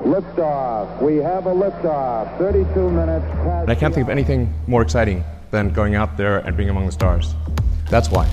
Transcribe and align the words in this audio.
Liftoff. 0.00 1.02
We 1.02 1.16
have 1.16 1.46
a 1.46 1.54
liftoff. 1.54 2.38
32 2.38 2.90
minutes 2.90 3.26
past. 3.44 3.62
And 3.62 3.70
I 3.70 3.74
can't 3.74 3.94
think 3.94 4.06
of 4.06 4.10
anything 4.10 4.48
more 4.66 4.82
exciting 4.82 5.22
than 5.50 5.72
going 5.72 5.94
out 5.94 6.16
there 6.16 6.38
and 6.38 6.56
being 6.56 6.70
among 6.70 6.86
the 6.86 6.92
stars. 6.92 7.34
That's 7.90 8.08
why. 8.10 8.26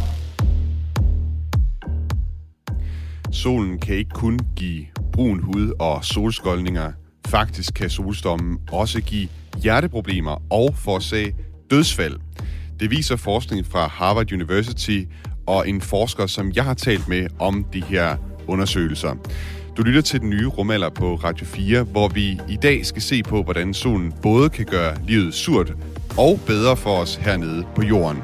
Solen 3.31 3.79
kan 3.79 3.95
ikke 3.95 4.09
kun 4.13 4.39
give 4.55 4.85
brun 5.11 5.39
hud 5.39 5.73
og 5.79 6.05
solskoldninger. 6.05 6.91
Faktisk 7.27 7.73
kan 7.73 7.89
solstormen 7.89 8.57
også 8.71 9.01
give 9.01 9.29
hjerteproblemer 9.57 10.41
og 10.49 10.75
forårsage 10.75 11.35
dødsfald. 11.71 12.19
Det 12.79 12.91
viser 12.91 13.15
forskning 13.15 13.65
fra 13.65 13.87
Harvard 13.87 14.33
University 14.33 15.03
og 15.47 15.69
en 15.69 15.81
forsker, 15.81 16.25
som 16.25 16.51
jeg 16.55 16.63
har 16.63 16.73
talt 16.73 17.07
med 17.07 17.27
om 17.39 17.63
de 17.73 17.83
her 17.83 18.17
undersøgelser. 18.47 19.15
Du 19.79 19.83
lytter 19.83 20.01
til 20.01 20.21
den 20.21 20.29
nye 20.29 20.47
rumalder 20.47 20.89
på 20.89 21.15
Radio 21.15 21.45
4, 21.45 21.83
hvor 21.83 22.07
vi 22.07 22.39
i 22.49 22.55
dag 22.55 22.85
skal 22.85 23.01
se 23.01 23.23
på, 23.23 23.43
hvordan 23.43 23.73
solen 23.73 24.13
både 24.21 24.49
kan 24.49 24.65
gøre 24.65 24.97
livet 25.07 25.33
surt 25.33 25.73
og 26.17 26.39
bedre 26.47 26.77
for 26.77 26.89
os 26.89 27.15
hernede 27.15 27.65
på 27.75 27.81
jorden. 27.81 28.17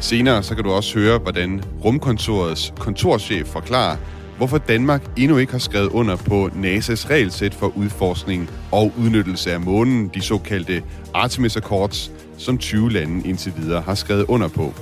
Senere 0.00 0.42
så 0.42 0.54
kan 0.54 0.64
du 0.64 0.70
også 0.70 0.98
høre, 0.98 1.18
hvordan 1.18 1.64
Rumkontorets 1.84 2.72
kontorchef 2.78 3.46
forklarer, 3.46 3.96
hvorfor 4.36 4.58
Danmark 4.58 5.02
endnu 5.16 5.36
ikke 5.36 5.52
har 5.52 5.58
skrevet 5.58 5.88
under 5.88 6.16
på 6.16 6.46
NASA's 6.46 7.10
regelsæt 7.10 7.54
for 7.54 7.76
udforskning 7.76 8.50
og 8.72 8.92
udnyttelse 8.98 9.52
af 9.52 9.60
månen, 9.60 10.10
de 10.14 10.20
såkaldte 10.20 10.82
Artemis 11.14 11.56
Accords, 11.56 12.10
som 12.38 12.58
20 12.58 12.92
lande 12.92 13.28
indtil 13.28 13.52
videre 13.56 13.80
har 13.80 13.94
skrevet 13.94 14.24
under 14.28 14.48
på. 14.48 14.74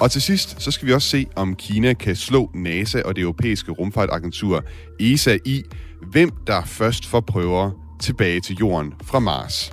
Og 0.00 0.10
til 0.10 0.22
sidst, 0.22 0.62
så 0.62 0.70
skal 0.70 0.88
vi 0.88 0.92
også 0.92 1.08
se, 1.08 1.26
om 1.36 1.54
Kina 1.54 1.92
kan 1.92 2.16
slå 2.16 2.50
NASA 2.54 3.02
og 3.04 3.16
det 3.16 3.22
europæiske 3.22 3.72
rumfartagentur 3.72 4.64
ESA 5.00 5.38
i, 5.44 5.62
hvem 6.12 6.30
der 6.46 6.64
først 6.64 7.06
får 7.06 7.20
prøver 7.20 7.70
tilbage 8.00 8.40
til 8.40 8.56
jorden 8.56 8.92
fra 9.04 9.18
Mars. 9.18 9.72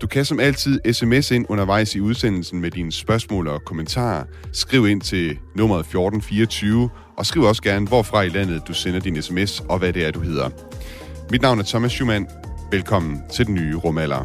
Du 0.00 0.06
kan 0.06 0.24
som 0.24 0.40
altid 0.40 0.92
sms 0.92 1.30
ind 1.30 1.46
undervejs 1.48 1.94
i 1.94 2.00
udsendelsen 2.00 2.60
med 2.60 2.70
dine 2.70 2.92
spørgsmål 2.92 3.48
og 3.48 3.64
kommentarer. 3.64 4.24
Skriv 4.52 4.88
ind 4.88 5.00
til 5.00 5.38
nummeret 5.54 5.80
1424, 5.80 6.90
og 7.16 7.26
skriv 7.26 7.42
også 7.42 7.62
gerne, 7.62 7.86
hvorfra 7.86 8.22
i 8.22 8.28
landet 8.28 8.62
du 8.68 8.74
sender 8.74 9.00
din 9.00 9.22
sms, 9.22 9.60
og 9.68 9.78
hvad 9.78 9.92
det 9.92 10.06
er, 10.06 10.10
du 10.10 10.20
hedder. 10.20 10.50
Mit 11.30 11.42
navn 11.42 11.58
er 11.58 11.64
Thomas 11.64 11.92
Schumann. 11.92 12.26
Velkommen 12.70 13.22
til 13.32 13.46
den 13.46 13.54
nye 13.54 13.76
rumalder. 13.76 14.24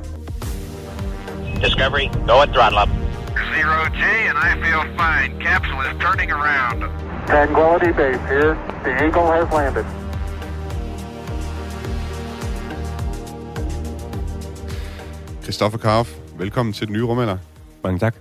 Discovery, 1.66 2.08
go 2.28 2.42
at 2.42 2.50
throttle 2.50 2.81
up. 2.81 3.12
Zero 3.34 3.80
G, 4.00 4.02
and 4.30 4.38
I 4.38 4.52
feel 4.64 4.84
fine. 5.02 5.31
Capsule 5.42 5.81
is 5.81 5.95
turning 6.00 6.31
around. 6.31 6.80
Tranquility 7.28 7.92
Base 7.92 8.23
here. 8.30 8.53
The 8.84 8.92
Eagle 9.06 9.28
has 9.31 9.48
landed. 9.52 9.86
Christoffer 15.44 15.78
Karf, 15.78 16.09
velkommen 16.38 16.73
til 16.73 16.88
den 16.88 16.94
nye 16.94 17.03
rumalder. 17.03 17.38
Mange 17.84 18.00
tak. 18.00 18.16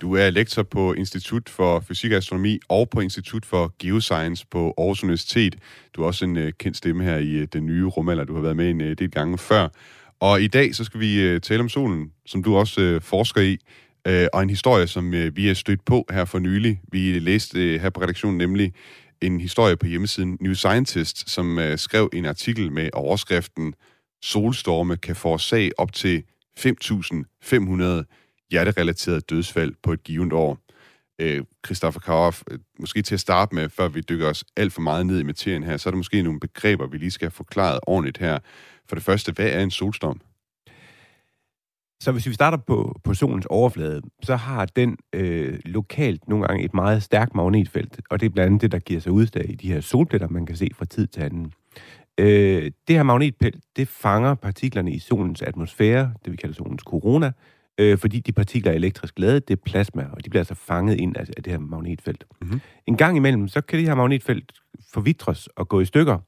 Du 0.00 0.14
er 0.16 0.30
lektor 0.30 0.62
på 0.62 0.92
Institut 0.92 1.48
for 1.48 1.80
Fysik 1.80 2.12
og 2.12 2.16
Astronomi 2.16 2.58
og 2.68 2.88
på 2.90 3.00
Institut 3.00 3.46
for 3.46 3.74
Geoscience 3.78 4.46
på 4.50 4.74
Aarhus 4.78 5.02
Universitet. 5.02 5.56
Du 5.96 6.02
er 6.02 6.06
også 6.06 6.24
en 6.24 6.36
uh, 6.36 6.48
kendt 6.58 6.76
stemme 6.76 7.04
her 7.04 7.16
i 7.16 7.42
uh, 7.42 7.48
den 7.52 7.66
nye 7.66 7.86
rumalder. 7.86 8.24
Du 8.24 8.34
har 8.34 8.40
været 8.40 8.56
med 8.56 8.70
en 8.70 8.80
uh, 8.80 8.86
del 8.86 9.10
gange 9.10 9.38
før. 9.38 9.68
Og 10.20 10.42
i 10.42 10.46
dag 10.46 10.74
så 10.74 10.84
skal 10.84 11.00
vi 11.00 11.34
uh, 11.34 11.40
tale 11.40 11.60
om 11.60 11.68
solen, 11.68 12.12
som 12.26 12.42
du 12.42 12.56
også 12.56 12.98
forsker 13.02 13.40
i, 13.40 13.58
uh, 14.08 14.26
og 14.32 14.42
en 14.42 14.50
historie, 14.50 14.86
som 14.86 15.06
uh, 15.08 15.36
vi 15.36 15.48
er 15.48 15.54
stødt 15.54 15.84
på 15.84 16.06
her 16.10 16.24
for 16.24 16.38
nylig. 16.38 16.80
Vi 16.92 17.18
læste 17.18 17.74
øh, 17.74 17.80
her 17.80 17.90
på 17.90 18.02
redaktionen 18.02 18.38
nemlig 18.38 18.72
en 19.20 19.40
historie 19.40 19.76
på 19.76 19.86
hjemmesiden 19.86 20.38
New 20.40 20.54
Scientist, 20.54 21.30
som 21.30 21.58
skrev 21.76 22.10
en 22.12 22.26
artikel 22.26 22.72
med 22.72 22.90
overskriften 22.92 23.74
Solstorme 24.22 24.96
kan 24.96 25.16
forårsage 25.16 25.70
op 25.78 25.92
til 25.92 26.24
5.500 26.58 28.04
hjerterelaterede 28.50 29.20
dødsfald 29.20 29.74
på 29.82 29.92
et 29.92 30.02
givet 30.02 30.32
år. 30.32 30.58
Øh, 31.18 31.44
Christoffer 31.66 32.00
Karoff, 32.00 32.42
øh, 32.50 32.58
måske 32.78 33.02
til 33.02 33.14
at 33.14 33.20
starte 33.20 33.54
med, 33.54 33.68
før 33.68 33.88
vi 33.88 34.00
dykker 34.00 34.28
os 34.28 34.44
alt 34.56 34.72
for 34.72 34.80
meget 34.80 35.06
ned 35.06 35.20
i 35.20 35.22
materien 35.22 35.62
her, 35.62 35.76
så 35.76 35.88
er 35.88 35.90
der 35.90 35.96
måske 35.96 36.22
nogle 36.22 36.40
begreber, 36.40 36.86
vi 36.86 36.98
lige 36.98 37.10
skal 37.10 37.26
have 37.26 37.30
forklaret 37.30 37.80
ordentligt 37.86 38.18
her. 38.18 38.38
For 38.88 38.96
det 38.96 39.04
første, 39.04 39.32
hvad 39.32 39.48
er 39.48 39.60
en 39.60 39.70
solstorm? 39.70 40.20
Så 42.02 42.12
hvis 42.12 42.26
vi 42.26 42.34
starter 42.34 42.58
på, 42.58 43.00
på 43.04 43.14
solens 43.14 43.46
overflade, 43.46 44.02
så 44.22 44.36
har 44.36 44.66
den 44.66 44.96
øh, 45.12 45.58
lokalt 45.64 46.28
nogle 46.28 46.46
gange 46.46 46.64
et 46.64 46.74
meget 46.74 47.02
stærkt 47.02 47.34
magnetfelt, 47.34 48.00
og 48.10 48.20
det 48.20 48.26
er 48.26 48.30
blandt 48.30 48.46
andet 48.46 48.60
det, 48.60 48.72
der 48.72 48.78
giver 48.78 49.00
sig 49.00 49.12
udslag 49.12 49.50
i 49.50 49.54
de 49.54 49.72
her 49.72 49.80
solpletter, 49.80 50.28
man 50.28 50.46
kan 50.46 50.56
se 50.56 50.70
fra 50.74 50.84
tid 50.84 51.06
til 51.06 51.20
anden. 51.20 51.52
Øh, 52.18 52.70
det 52.88 52.96
her 52.96 53.02
magnetfelt, 53.02 53.56
det 53.76 53.88
fanger 53.88 54.34
partiklerne 54.34 54.92
i 54.92 54.98
solens 54.98 55.42
atmosfære, 55.42 56.14
det 56.24 56.32
vi 56.32 56.36
kalder 56.36 56.54
solens 56.54 56.82
corona, 56.82 57.32
øh, 57.78 57.98
fordi 57.98 58.20
de 58.20 58.32
partikler 58.32 58.72
er 58.72 58.76
elektrisk 58.76 59.18
ladet, 59.18 59.48
det 59.48 59.58
er 59.58 59.62
plasma, 59.64 60.06
og 60.12 60.24
de 60.24 60.30
bliver 60.30 60.40
altså 60.40 60.54
fanget 60.54 61.00
ind 61.00 61.16
af, 61.16 61.24
af 61.36 61.42
det 61.42 61.52
her 61.52 61.60
magnetfelt. 61.60 62.24
Mm-hmm. 62.40 62.60
En 62.86 62.96
gang 62.96 63.16
imellem, 63.16 63.48
så 63.48 63.60
kan 63.60 63.78
det 63.78 63.88
her 63.88 63.94
magnetfelt 63.94 64.52
forvitres 64.92 65.46
og 65.46 65.68
gå 65.68 65.80
i 65.80 65.84
stykker, 65.84 66.18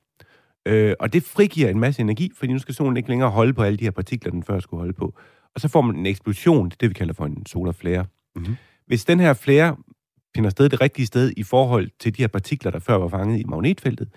øh, 0.67 0.95
og 1.01 1.13
det 1.13 1.23
frigiver 1.23 1.69
en 1.69 1.81
masse 1.81 2.03
energi, 2.03 2.31
fordi 2.37 2.53
nu 2.53 2.59
skal 2.59 2.75
solen 2.75 2.97
ikke 2.97 3.09
længere 3.09 3.31
holde 3.31 3.53
på 3.53 3.63
alle 3.63 3.77
de 3.77 3.85
her 3.85 3.91
partikler, 3.91 4.31
den 4.31 4.43
før 4.43 4.61
skulle 4.61 4.81
holde 4.81 4.93
på. 4.93 5.15
Og 5.55 5.61
så 5.61 5.69
får 5.69 5.81
man 5.81 5.97
en 5.97 6.07
eksplosion, 6.07 6.65
det 6.65 6.73
er 6.73 6.77
det, 6.81 6.89
vi 6.89 6.95
kalder 6.95 7.15
for 7.15 7.27
en 7.27 7.47
solar 7.47 7.73
flare. 7.73 8.07
Mm-hmm. 8.37 8.57
Hvis 8.87 9.05
den 9.05 9.21
her 9.21 9.33
flare 9.33 9.77
finder 10.35 10.51
sted 10.51 10.69
det 10.69 10.81
rigtige 10.81 11.07
sted 11.07 11.33
i 11.37 11.43
forhold 11.43 11.91
til 12.01 12.17
de 12.17 12.23
her 12.23 12.29
partikler, 12.29 12.71
der 12.71 12.79
før 12.79 12.95
var 12.95 13.09
fanget 13.09 13.41
i 13.41 13.45
magnetfeltet, 13.45 14.09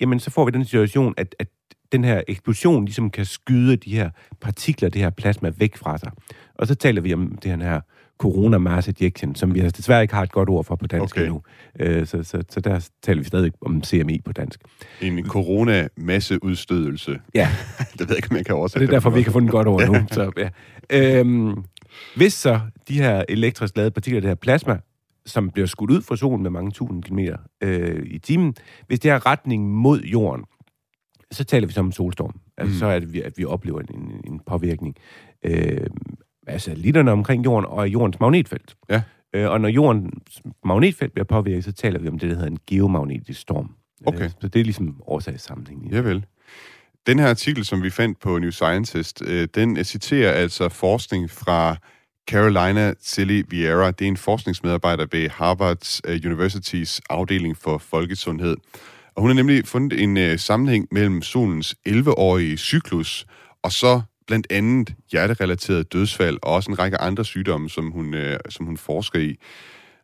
jamen 0.00 0.20
så 0.20 0.30
får 0.30 0.44
vi 0.44 0.50
den 0.50 0.64
situation, 0.64 1.14
at, 1.16 1.34
at 1.38 1.48
den 1.92 2.04
her 2.04 2.22
eksplosion 2.28 2.84
ligesom 2.84 3.10
kan 3.10 3.24
skyde 3.24 3.76
de 3.76 3.94
her 3.94 4.10
partikler, 4.40 4.88
det 4.88 5.02
her 5.02 5.10
plasma 5.10 5.52
væk 5.56 5.76
fra 5.76 5.98
sig. 5.98 6.12
Og 6.54 6.66
så 6.66 6.74
taler 6.74 7.00
vi 7.00 7.14
om 7.14 7.38
det 7.42 7.50
her 7.50 7.80
corona 8.18 8.58
mass 8.58 8.88
ejection, 8.88 9.34
som 9.34 9.54
vi 9.54 9.60
desværre 9.60 10.02
ikke 10.02 10.14
har 10.14 10.22
et 10.22 10.32
godt 10.32 10.48
ord 10.48 10.64
for 10.64 10.76
på 10.76 10.86
dansk 10.86 11.16
okay. 11.16 11.24
endnu. 11.24 11.42
Øh, 11.80 12.06
så, 12.06 12.22
så, 12.22 12.42
så 12.48 12.60
der 12.60 12.88
taler 13.02 13.22
vi 13.22 13.28
stadig 13.28 13.52
om 13.60 13.82
CMI 13.84 14.20
på 14.24 14.32
dansk. 14.32 14.60
En 15.00 15.26
corona 15.26 15.88
masseudstødelse. 15.96 17.20
Ja. 17.34 17.48
det 17.92 18.00
ved 18.00 18.06
jeg 18.08 18.16
ikke, 18.16 18.28
om 18.30 18.36
jeg 18.36 18.46
kan 18.46 18.54
oversætte 18.54 18.86
det. 18.86 18.92
er 18.92 18.96
derfor, 18.96 19.10
vi 19.10 19.22
har 19.22 19.32
fundet 19.32 19.48
et 19.48 19.52
godt 19.52 19.68
ord 19.68 19.86
nu. 19.92 19.94
Så, 20.10 20.32
ja. 20.36 20.48
øhm, 20.90 21.64
hvis 22.16 22.32
så 22.32 22.60
de 22.88 22.94
her 22.94 23.24
elektrisk 23.28 23.76
lavede 23.76 23.90
partikler, 23.90 24.20
det 24.20 24.28
her 24.30 24.34
plasma, 24.34 24.78
som 25.26 25.50
bliver 25.50 25.66
skudt 25.66 25.90
ud 25.90 26.02
fra 26.02 26.16
solen 26.16 26.42
med 26.42 26.50
mange 26.50 26.70
tusind 26.70 27.02
kilometer 27.02 27.36
øh, 27.60 28.06
i 28.06 28.18
timen, 28.18 28.54
hvis 28.86 29.00
det 29.00 29.10
har 29.10 29.26
retning 29.26 29.70
mod 29.70 30.00
jorden, 30.00 30.44
så 31.30 31.44
taler 31.44 31.66
vi 31.66 31.72
så 31.72 31.80
om 31.80 31.86
en 31.86 31.92
solstorm. 31.92 32.40
Altså, 32.58 32.72
mm. 32.72 32.78
så 32.78 32.86
er 32.86 32.98
det, 32.98 33.20
at 33.20 33.32
vi 33.36 33.44
oplever 33.44 33.80
en, 33.80 34.20
en 34.24 34.40
påvirkning 34.46 34.96
øh, 35.42 35.86
satellitterne 36.58 37.12
omkring 37.12 37.44
jorden 37.44 37.66
og 37.68 37.88
jordens 37.88 38.20
magnetfelt. 38.20 38.76
Ja. 38.90 39.02
Øh, 39.34 39.50
og 39.50 39.60
når 39.60 39.68
jordens 39.68 40.42
magnetfelt 40.64 41.12
bliver 41.12 41.24
påvirket, 41.24 41.64
så 41.64 41.72
taler 41.72 41.98
vi 41.98 42.08
om 42.08 42.18
det, 42.18 42.30
der 42.30 42.34
hedder 42.34 42.50
en 42.50 42.58
geomagnetisk 42.66 43.40
storm. 43.40 43.70
Okay. 44.06 44.24
Øh, 44.24 44.30
så 44.40 44.48
det 44.48 44.60
er 44.60 44.64
ligesom 44.64 45.02
årsagssammenhængen. 45.06 45.92
Ja 45.92 46.00
vel. 46.00 46.24
Den 47.06 47.18
her 47.18 47.28
artikel, 47.28 47.64
som 47.64 47.82
vi 47.82 47.90
fandt 47.90 48.20
på 48.20 48.38
New 48.38 48.50
Scientist, 48.50 49.22
øh, 49.26 49.48
den 49.54 49.84
citerer 49.84 50.32
altså 50.32 50.68
forskning 50.68 51.30
fra 51.30 51.76
Carolina 52.30 52.94
Tilly 52.94 53.42
Vieira. 53.48 53.90
Det 53.90 54.04
er 54.04 54.08
en 54.08 54.16
forskningsmedarbejder 54.16 55.06
ved 55.12 55.28
Harvard 55.28 56.00
Universitys 56.26 57.00
afdeling 57.10 57.56
for 57.56 57.78
folkesundhed. 57.78 58.56
Og 59.14 59.20
hun 59.22 59.30
har 59.30 59.34
nemlig 59.34 59.66
fundet 59.66 60.02
en 60.02 60.16
øh, 60.16 60.38
sammenhæng 60.38 60.88
mellem 60.90 61.22
solens 61.22 61.74
11-årige 61.88 62.56
cyklus 62.56 63.26
og 63.62 63.72
så 63.72 64.02
blandt 64.26 64.46
andet 64.50 64.94
hjerterelaterede 65.12 65.84
dødsfald 65.84 66.38
og 66.42 66.54
også 66.54 66.70
en 66.70 66.78
række 66.78 66.98
andre 66.98 67.24
sygdomme, 67.24 67.70
som 67.70 67.90
hun, 67.90 68.14
øh, 68.14 68.38
som 68.48 68.66
hun 68.66 68.76
forsker 68.76 69.18
i. 69.18 69.36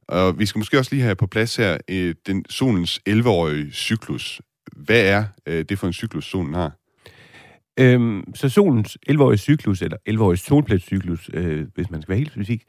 Og 0.09 0.39
vi 0.39 0.47
skal 0.47 0.59
måske 0.59 0.79
også 0.79 0.95
lige 0.95 1.03
have 1.03 1.17
på 1.17 1.27
plads 1.27 1.57
her 1.57 1.79
øh, 1.91 2.15
den 2.27 2.45
solens 2.51 3.01
11-årige 3.09 3.73
cyklus. 3.73 4.41
Hvad 4.77 5.01
er 5.01 5.25
øh, 5.47 5.65
det 5.69 5.79
for 5.79 5.87
en 5.87 5.93
cyklus, 5.93 6.25
solen 6.25 6.55
har? 6.55 6.73
Øhm, 7.81 8.35
så 8.35 8.49
solens 8.49 8.99
11-årige 9.11 9.39
cyklus, 9.39 9.83
eller 9.83 9.97
11-årige 10.11 10.39
solpletcyklus, 10.39 11.31
øh, 11.35 11.67
hvis 11.75 11.91
man 11.91 12.03
skal 12.03 12.13
være 12.13 12.19
helt 12.19 12.33
specifik, 12.33 12.63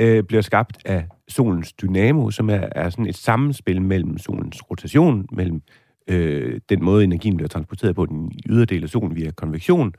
øh, 0.00 0.24
bliver 0.24 0.42
skabt 0.42 0.78
af 0.84 1.06
solens 1.28 1.72
dynamo, 1.72 2.30
som 2.30 2.50
er, 2.50 2.68
er 2.72 2.90
sådan 2.90 3.06
et 3.06 3.16
sammenspil 3.16 3.82
mellem 3.82 4.18
solens 4.18 4.70
rotation, 4.70 5.26
mellem 5.32 5.62
øh, 6.08 6.60
den 6.68 6.84
måde, 6.84 7.04
energien 7.04 7.36
bliver 7.36 7.48
transporteret 7.48 7.96
på 7.96 8.06
den 8.06 8.32
ydre 8.48 8.64
del 8.64 8.82
af 8.82 8.88
solen 8.88 9.16
via 9.16 9.30
konvektion, 9.30 9.92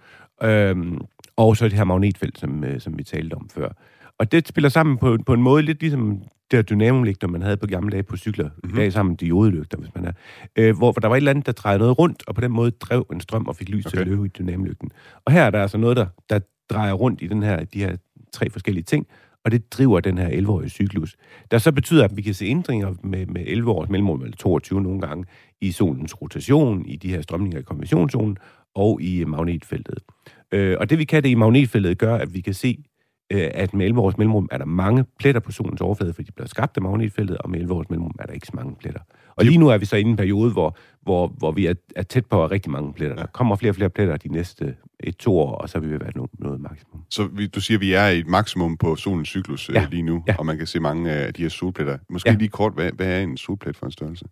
øh, 0.44 0.76
og 1.36 1.58
så 1.58 1.66
det 1.66 1.74
her 1.74 1.84
magnetfelt, 1.84 2.40
som, 2.40 2.64
øh, 2.64 2.80
som 2.80 2.98
vi 2.98 3.04
talte 3.04 3.34
om 3.34 3.50
før. 3.50 3.70
Og 4.18 4.32
det 4.32 4.48
spiller 4.48 4.70
sammen 4.70 4.98
på, 4.98 5.18
på 5.26 5.34
en 5.34 5.42
måde 5.42 5.64
lidt 5.64 5.82
ligesom 5.82 6.22
det 6.52 6.58
her 6.58 6.62
dynamolygter, 6.62 7.28
man 7.28 7.42
havde 7.42 7.58
på 7.58 7.68
gamle 7.68 7.92
dage 7.92 8.04
på 8.04 8.18
cykler, 8.18 8.50
mm-hmm. 8.50 8.76
dag 8.76 8.94
sammen 8.94 9.16
diodelygter, 9.16 9.78
hvis 9.78 9.96
man 9.96 10.06
er, 10.06 10.12
øh, 10.56 10.78
hvor, 10.78 10.92
hvor 10.92 11.00
der 11.00 11.08
var 11.08 11.16
et 11.16 11.18
eller 11.18 11.32
andet, 11.32 11.46
der 11.46 11.52
drejede 11.52 11.80
noget 11.80 12.00
rundt, 12.00 12.24
og 12.28 12.36
på 12.36 12.42
den 12.42 12.52
måde 12.52 12.72
drev 12.72 13.06
en 13.14 13.22
strøm 13.22 13.48
og 13.48 13.56
fik 13.56 13.70
lys 13.70 13.86
okay. 13.86 13.92
til 13.92 14.02
at 14.02 14.08
løbe 14.08 14.26
i 14.26 14.30
dynamolygten. 14.30 14.90
Og 15.26 15.32
her 15.32 15.44
er 15.44 15.50
der 15.50 15.62
altså 15.62 15.78
noget, 15.78 15.98
der, 15.98 16.06
der 16.30 16.40
drejer 16.70 16.94
rundt 16.94 17.22
i 17.22 17.28
den 17.28 17.44
her, 17.44 17.64
de 17.64 17.80
her 17.80 17.96
tre 18.34 18.50
forskellige 18.50 18.84
ting, 18.84 19.08
og 19.46 19.52
det 19.52 19.74
driver 19.74 20.00
den 20.00 20.18
her 20.18 20.30
11-årige 20.30 20.70
cyklus. 20.70 21.16
Der 21.52 21.58
så 21.58 21.72
betyder, 21.72 22.04
at 22.04 22.18
vi 22.18 22.22
kan 22.22 22.34
se 22.34 22.46
ændringer 22.46 22.94
med, 23.04 23.26
med 23.26 23.42
11 23.48 23.72
års 23.72 23.90
mellemrum, 23.90 24.22
eller 24.22 24.38
22 24.38 24.82
nogle 24.82 25.02
gange, 25.02 25.26
i 25.62 25.72
solens 25.72 26.22
rotation, 26.22 26.86
i 26.86 26.96
de 26.96 27.10
her 27.10 27.22
strømninger 27.22 27.60
i 27.60 27.62
konvektionszonen, 27.62 28.38
og 28.76 29.02
i 29.02 29.24
magnetfeltet. 29.24 30.00
Øh, 30.52 30.78
og 30.80 30.90
det 30.90 30.98
vi 30.98 31.04
kan 31.04 31.24
det 31.24 31.30
i 31.30 31.36
magnetfeltet 31.36 31.98
gør, 31.98 32.16
at 32.16 32.34
vi 32.34 32.42
kan 32.42 32.54
se, 32.54 32.84
øh, 33.32 33.50
at 33.54 33.74
med 33.74 33.86
11 33.86 34.02
års 34.02 34.18
mellemrum 34.18 34.48
er 34.52 34.58
der 34.58 34.66
mange 34.66 35.06
pletter 35.20 35.42
på 35.42 35.52
solens 35.52 35.82
overflade, 35.82 36.14
fordi 36.14 36.28
de 36.28 36.32
bliver 36.32 36.48
skabt 36.48 36.78
af 36.78 36.84
magnetfeltet, 36.84 37.38
og 37.38 37.50
med 37.50 37.60
11 37.60 37.74
års 37.74 37.90
mellemrum 37.90 38.16
er 38.20 38.26
der 38.26 38.34
ikke 38.34 38.48
så 38.48 38.54
mange 38.56 38.76
pletter. 38.76 39.02
Og 39.36 39.46
lige 39.46 39.58
nu 39.58 39.68
er 39.68 39.78
vi 39.78 39.86
så 39.86 39.96
i 39.96 40.02
en 40.02 40.16
periode, 40.16 40.52
hvor, 40.52 40.78
hvor, 41.02 41.28
hvor 41.38 41.52
vi 41.52 41.66
er, 41.66 41.74
er 41.96 42.04
tæt 42.04 42.26
på 42.26 42.44
at 42.44 42.52
rigtig 42.52 42.72
mange 42.72 42.94
pletter. 42.94 43.16
Der 43.16 43.26
kommer 43.26 43.56
flere 43.56 43.72
og 43.72 43.76
flere 43.76 43.90
pletter 43.90 44.18
de 44.18 44.28
næste 44.28 44.76
et-to 45.04 45.40
år, 45.40 45.52
og 45.56 45.70
så 45.70 45.80
vil 45.80 45.90
vi 45.92 46.00
være 46.00 46.12
noget, 46.16 46.32
noget 46.40 46.62
maksimum. 46.62 47.02
Så 47.10 47.30
vi, 47.34 47.48
du 47.48 47.62
siger, 47.62 47.78
at 47.78 47.82
vi 47.82 47.94
er 47.94 48.08
i 48.08 48.20
et 48.20 48.28
maksimum 48.28 48.78
på 48.78 48.96
solens 48.96 49.30
cyklus 49.30 49.70
ja. 49.70 49.74
Ja. 49.74 49.82
øh, 49.86 49.92
lige 49.92 50.04
nu, 50.04 50.24
Ja. 50.28 50.36
og 50.40 50.46
man 50.46 50.58
kan 50.58 50.68
se 50.68 50.80
mange 50.80 51.12
af 51.12 51.34
de 51.34 51.42
her 51.42 51.50
solpletter. 51.50 51.98
Måske 52.10 52.30
Ja. 52.30 52.36
lige 52.36 52.50
kort, 52.50 52.74
hvad, 52.74 52.92
hvad 52.92 53.08
er 53.08 53.20
en 53.24 53.38
solplet 53.38 53.78
for 53.78 53.86
en 53.86 53.92
størrelse? 53.92 54.26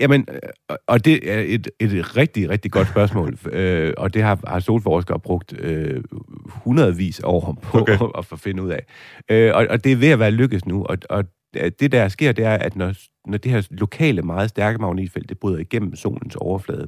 Jamen, 0.00 0.26
øh, 0.32 0.76
og 0.86 1.04
det 1.04 1.32
er 1.32 1.40
et, 1.46 1.68
et 1.80 2.16
rigtig, 2.16 2.48
rigtig 2.50 2.70
godt 2.70 2.88
spørgsmål, 2.88 3.38
øh, 3.52 3.92
og 3.96 4.14
det 4.14 4.22
har, 4.22 4.38
har 4.46 4.60
solforskere 4.60 5.20
brugt 5.20 5.54
øh, 5.60 6.04
hundredvis 6.46 7.20
år 7.24 7.58
på 7.62 7.78
Okay. 7.78 7.98
at 8.18 8.24
få 8.24 8.36
finde 8.36 8.62
ud 8.62 8.70
af. 8.70 8.84
Øh, 9.30 9.52
og, 9.54 9.66
og 9.70 9.84
det 9.84 9.92
er 9.92 9.96
ved 9.96 10.08
at 10.08 10.18
være 10.18 10.30
lykkes 10.30 10.66
nu, 10.66 10.84
og, 10.84 10.98
og 11.10 11.24
det 11.54 11.92
der 11.92 12.08
sker, 12.08 12.32
det 12.32 12.44
er, 12.44 12.54
at 12.54 12.76
når, 12.76 12.92
når 13.26 13.38
det 13.38 13.52
her 13.52 13.66
lokale, 13.70 14.22
meget 14.22 14.50
stærke 14.50 14.78
magnetfelt, 14.78 15.28
det 15.28 15.38
bryder 15.38 15.58
igennem 15.58 15.96
solens 15.96 16.36
overflade, 16.36 16.86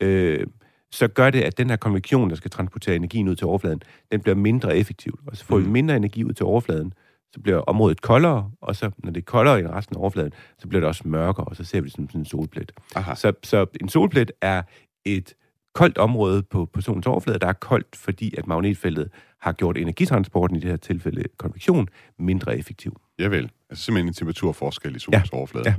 øh, 0.00 0.46
så 0.92 1.08
gør 1.08 1.30
det, 1.30 1.40
at 1.40 1.58
den 1.58 1.70
her 1.70 1.76
konvektion, 1.76 2.30
der 2.30 2.36
skal 2.36 2.50
transportere 2.50 2.96
energien 2.96 3.28
ud 3.28 3.36
til 3.36 3.46
overfladen, 3.46 3.82
den 4.12 4.20
bliver 4.20 4.34
mindre 4.36 4.76
effektiv. 4.76 5.18
Og 5.26 5.36
så 5.36 5.44
får 5.44 5.58
vi 5.58 5.64
Mm. 5.64 5.70
mindre 5.70 5.96
energi 5.96 6.24
ud 6.24 6.32
til 6.32 6.46
overfladen, 6.46 6.92
så 7.32 7.40
bliver 7.40 7.58
området 7.58 8.00
koldere, 8.00 8.50
og 8.60 8.76
så, 8.76 8.90
når 8.98 9.10
det 9.10 9.20
er 9.20 9.24
koldere 9.24 9.60
i 9.60 9.66
resten 9.66 9.96
af 9.96 10.00
overfladen, 10.00 10.32
så 10.58 10.68
bliver 10.68 10.80
det 10.80 10.88
også 10.88 11.02
mørkere, 11.08 11.44
og 11.46 11.56
så 11.56 11.64
ser 11.64 11.80
vi 11.80 11.84
det 11.84 11.94
som 11.94 12.08
sådan 12.08 12.20
en 12.20 12.24
solplet. 12.24 12.72
Aha. 12.96 13.14
Så, 13.14 13.32
så 13.42 13.66
en 13.80 13.88
solplet 13.88 14.32
er 14.40 14.62
et 15.04 15.34
koldt 15.74 15.98
område 15.98 16.42
på, 16.42 16.64
på 16.72 16.80
solens 16.80 17.06
overflade, 17.06 17.38
der 17.38 17.46
er 17.46 17.52
koldt, 17.52 17.96
fordi 17.96 18.34
at 18.38 18.46
magnetfeltet 18.46 19.10
har 19.40 19.52
gjort 19.52 19.76
energitransporten, 19.78 20.56
i 20.56 20.60
det 20.60 20.70
her 20.70 20.76
tilfælde 20.76 21.24
konvektion, 21.38 21.88
mindre 22.18 22.58
effektiv. 22.58 22.96
Javel. 23.18 23.50
Altså 23.70 23.84
simpelthen 23.84 24.08
en 24.08 24.14
temperaturforskel 24.14 24.96
i 24.96 24.98
solens 24.98 25.32
ja. 25.32 25.36
overflade. 25.36 25.68
Ja. 25.68 25.74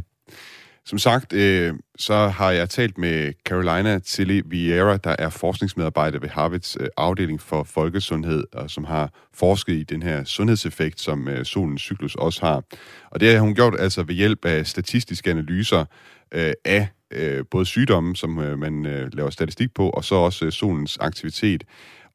Som 0.87 0.99
sagt, 0.99 1.33
øh, 1.33 1.73
så 1.97 2.27
har 2.27 2.51
jeg 2.51 2.69
talt 2.69 2.97
med 2.97 3.33
Carolina 3.45 3.99
Tilly 3.99 4.41
Vieira, 4.45 4.97
der 4.97 5.15
er 5.19 5.29
forskningsmedarbejder 5.29 6.19
ved 6.19 6.29
Harvards 6.29 6.77
øh, 6.79 6.87
afdeling 6.97 7.41
for 7.41 7.63
folkesundhed, 7.63 8.43
og 8.53 8.69
som 8.69 8.83
har 8.83 9.09
forsket 9.33 9.73
i 9.73 9.83
den 9.83 10.03
her 10.03 10.23
sundhedseffekt, 10.23 10.99
som 10.99 11.27
øh, 11.27 11.45
solens 11.45 11.81
cyklus 11.81 12.15
også 12.15 12.45
har. 12.45 12.63
Og 13.11 13.19
det 13.19 13.33
har 13.33 13.39
hun 13.39 13.55
gjort 13.55 13.75
altså 13.79 14.03
ved 14.03 14.15
hjælp 14.15 14.45
af 14.45 14.67
statistiske 14.67 15.29
analyser 15.29 15.85
øh, 16.31 16.53
af 16.65 16.87
øh, 17.11 17.45
både 17.51 17.65
sygdomme, 17.65 18.15
som 18.15 18.39
øh, 18.39 18.59
man 18.59 18.85
øh, 18.85 19.09
laver 19.13 19.29
statistik 19.29 19.73
på, 19.73 19.89
og 19.89 20.03
så 20.03 20.15
også 20.15 20.45
øh, 20.45 20.51
solens 20.51 20.97
aktivitet. 20.97 21.63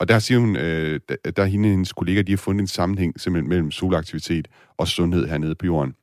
Og 0.00 0.08
der 0.08 0.18
siger 0.18 0.38
hun, 0.38 0.56
øh, 0.56 1.00
der, 1.08 1.30
der 1.30 1.42
er 1.42 1.46
hende 1.46 1.66
og 1.66 1.70
hendes 1.70 1.92
kolleger, 1.92 2.22
de 2.22 2.32
har 2.32 2.36
fundet 2.36 2.62
en 2.62 2.68
sammenhæng 2.68 3.20
simpelthen 3.20 3.48
mellem 3.48 3.70
solaktivitet 3.70 4.48
og 4.76 4.88
sundhed 4.88 5.28
hernede 5.28 5.54
på 5.54 5.66
jorden. 5.66 5.94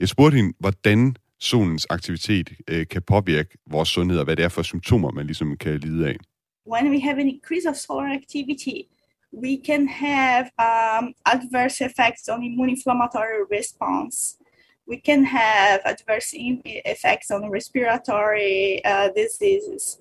Jeg 0.00 0.08
spurgte 0.08 0.36
hende, 0.36 0.54
hvordan 0.58 1.16
solens 1.40 1.86
aktivitet 1.90 2.52
øh, 2.68 2.86
kan 2.86 3.02
påvirke 3.02 3.58
vores 3.70 3.88
sundhed, 3.88 4.18
og 4.18 4.24
hvad 4.24 4.36
det 4.36 4.44
er 4.44 4.48
for 4.48 4.62
symptomer, 4.62 5.10
man 5.10 5.26
ligesom 5.26 5.56
kan 5.56 5.78
lide 5.78 6.08
af. 6.08 6.16
when 6.64 6.90
we 6.90 7.00
have 7.00 7.18
an 7.18 7.28
increase 7.28 7.66
of 7.66 7.76
solar 7.76 8.08
activity, 8.08 8.88
we 9.30 9.58
can 9.58 9.86
have 9.86 10.50
um, 10.58 11.14
adverse 11.26 11.80
effects 11.80 12.28
on 12.28 12.42
immune 12.42 12.70
inflammatory 12.70 13.44
response. 13.50 14.38
We 14.86 14.98
can 14.98 15.24
have 15.24 15.80
adverse 15.84 16.34
effects 16.34 17.30
on 17.30 17.50
respiratory 17.50 18.80
uh, 18.84 19.08
diseases. 19.14 19.98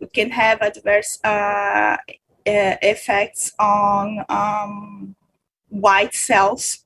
We 0.00 0.08
can 0.08 0.30
have 0.30 0.58
adverse 0.60 1.18
uh, 1.24 1.96
effects 2.46 3.52
on 3.58 4.24
um, 4.28 5.14
white 5.68 6.14
cells. 6.14 6.84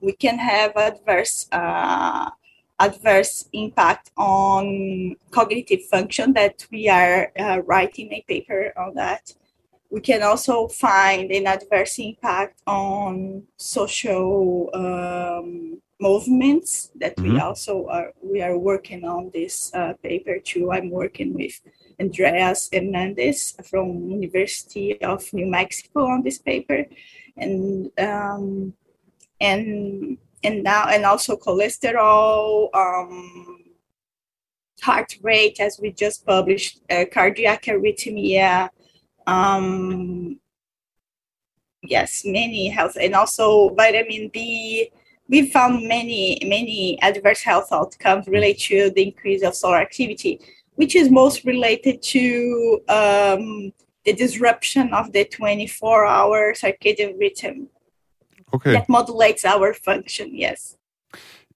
We 0.00 0.12
can 0.12 0.38
have 0.38 0.76
adverse 0.76 1.48
uh, 1.52 2.30
adverse 2.78 3.48
impact 3.52 4.10
on 4.18 5.16
cognitive 5.30 5.82
function 5.86 6.34
that 6.34 6.66
we 6.70 6.88
are 6.88 7.32
uh, 7.38 7.62
writing 7.64 8.12
a 8.12 8.22
paper 8.28 8.72
on 8.76 8.94
that. 8.94 9.32
We 9.88 10.00
can 10.00 10.22
also 10.22 10.68
find 10.68 11.30
an 11.30 11.46
adverse 11.46 11.98
impact 11.98 12.60
on 12.66 13.44
social 13.56 14.68
um, 14.74 15.80
movements 16.00 16.90
that 16.96 17.14
we 17.18 17.30
Mhm. 17.30 17.40
also 17.42 17.86
are 17.88 18.12
we 18.22 18.42
are 18.42 18.58
working 18.58 19.04
on 19.04 19.30
this 19.32 19.72
uh, 19.74 19.94
paper 20.02 20.38
too. 20.38 20.70
I'm 20.70 20.90
working 20.90 21.32
with 21.32 21.60
Andreas 22.00 22.68
Hernandez 22.72 23.56
from 23.64 24.10
University 24.10 25.00
of 25.02 25.32
New 25.32 25.46
Mexico 25.46 26.06
on 26.06 26.22
this 26.22 26.38
paper, 26.38 26.84
and 27.36 27.90
um, 27.98 28.74
and 29.40 30.18
and 30.42 30.62
now 30.62 30.86
and 30.88 31.04
also 31.04 31.36
cholesterol 31.36 32.74
um, 32.74 33.64
heart 34.82 35.16
rate 35.22 35.58
as 35.60 35.78
we 35.80 35.90
just 35.90 36.26
published 36.26 36.80
uh, 36.90 37.04
cardiac 37.12 37.64
arrhythmia 37.64 38.68
um, 39.26 40.38
yes 41.82 42.24
many 42.24 42.68
health 42.68 42.96
and 43.00 43.14
also 43.14 43.70
vitamin 43.70 44.30
b. 44.32 44.90
We 45.28 45.50
found 45.50 45.88
many 45.88 46.38
many 46.44 47.02
adverse 47.02 47.42
health 47.42 47.72
outcomes 47.72 48.28
related 48.28 48.60
to 48.68 48.90
the 48.90 49.08
increase 49.08 49.42
of 49.42 49.56
solar 49.56 49.78
activity 49.78 50.40
which 50.78 50.94
is 51.00 51.10
most 51.10 51.38
related 51.44 51.96
to 52.14 52.24
um, 52.98 53.72
the 54.06 54.14
disruption 54.24 54.94
of 54.94 55.06
the 55.14 55.24
24 55.24 56.06
hour 56.06 56.54
circadian 56.54 57.12
rhythm 57.20 57.68
Okay. 58.54 58.72
that 58.72 58.88
modulates 58.88 59.44
our 59.44 59.74
function 59.84 60.28
yes 60.32 60.76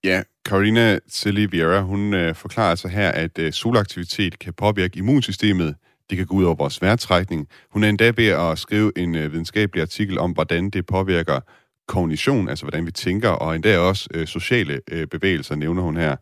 Ja, 0.04 0.22
Carolina 0.44 0.98
Tilly 1.12 1.46
Vieira, 1.50 1.80
hun 1.80 2.14
øh, 2.14 2.34
forklarer 2.34 2.70
altså 2.70 2.88
her, 2.88 3.10
at 3.10 3.38
øh, 3.38 3.52
solaktivitet 3.52 4.38
kan 4.38 4.52
påvirke 4.52 4.98
immunsystemet. 4.98 5.74
Det 6.10 6.18
kan 6.18 6.26
gå 6.26 6.34
ud 6.34 6.44
over 6.44 6.54
vores 6.54 6.82
vejrtrækning. 6.82 7.48
Hun 7.70 7.84
er 7.84 7.88
endda 7.88 8.12
ved 8.16 8.28
at 8.28 8.58
skrive 8.58 8.92
en 8.96 9.14
øh, 9.14 9.32
videnskabelig 9.32 9.82
artikel 9.82 10.18
om, 10.18 10.30
hvordan 10.30 10.70
det 10.70 10.86
påvirker 10.86 11.40
kognition, 11.88 12.48
altså 12.48 12.64
hvordan 12.64 12.86
vi 12.86 12.90
tænker, 12.90 13.28
og 13.28 13.54
endda 13.54 13.78
også 13.78 14.08
øh, 14.14 14.26
sociale 14.26 14.80
øh, 14.90 15.06
bevægelser, 15.06 15.54
nævner 15.54 15.82
hun 15.82 15.96
her. 15.96 16.16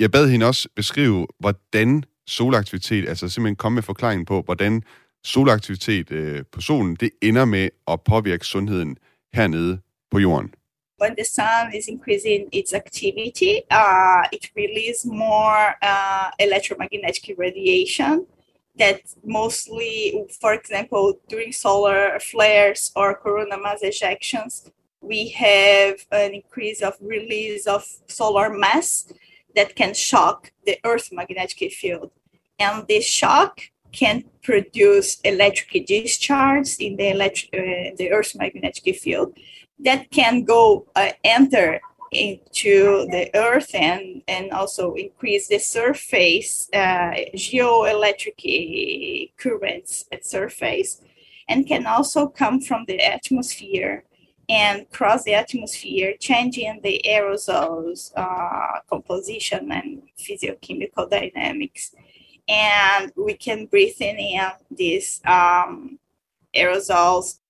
Jeg 0.00 0.10
bad 0.10 0.28
hende 0.28 0.46
også 0.46 0.68
beskrive, 0.74 1.26
hvordan 1.38 2.04
solaktivitet, 2.26 3.08
altså 3.08 3.28
simpelthen 3.28 3.56
komme 3.56 3.74
med 3.74 3.82
forklaringen 3.82 4.24
på, 4.24 4.42
hvordan 4.42 4.82
solaktivitet 5.24 6.10
øh, 6.10 6.44
på 6.52 6.60
solen, 6.60 6.96
det 6.96 7.10
ender 7.22 7.44
med 7.44 7.68
at 7.88 8.00
påvirke 8.00 8.44
sundheden 8.44 8.96
hernede 9.34 9.80
på 10.10 10.18
jorden. 10.18 10.54
when 10.98 11.14
the 11.14 11.24
sun 11.24 11.74
is 11.74 11.88
increasing 11.88 12.48
its 12.52 12.72
activity, 12.72 13.60
uh, 13.70 14.22
it 14.32 14.50
releases 14.56 15.04
more 15.04 15.74
uh, 15.82 16.30
electromagnetic 16.38 17.34
radiation 17.38 18.26
that 18.78 19.00
mostly, 19.24 20.12
for 20.40 20.52
example, 20.52 21.20
during 21.28 21.52
solar 21.52 22.18
flares 22.18 22.92
or 22.96 23.14
corona 23.22 23.58
mass 23.58 23.82
ejections, 23.82 24.70
we 25.00 25.28
have 25.28 26.04
an 26.12 26.34
increase 26.34 26.82
of 26.82 26.94
release 27.00 27.66
of 27.66 27.84
solar 28.06 28.50
mass 28.50 29.12
that 29.56 29.74
can 29.74 29.94
shock 29.94 30.52
the 30.64 30.78
Earth 30.84 31.10
magnetic 31.12 31.72
field. 31.72 32.10
And 32.58 32.86
this 32.86 33.04
shock 33.04 33.62
can 33.92 34.24
produce 34.42 35.20
electric 35.22 35.86
discharge 35.86 36.76
in 36.78 36.96
the, 36.96 37.10
elect- 37.10 37.48
uh, 37.52 37.96
the 37.96 38.10
Earth's 38.12 38.36
magnetic 38.36 38.94
field 38.96 39.36
that 39.80 40.10
can 40.10 40.44
go 40.44 40.86
uh, 40.94 41.10
enter 41.24 41.80
into 42.12 43.06
the 43.10 43.28
earth 43.34 43.74
and 43.74 44.22
and 44.28 44.52
also 44.52 44.94
increase 44.94 45.48
the 45.48 45.58
surface 45.58 46.68
uh, 46.72 47.10
geoelectric 47.34 48.38
uh, 48.46 49.26
currents 49.36 50.04
at 50.12 50.24
surface 50.24 51.02
and 51.48 51.66
can 51.66 51.86
also 51.86 52.28
come 52.28 52.60
from 52.60 52.84
the 52.86 53.00
atmosphere 53.00 54.04
and 54.48 54.86
cross 54.92 55.24
the 55.24 55.34
atmosphere 55.34 56.14
changing 56.20 56.80
the 56.82 57.00
aerosols 57.04 58.12
uh, 58.16 58.80
composition 58.90 59.72
and 59.72 60.02
physiochemical 60.18 61.10
dynamics. 61.10 61.94
And 62.48 63.12
we 63.16 63.34
can 63.34 63.66
breathe 63.66 64.00
in 64.00 64.18
these 64.78 65.20
um, 65.26 65.98
aerosols. 66.54 67.40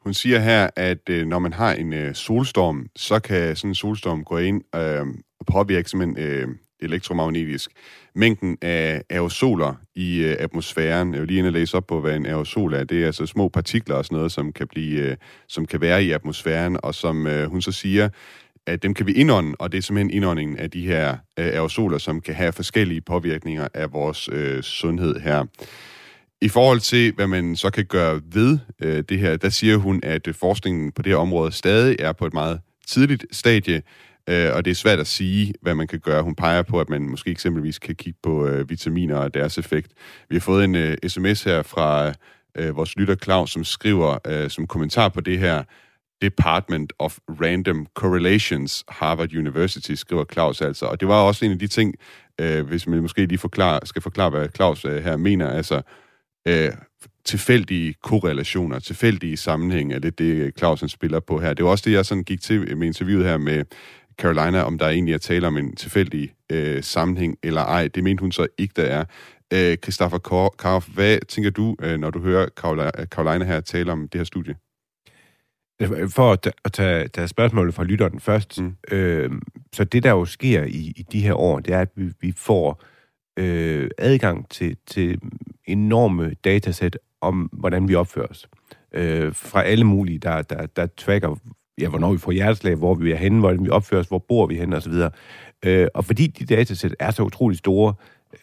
Hun 0.00 0.14
siger 0.14 0.38
her, 0.38 0.70
at 0.76 1.08
øh, 1.08 1.26
når 1.26 1.38
man 1.38 1.52
har 1.52 1.72
en 1.72 1.92
øh, 1.92 2.14
solstorm, 2.14 2.86
så 2.96 3.20
kan 3.20 3.56
sådan 3.56 3.70
en 3.70 3.74
solstorm 3.74 4.24
gå 4.24 4.38
ind 4.38 4.62
øh, 4.74 5.06
og 5.40 5.46
påvirke 5.46 5.90
simpelthen 5.90 6.18
øh, 6.18 6.48
elektromagnetisk 6.82 7.70
mængden 8.14 8.58
af 8.62 9.02
aerosoler 9.10 9.74
i 9.94 10.18
øh, 10.18 10.36
atmosfæren. 10.38 11.12
Jeg 11.12 11.20
vil 11.20 11.28
lige 11.28 11.38
ind 11.38 11.46
og 11.46 11.52
læse 11.52 11.76
op 11.76 11.86
på, 11.86 12.00
hvad 12.00 12.16
en 12.16 12.26
aerosol 12.26 12.74
er. 12.74 12.84
Det 12.84 13.02
er 13.02 13.06
altså 13.06 13.26
små 13.26 13.48
partikler 13.48 13.94
og 13.96 14.04
sådan 14.04 14.16
noget, 14.16 14.32
som 14.32 14.52
kan, 14.52 14.68
blive, 14.68 15.00
øh, 15.00 15.16
som 15.48 15.66
kan 15.66 15.80
være 15.80 16.04
i 16.04 16.10
atmosfæren, 16.10 16.76
og 16.82 16.94
som 16.94 17.26
øh, 17.26 17.50
hun 17.50 17.62
så 17.62 17.72
siger, 17.72 18.08
at 18.66 18.82
dem 18.82 18.94
kan 18.94 19.06
vi 19.06 19.12
indånde, 19.12 19.54
og 19.58 19.72
det 19.72 19.78
er 19.78 19.82
simpelthen 19.82 20.10
indåndingen 20.10 20.58
af 20.58 20.70
de 20.70 20.86
her 20.86 21.10
øh, 21.38 21.46
aerosoler, 21.46 21.98
som 21.98 22.20
kan 22.20 22.34
have 22.34 22.52
forskellige 22.52 23.00
påvirkninger 23.00 23.68
af 23.74 23.92
vores 23.92 24.28
øh, 24.32 24.62
sundhed 24.62 25.20
her. 25.20 25.44
I 26.42 26.48
forhold 26.48 26.80
til, 26.80 27.12
hvad 27.12 27.26
man 27.26 27.56
så 27.56 27.70
kan 27.70 27.84
gøre 27.84 28.20
ved 28.32 28.58
øh, 28.82 29.04
det 29.08 29.18
her, 29.18 29.36
der 29.36 29.48
siger 29.48 29.76
hun, 29.76 30.00
at 30.02 30.28
øh, 30.28 30.34
forskningen 30.34 30.92
på 30.92 31.02
det 31.02 31.12
her 31.12 31.16
område 31.16 31.52
stadig 31.52 31.96
er 31.98 32.12
på 32.12 32.26
et 32.26 32.34
meget 32.34 32.60
tidligt 32.86 33.26
stadie, 33.32 33.82
øh, 34.28 34.54
og 34.54 34.64
det 34.64 34.70
er 34.70 34.74
svært 34.74 34.98
at 34.98 35.06
sige, 35.06 35.54
hvad 35.62 35.74
man 35.74 35.86
kan 35.86 36.00
gøre. 36.00 36.22
Hun 36.22 36.34
peger 36.34 36.62
på, 36.62 36.80
at 36.80 36.88
man 36.88 37.02
måske 37.02 37.30
eksempelvis 37.30 37.78
kan 37.78 37.94
kigge 37.94 38.18
på 38.22 38.46
øh, 38.46 38.70
vitaminer 38.70 39.16
og 39.16 39.34
deres 39.34 39.58
effekt. 39.58 39.92
Vi 40.28 40.34
har 40.34 40.40
fået 40.40 40.64
en 40.64 40.74
øh, 40.74 40.96
sms 41.06 41.42
her 41.42 41.62
fra 41.62 42.12
øh, 42.54 42.76
vores 42.76 42.96
lytter 42.96 43.14
Claus, 43.14 43.50
som 43.50 43.64
skriver 43.64 44.18
øh, 44.26 44.50
som 44.50 44.66
kommentar 44.66 45.08
på 45.08 45.20
det 45.20 45.38
her, 45.38 45.62
Department 46.22 46.92
of 46.98 47.18
Random 47.28 47.86
Correlations, 47.94 48.84
Harvard 48.88 49.34
University, 49.34 49.92
skriver 49.92 50.24
Claus 50.32 50.60
altså. 50.60 50.86
Og 50.86 51.00
det 51.00 51.08
var 51.08 51.22
også 51.22 51.44
en 51.44 51.52
af 51.52 51.58
de 51.58 51.66
ting, 51.66 51.94
øh, 52.40 52.66
hvis 52.66 52.86
man 52.86 53.02
måske 53.02 53.26
lige 53.26 53.38
forklare, 53.38 53.80
skal 53.84 54.02
forklare, 54.02 54.30
hvad 54.30 54.48
Claus 54.56 54.84
øh, 54.84 55.04
her 55.04 55.16
mener, 55.16 55.50
altså 55.50 55.82
øh, 56.48 56.72
tilfældige 57.24 57.94
korrelationer, 58.02 58.78
tilfældige 58.78 59.36
sammenhænge, 59.36 59.94
er 59.94 59.98
det 59.98 60.18
det, 60.18 60.58
Clausen 60.58 60.88
spiller 60.88 61.20
på 61.20 61.38
her. 61.40 61.54
Det 61.54 61.64
var 61.64 61.70
også 61.70 61.84
det, 61.86 61.92
jeg 61.92 62.06
sådan 62.06 62.24
gik 62.24 62.40
til 62.40 62.76
med 62.76 62.86
interviewet 62.86 63.26
her 63.26 63.38
med 63.38 63.64
Carolina, 64.20 64.62
om 64.62 64.78
der 64.78 64.88
egentlig 64.88 65.14
er 65.14 65.18
tale 65.18 65.46
om 65.46 65.56
en 65.56 65.76
tilfældig 65.76 66.34
øh, 66.52 66.82
sammenhæng 66.82 67.38
eller 67.42 67.60
ej. 67.60 67.88
Det 67.88 68.04
mente 68.04 68.20
hun 68.20 68.32
så 68.32 68.46
ikke, 68.58 68.72
der 68.76 68.82
er. 68.84 69.04
Øh, 69.52 69.76
Christoffer 69.76 70.18
Karoff, 70.58 70.88
hvad 70.94 71.18
tænker 71.28 71.50
du, 71.50 71.76
øh, 71.82 71.98
når 71.98 72.10
du 72.10 72.20
hører 72.20 72.48
Carolina 73.04 73.44
her 73.44 73.60
tale 73.60 73.92
om 73.92 74.08
det 74.08 74.18
her 74.18 74.24
studie? 74.24 74.54
For 76.08 76.32
at, 76.32 76.52
at 76.64 76.72
tage, 76.72 77.08
tage 77.08 77.28
spørgsmålet 77.28 77.74
fra 77.74 77.84
lytteren 77.84 78.20
først, 78.20 78.60
mm. 78.60 78.76
øh, 78.90 79.30
så 79.72 79.84
det 79.84 80.02
der 80.02 80.10
jo 80.10 80.24
sker 80.24 80.64
i, 80.64 80.92
i 80.96 81.06
de 81.12 81.20
her 81.20 81.34
år, 81.34 81.60
det 81.60 81.74
er, 81.74 81.80
at 81.80 81.90
vi, 81.94 82.12
vi 82.20 82.32
får 82.36 82.82
øh, 83.36 83.90
adgang 83.98 84.48
til, 84.48 84.76
til 84.86 85.20
enorme 85.66 86.34
datasæt 86.44 86.98
om, 87.20 87.50
hvordan 87.52 87.88
vi 87.88 87.94
opfører 87.94 88.26
os. 88.26 88.48
Øh, 88.94 89.34
fra 89.34 89.62
alle 89.62 89.84
mulige, 89.84 90.18
der, 90.18 90.42
der, 90.42 90.66
der 90.66 90.86
tracker, 90.86 91.36
ja, 91.78 91.88
hvornår 91.88 92.12
vi 92.12 92.18
får 92.18 92.32
hjerteslag, 92.32 92.74
hvor 92.74 92.94
vi 92.94 93.12
er 93.12 93.16
henne, 93.16 93.38
hvordan 93.40 93.64
vi 93.64 93.68
opfører 93.70 94.00
os, 94.00 94.08
hvor 94.08 94.18
bor 94.18 94.46
vi 94.46 94.56
henne 94.56 94.76
osv. 94.76 94.92
Øh, 95.64 95.86
og 95.94 96.04
fordi 96.04 96.26
de 96.26 96.44
datasæt 96.44 96.94
er 96.98 97.10
så 97.10 97.22
utrolig 97.22 97.58
store, 97.58 97.94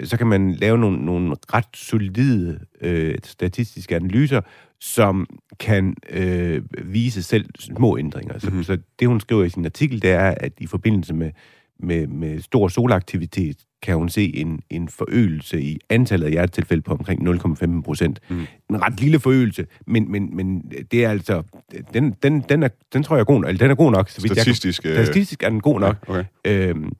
så 0.04 0.18
kan 0.18 0.28
man 0.28 0.54
lave 0.54 0.78
nogle, 0.78 1.06
nogle 1.06 1.36
ret 1.54 1.66
solide 1.74 2.60
øh, 2.82 3.16
statistiske 3.24 3.96
analyser, 3.96 4.42
som 4.80 5.28
kan 5.60 5.96
øh, 6.10 6.62
vise 6.84 7.24
selv 7.24 7.46
små 7.60 7.98
ændringer. 7.98 8.40
Så, 8.40 8.48
mm-hmm. 8.48 8.64
så 8.64 8.78
det, 9.00 9.08
hun 9.08 9.20
skriver 9.20 9.44
i 9.44 9.50
sin 9.50 9.66
artikel, 9.66 10.02
det 10.02 10.12
er, 10.12 10.34
at 10.38 10.54
i 10.58 10.68
forbindelse 10.68 11.14
med, 11.14 11.32
med, 11.80 12.08
med 12.08 12.42
stor 12.42 12.68
solaktivitet, 12.68 13.58
kan 13.82 13.96
hun 13.96 14.10
se 14.10 14.36
en, 14.36 14.60
en 14.70 14.88
forøgelse 14.88 15.62
i 15.62 15.80
antallet 15.90 16.26
af 16.26 16.32
hjertetilfælde 16.32 16.82
på 16.82 16.94
omkring 16.94 17.30
0,15 17.30 17.82
procent. 17.82 18.20
Mm. 18.30 18.48
En 18.70 18.82
ret 18.82 19.00
lille 19.00 19.20
forøgelse, 19.20 19.66
men, 19.88 20.12
men, 20.12 20.36
men 20.36 20.72
det 20.92 21.06
er 21.06 21.10
altså... 21.10 21.44
Den, 21.94 22.16
den, 22.24 22.42
den, 22.50 22.64
er, 22.64 22.70
den 22.94 23.04
tror 23.04 23.16
jeg 23.16 23.22
er 23.22 23.26
god, 23.26 23.46
eller 23.46 23.58
den 23.58 23.72
er 23.72 23.76
god 23.76 23.92
nok. 23.92 24.10
Så 24.10 24.22
statistisk? 24.22 24.86
Jeg 24.86 24.96
kan, 24.96 25.06
statistisk 25.06 25.44
er 25.44 25.50
den 25.50 25.62
god 25.62 25.80
nok. 25.80 25.96
Okay. 26.08 26.24
Øhm, 26.46 26.92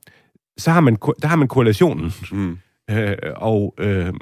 så 0.56 0.70
har 0.70 0.80
man, 0.80 0.96
der 1.22 1.28
har 1.28 1.36
man 1.36 1.48
korrelationen. 1.48 2.12
Mm. 2.32 2.58
Øh, 2.90 3.16
og 3.36 3.74
øh, 3.78 4.12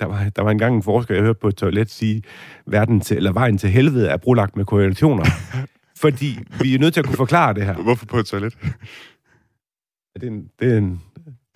der, 0.00 0.06
var, 0.06 0.28
der 0.36 0.42
var 0.42 0.50
engang 0.50 0.76
en 0.76 0.82
forsker, 0.82 1.14
jeg 1.14 1.22
hørte 1.22 1.38
på 1.40 1.48
et 1.48 1.56
toilet 1.56 1.90
sige, 1.90 2.22
verden 2.66 3.00
til, 3.00 3.16
eller 3.16 3.32
vejen 3.32 3.58
til 3.58 3.70
helvede 3.70 4.08
er 4.08 4.16
brolagt 4.16 4.56
med 4.56 4.64
korrelationer. 4.64 5.24
fordi 6.04 6.38
vi 6.60 6.74
er 6.74 6.78
nødt 6.78 6.94
til 6.94 7.00
at 7.00 7.06
kunne 7.06 7.16
forklare 7.16 7.54
det 7.54 7.64
her. 7.64 7.74
Hvorfor 7.74 8.06
på 8.06 8.18
et 8.18 8.26
toilet? 8.26 8.56
Det 10.14 10.22
er 10.22 10.26
en, 10.26 10.50
det 10.60 10.72
er 10.72 10.78
en, 10.78 11.00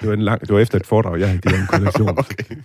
det 0.01 0.09
var, 0.09 0.15
en 0.15 0.23
lang, 0.23 0.41
det 0.41 0.49
var 0.49 0.61
efter 0.61 0.79
et 0.79 0.87
foredrag, 0.87 1.21
jeg 1.21 1.29
havde 1.29 1.41
givet 1.41 1.61
en 1.61 1.67
korrelation. 1.67 2.19
okay. 2.19 2.57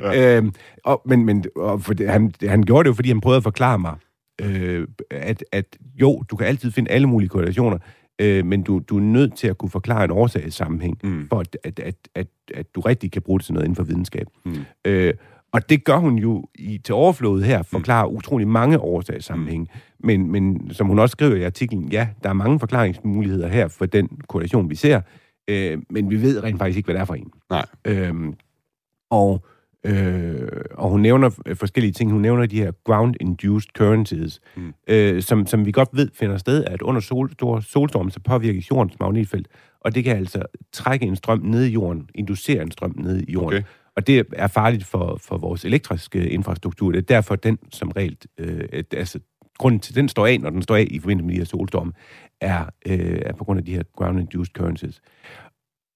ja. 0.00 0.36
øhm, 0.38 0.54
og, 0.84 1.02
men 1.06 1.24
men 1.24 1.44
og 1.56 1.82
for 1.82 1.94
det, 1.94 2.10
han, 2.10 2.32
han 2.42 2.62
gjorde 2.62 2.84
det 2.84 2.88
jo, 2.88 2.94
fordi 2.94 3.08
han 3.08 3.20
prøvede 3.20 3.36
at 3.36 3.42
forklare 3.42 3.78
mig, 3.78 3.96
øh, 4.40 4.88
at, 5.10 5.44
at 5.52 5.76
jo, 6.00 6.22
du 6.30 6.36
kan 6.36 6.46
altid 6.46 6.70
finde 6.70 6.90
alle 6.90 7.06
mulige 7.06 7.28
korrelationer, 7.28 7.78
øh, 8.18 8.46
men 8.46 8.62
du, 8.62 8.78
du 8.78 8.96
er 8.96 9.00
nødt 9.00 9.36
til 9.36 9.48
at 9.48 9.58
kunne 9.58 9.70
forklare 9.70 10.04
en 10.04 10.10
årsagssammenhæng, 10.10 10.98
mm. 11.04 11.28
for 11.28 11.40
at, 11.40 11.56
at, 11.64 11.80
at, 11.80 11.96
at, 12.14 12.26
at 12.54 12.66
du 12.74 12.80
rigtig 12.80 13.12
kan 13.12 13.22
bruge 13.22 13.38
det 13.38 13.44
til 13.44 13.54
noget 13.54 13.64
inden 13.64 13.76
for 13.76 13.82
videnskab. 13.82 14.26
Mm. 14.44 14.64
Øh, 14.84 15.14
og 15.54 15.68
det 15.68 15.84
gør 15.84 15.96
hun 15.96 16.18
jo 16.18 16.44
i, 16.54 16.78
til 16.78 16.94
overflået 16.94 17.44
her, 17.44 17.62
forklarer 17.62 18.08
mm. 18.08 18.16
utrolig 18.16 18.48
mange 18.48 18.78
årsagssammenhæng. 18.78 19.62
Mm. 19.74 20.06
Men, 20.06 20.32
men 20.32 20.70
som 20.70 20.86
hun 20.86 20.98
også 20.98 21.12
skriver 21.12 21.36
i 21.36 21.42
artiklen, 21.42 21.88
ja, 21.88 22.08
der 22.22 22.28
er 22.28 22.32
mange 22.32 22.60
forklaringsmuligheder 22.60 23.48
her 23.48 23.68
for 23.68 23.86
den 23.86 24.08
korrelation, 24.28 24.70
vi 24.70 24.74
ser, 24.74 25.00
øh, 25.48 25.78
men 25.90 26.10
vi 26.10 26.22
ved 26.22 26.42
rent 26.42 26.58
faktisk 26.58 26.76
ikke, 26.76 26.86
hvad 26.86 26.94
det 26.94 27.00
er 27.00 27.04
for 27.04 27.14
en. 27.14 27.30
Nej. 27.50 27.66
Øhm, 27.84 28.34
og, 29.10 29.44
øh, 29.84 30.48
og 30.70 30.90
hun 30.90 31.00
nævner 31.00 31.54
forskellige 31.54 31.92
ting. 31.92 32.12
Hun 32.12 32.22
nævner 32.22 32.46
de 32.46 32.58
her 32.58 32.72
ground-induced 32.84 33.70
currents, 33.78 34.40
mm. 34.56 34.72
øh, 34.88 35.22
som, 35.22 35.46
som 35.46 35.66
vi 35.66 35.72
godt 35.72 35.88
ved 35.92 36.08
finder 36.14 36.36
sted, 36.36 36.64
at 36.64 36.82
under 36.82 37.00
sol, 37.00 37.32
store 37.32 37.62
solstorm, 37.62 38.10
så 38.10 38.20
påvirkes 38.20 38.70
jordens 38.70 39.00
magnetfelt, 39.00 39.48
og 39.80 39.94
det 39.94 40.04
kan 40.04 40.16
altså 40.16 40.42
trække 40.72 41.06
en 41.06 41.16
strøm 41.16 41.40
ned 41.42 41.64
i 41.64 41.70
jorden, 41.70 42.08
inducere 42.14 42.62
en 42.62 42.70
strøm 42.70 42.94
ned 42.96 43.22
i 43.28 43.32
jorden. 43.32 43.58
Okay. 43.58 43.62
Og 43.96 44.06
det 44.06 44.26
er 44.32 44.46
farligt 44.46 44.84
for, 44.84 45.18
for 45.20 45.38
vores 45.38 45.64
elektriske 45.64 46.28
infrastruktur. 46.28 46.90
Det 46.90 46.98
er 46.98 47.02
derfor, 47.02 47.36
den 47.36 47.58
som 47.72 47.88
regel, 47.88 48.16
øh, 48.38 48.82
altså 48.92 49.20
grunden 49.58 49.80
til, 49.80 49.94
den 49.94 50.08
står 50.08 50.26
af, 50.26 50.40
når 50.40 50.50
den 50.50 50.62
står 50.62 50.76
af 50.76 50.86
i 50.90 50.98
forbindelse 50.98 51.26
med 51.26 51.34
de 51.34 51.38
her 51.38 51.44
solstorme, 51.44 51.92
er, 52.40 52.64
øh, 52.86 53.18
er 53.22 53.32
på 53.32 53.44
grund 53.44 53.58
af 53.58 53.64
de 53.64 53.72
her 53.72 53.82
ground-induced 53.96 54.52
currents. 54.52 55.00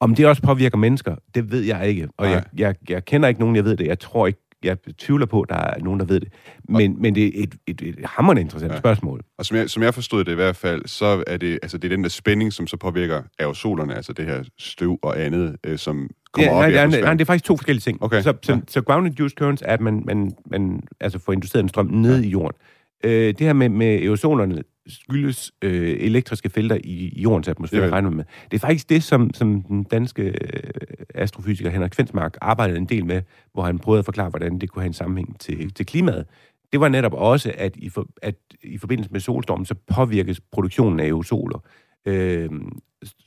Om 0.01 0.15
det 0.15 0.27
også 0.27 0.43
påvirker 0.43 0.79
mennesker, 0.79 1.17
det 1.35 1.51
ved 1.51 1.63
jeg 1.63 1.89
ikke. 1.89 2.09
Og 2.17 2.31
jeg, 2.31 2.45
jeg, 2.57 2.75
jeg 2.89 3.05
kender 3.05 3.29
ikke 3.29 3.41
nogen, 3.41 3.57
jeg 3.57 3.65
ved 3.65 3.77
det. 3.77 3.87
Jeg 3.87 3.99
tror 3.99 4.27
ikke, 4.27 4.41
jeg 4.63 4.77
tvivler 4.99 5.27
på, 5.27 5.41
at 5.41 5.49
der 5.49 5.55
er 5.55 5.79
nogen, 5.79 6.01
der 6.01 6.07
ved 6.07 6.21
det. 6.21 6.33
Men, 6.69 6.95
og, 6.95 7.01
men 7.01 7.15
det 7.15 7.25
er 7.25 7.43
et, 7.43 7.55
et, 7.67 7.83
et 7.83 7.97
hammerende 8.05 8.43
interessant 8.43 8.73
ja. 8.73 8.79
spørgsmål. 8.79 9.21
Og 9.39 9.47
som 9.47 9.57
jeg, 9.57 9.71
som 9.71 9.83
jeg 9.83 9.95
forstod 9.95 10.25
det 10.25 10.33
i 10.33 10.35
hvert 10.35 10.57
fald, 10.57 10.83
så 10.87 11.25
er 11.27 11.37
det, 11.37 11.59
altså 11.63 11.79
det 11.79 11.93
er 11.93 11.97
den 11.97 12.05
der 12.05 12.11
spænding, 12.11 12.53
som 12.53 12.67
så 12.67 12.77
påvirker 12.77 13.23
aerosolerne, 13.39 13.95
altså 13.95 14.13
det 14.13 14.25
her 14.25 14.45
støv 14.59 14.99
og 15.03 15.21
andet, 15.21 15.57
øh, 15.67 15.79
som 15.79 16.11
kommer 16.33 16.51
ja, 16.51 16.57
op 16.57 16.61
nej, 16.61 16.69
i 16.69 16.89
nej, 16.89 17.01
nej, 17.01 17.13
det 17.13 17.21
er 17.21 17.25
faktisk 17.25 17.45
to 17.45 17.57
forskellige 17.57 17.81
ting. 17.81 18.03
Okay. 18.03 18.23
Så, 18.23 18.35
så, 18.43 18.53
ja. 18.53 18.61
så 18.69 18.81
ground-induced 18.81 19.37
currents 19.37 19.63
er, 19.67 19.73
at 19.73 19.81
man, 19.81 20.03
man, 20.07 20.33
man 20.47 20.81
altså 21.01 21.19
får 21.19 21.33
induceret 21.33 21.63
en 21.63 21.69
strøm 21.69 21.87
ned 21.87 22.21
ja. 22.21 22.27
i 22.27 22.31
jorden. 22.31 22.57
Øh, 23.05 23.27
det 23.27 23.41
her 23.41 23.53
med, 23.53 23.69
med 23.69 23.87
aerosolerne 23.87 24.63
skyldes 24.89 25.53
øh, 25.63 25.97
elektriske 26.01 26.51
felter 26.51 26.77
i, 26.85 27.13
i 27.17 27.23
jordens 27.23 27.49
atmosfære, 27.49 27.85
ja. 27.85 27.91
regner 27.91 28.11
med. 28.11 28.25
Det 28.51 28.57
er 28.57 28.61
faktisk 28.61 28.89
det, 28.89 29.03
som, 29.03 29.35
som 29.35 29.63
den 29.63 29.85
danske 29.85 30.23
øh, 30.23 30.71
astrofysiker 31.15 31.71
Henrik 31.71 31.91
Kvensmark 31.91 32.37
arbejdede 32.41 32.79
en 32.79 32.85
del 32.85 33.05
med, 33.05 33.23
hvor 33.53 33.63
han 33.63 33.79
prøvede 33.79 33.99
at 33.99 34.05
forklare, 34.05 34.29
hvordan 34.29 34.59
det 34.59 34.71
kunne 34.71 34.83
have 34.83 34.87
en 34.87 34.93
sammenhæng 34.93 35.41
til, 35.41 35.75
til 35.75 35.87
klimaet. 35.87 36.27
Det 36.73 36.81
var 36.81 36.89
netop 36.89 37.15
også, 37.15 37.53
at 37.59 37.77
i, 37.77 37.89
for, 37.89 38.09
at 38.23 38.35
i 38.63 38.79
forbindelse 38.79 39.13
med 39.13 39.21
solstormen, 39.21 39.67
så 39.67 39.75
påvirkes 39.95 40.41
produktionen 40.41 41.01
af 41.01 41.05
aerosoler. 41.05 41.65
Øh, 42.07 42.51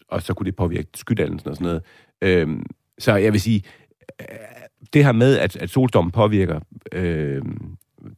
og 0.07 0.21
så 0.21 0.33
kunne 0.33 0.45
det 0.45 0.55
påvirke 0.55 0.87
skydannelsen 0.95 1.49
og 1.49 1.55
sådan 1.55 1.65
noget. 1.65 1.83
Øh, 2.21 2.59
så 3.01 3.15
jeg 3.15 3.33
vil 3.33 3.41
sige, 3.41 3.63
øh, 4.21 4.25
det 4.93 5.05
her 5.05 5.11
med, 5.11 5.37
at, 5.37 5.55
at 5.55 5.69
solstormen 5.69 6.11
påvirker 6.11 6.59
øh, 6.91 7.41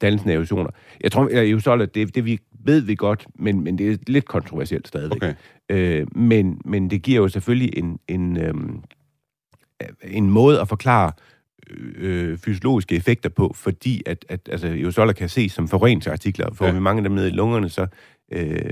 dannelsen 0.01 0.29
af 0.29 0.33
aerosoler. 0.33 0.69
Jeg 1.01 1.11
tror, 1.11 1.81
at 1.81 1.95
det, 1.95 2.15
det 2.15 2.25
vi 2.25 2.39
ved 2.65 2.81
vi 2.81 2.95
godt, 2.95 3.27
men, 3.35 3.63
men 3.63 3.77
det 3.77 3.91
er 3.91 3.97
lidt 4.07 4.25
kontroversielt 4.25 4.87
stadigvæk. 4.87 5.23
Okay. 5.23 5.33
Øh, 5.69 6.07
men, 6.17 6.61
men 6.65 6.89
det 6.89 7.01
giver 7.01 7.21
jo 7.21 7.27
selvfølgelig 7.27 7.77
en, 7.77 7.99
en, 8.07 8.37
øh, 8.37 8.53
en 10.03 10.29
måde 10.29 10.61
at 10.61 10.67
forklare 10.67 11.11
øh, 11.95 12.37
fysiologiske 12.37 12.95
effekter 12.95 13.29
på, 13.29 13.53
fordi 13.55 14.01
at, 14.05 14.25
at 14.29 14.49
altså, 14.51 14.67
aerosoler 14.67 15.13
kan 15.13 15.29
ses 15.29 15.51
som 15.51 15.67
forureningsartikler. 15.67 16.53
For 16.53 16.65
ja. 16.65 16.71
vi 16.71 16.79
mange 16.79 16.99
af 16.99 17.03
dem 17.03 17.11
ned 17.11 17.27
i 17.27 17.29
lungerne, 17.29 17.69
så, 17.69 17.87
øh, 18.31 18.69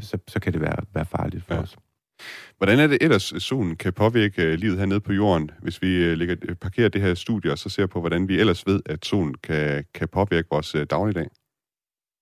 så, 0.00 0.18
så 0.28 0.40
kan 0.40 0.52
det 0.52 0.60
være, 0.60 0.76
være 0.94 1.06
farligt 1.06 1.44
for 1.44 1.54
ja. 1.54 1.60
os. 1.60 1.76
Hvordan 2.58 2.78
er 2.78 2.86
det 2.86 2.98
ellers, 3.00 3.32
solen 3.38 3.76
kan 3.76 3.92
påvirke 3.92 4.42
øh, 4.42 4.54
livet 4.54 4.78
hernede 4.78 5.00
på 5.00 5.12
jorden, 5.12 5.50
hvis 5.62 5.82
vi 5.82 6.04
øh, 6.04 6.18
lægger, 6.18 6.36
øh, 6.48 6.54
parkerer 6.54 6.88
det 6.88 7.00
her 7.00 7.14
studie 7.14 7.52
og 7.52 7.58
så 7.58 7.68
ser 7.68 7.86
på, 7.86 8.00
hvordan 8.00 8.28
vi 8.28 8.40
ellers 8.40 8.66
ved, 8.66 8.80
at 8.86 9.04
solen 9.04 9.34
kan, 9.42 9.84
kan 9.94 10.08
påvirke 10.08 10.48
vores 10.50 10.76
dagligdag? 10.90 11.28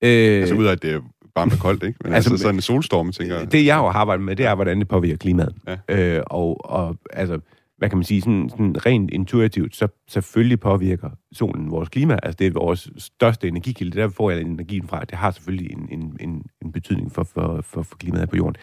Øh, 0.05 0.41
altså 0.41 0.55
ud 0.55 0.64
af, 0.64 0.73
at 0.73 0.83
det 0.83 0.93
er 0.93 1.00
varmt 1.37 1.53
og 1.53 1.59
koldt, 1.59 1.83
ikke? 1.83 1.99
Men 2.05 2.12
altså, 2.12 2.31
altså 2.31 2.43
sådan 2.43 2.55
en 2.55 2.61
solstorm, 2.61 3.12
tænker 3.12 3.38
jeg. 3.38 3.53
Det, 3.53 3.67
jeg 3.67 3.75
har 3.75 3.83
arbejdet 3.83 4.25
med, 4.25 4.37
det 4.37 4.47
er, 4.47 4.55
hvordan 4.55 4.79
det 4.79 4.88
påvirker 4.88 5.17
klimaet. 5.17 5.55
Ja. 5.88 6.17
Øh, 6.17 6.23
og, 6.26 6.71
og 6.71 6.97
altså, 7.12 7.41
hvad 7.79 7.88
kan 7.88 7.99
man 7.99 8.05
sige, 8.05 8.21
sådan, 8.21 8.49
sådan 8.50 8.87
rent 8.87 9.11
intuitivt, 9.11 9.76
så 9.76 9.88
selvfølgelig 10.09 10.61
påvirker 10.61 11.11
solen 11.33 11.71
vores 11.71 11.88
klima. 11.88 12.19
Altså 12.23 12.37
det 12.38 12.47
er 12.47 12.50
vores 12.50 12.91
største 12.99 13.49
energikilde, 13.49 13.91
det 13.91 13.99
der 13.99 14.09
får 14.09 14.31
jeg 14.31 14.41
energien 14.41 14.88
fra. 14.88 15.05
Det 15.05 15.19
har 15.19 15.31
selvfølgelig 15.31 15.73
en, 15.73 15.88
en, 15.91 16.17
en, 16.21 16.43
en 16.64 16.73
betydning 16.73 17.12
for, 17.12 17.23
for, 17.23 17.61
for, 17.62 17.83
for 17.83 17.97
klimaet 17.97 18.29
på 18.29 18.37
jorden 18.37 18.57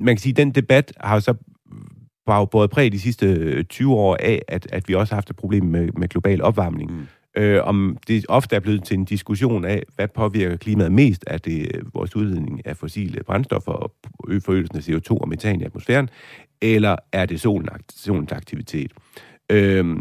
man 0.00 0.14
kan 0.14 0.20
sige, 0.20 0.30
at 0.30 0.36
den 0.36 0.50
debat 0.50 0.92
har 1.00 1.20
så 1.20 1.34
bare 2.26 2.46
både 2.46 2.68
præget 2.68 2.92
de 2.92 3.00
sidste 3.00 3.62
20 3.62 3.94
år 3.94 4.16
af, 4.20 4.42
at, 4.48 4.66
at 4.72 4.88
vi 4.88 4.94
også 4.94 5.12
har 5.12 5.16
haft 5.16 5.30
et 5.30 5.36
problem 5.36 5.64
med, 5.64 5.88
med 5.96 6.08
global 6.08 6.42
opvarmning. 6.42 6.90
Mm. 6.90 7.06
Øh, 7.36 7.64
om 7.64 7.96
det 8.08 8.26
ofte 8.28 8.56
er 8.56 8.60
blevet 8.60 8.84
til 8.84 8.98
en 8.98 9.04
diskussion 9.04 9.64
af, 9.64 9.82
hvad 9.94 10.08
påvirker 10.08 10.56
klimaet 10.56 10.92
mest? 10.92 11.24
Er 11.26 11.38
det 11.38 11.70
øh, 11.74 11.94
vores 11.94 12.16
udledning 12.16 12.66
af 12.66 12.76
fossile 12.76 13.22
brændstoffer 13.24 13.72
og 13.72 13.94
forøgelsen 14.44 14.76
af 14.76 14.88
CO2 14.88 15.10
og 15.10 15.28
metan 15.28 15.60
i 15.60 15.64
atmosfæren? 15.64 16.10
Eller 16.62 16.96
er 17.12 17.26
det 17.26 17.40
solens 17.40 18.32
aktivitet? 18.32 18.92
Øh, 19.50 19.96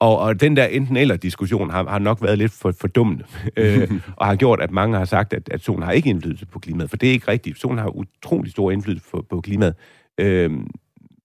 og, 0.00 0.18
og 0.18 0.40
den 0.40 0.56
der 0.56 0.66
enten-eller-diskussion 0.66 1.70
har, 1.70 1.88
har 1.88 1.98
nok 1.98 2.22
været 2.22 2.38
lidt 2.38 2.52
for, 2.52 2.72
dumme. 2.72 3.18
øh, 3.56 3.90
og 4.16 4.26
har 4.26 4.36
gjort, 4.36 4.60
at 4.60 4.70
mange 4.70 4.98
har 4.98 5.04
sagt, 5.04 5.32
at, 5.32 5.48
at 5.50 5.60
solen 5.60 5.82
har 5.82 5.92
ikke 5.92 6.10
indflydelse 6.10 6.46
på 6.46 6.58
klimaet, 6.58 6.90
for 6.90 6.96
det 6.96 7.08
er 7.08 7.12
ikke 7.12 7.28
rigtigt. 7.28 7.58
Solen 7.58 7.78
har 7.78 7.88
utrolig 7.88 8.50
stor 8.50 8.70
indflydelse 8.70 9.06
på, 9.10 9.26
på 9.30 9.40
klimaet. 9.40 9.74
Øh, 10.18 10.50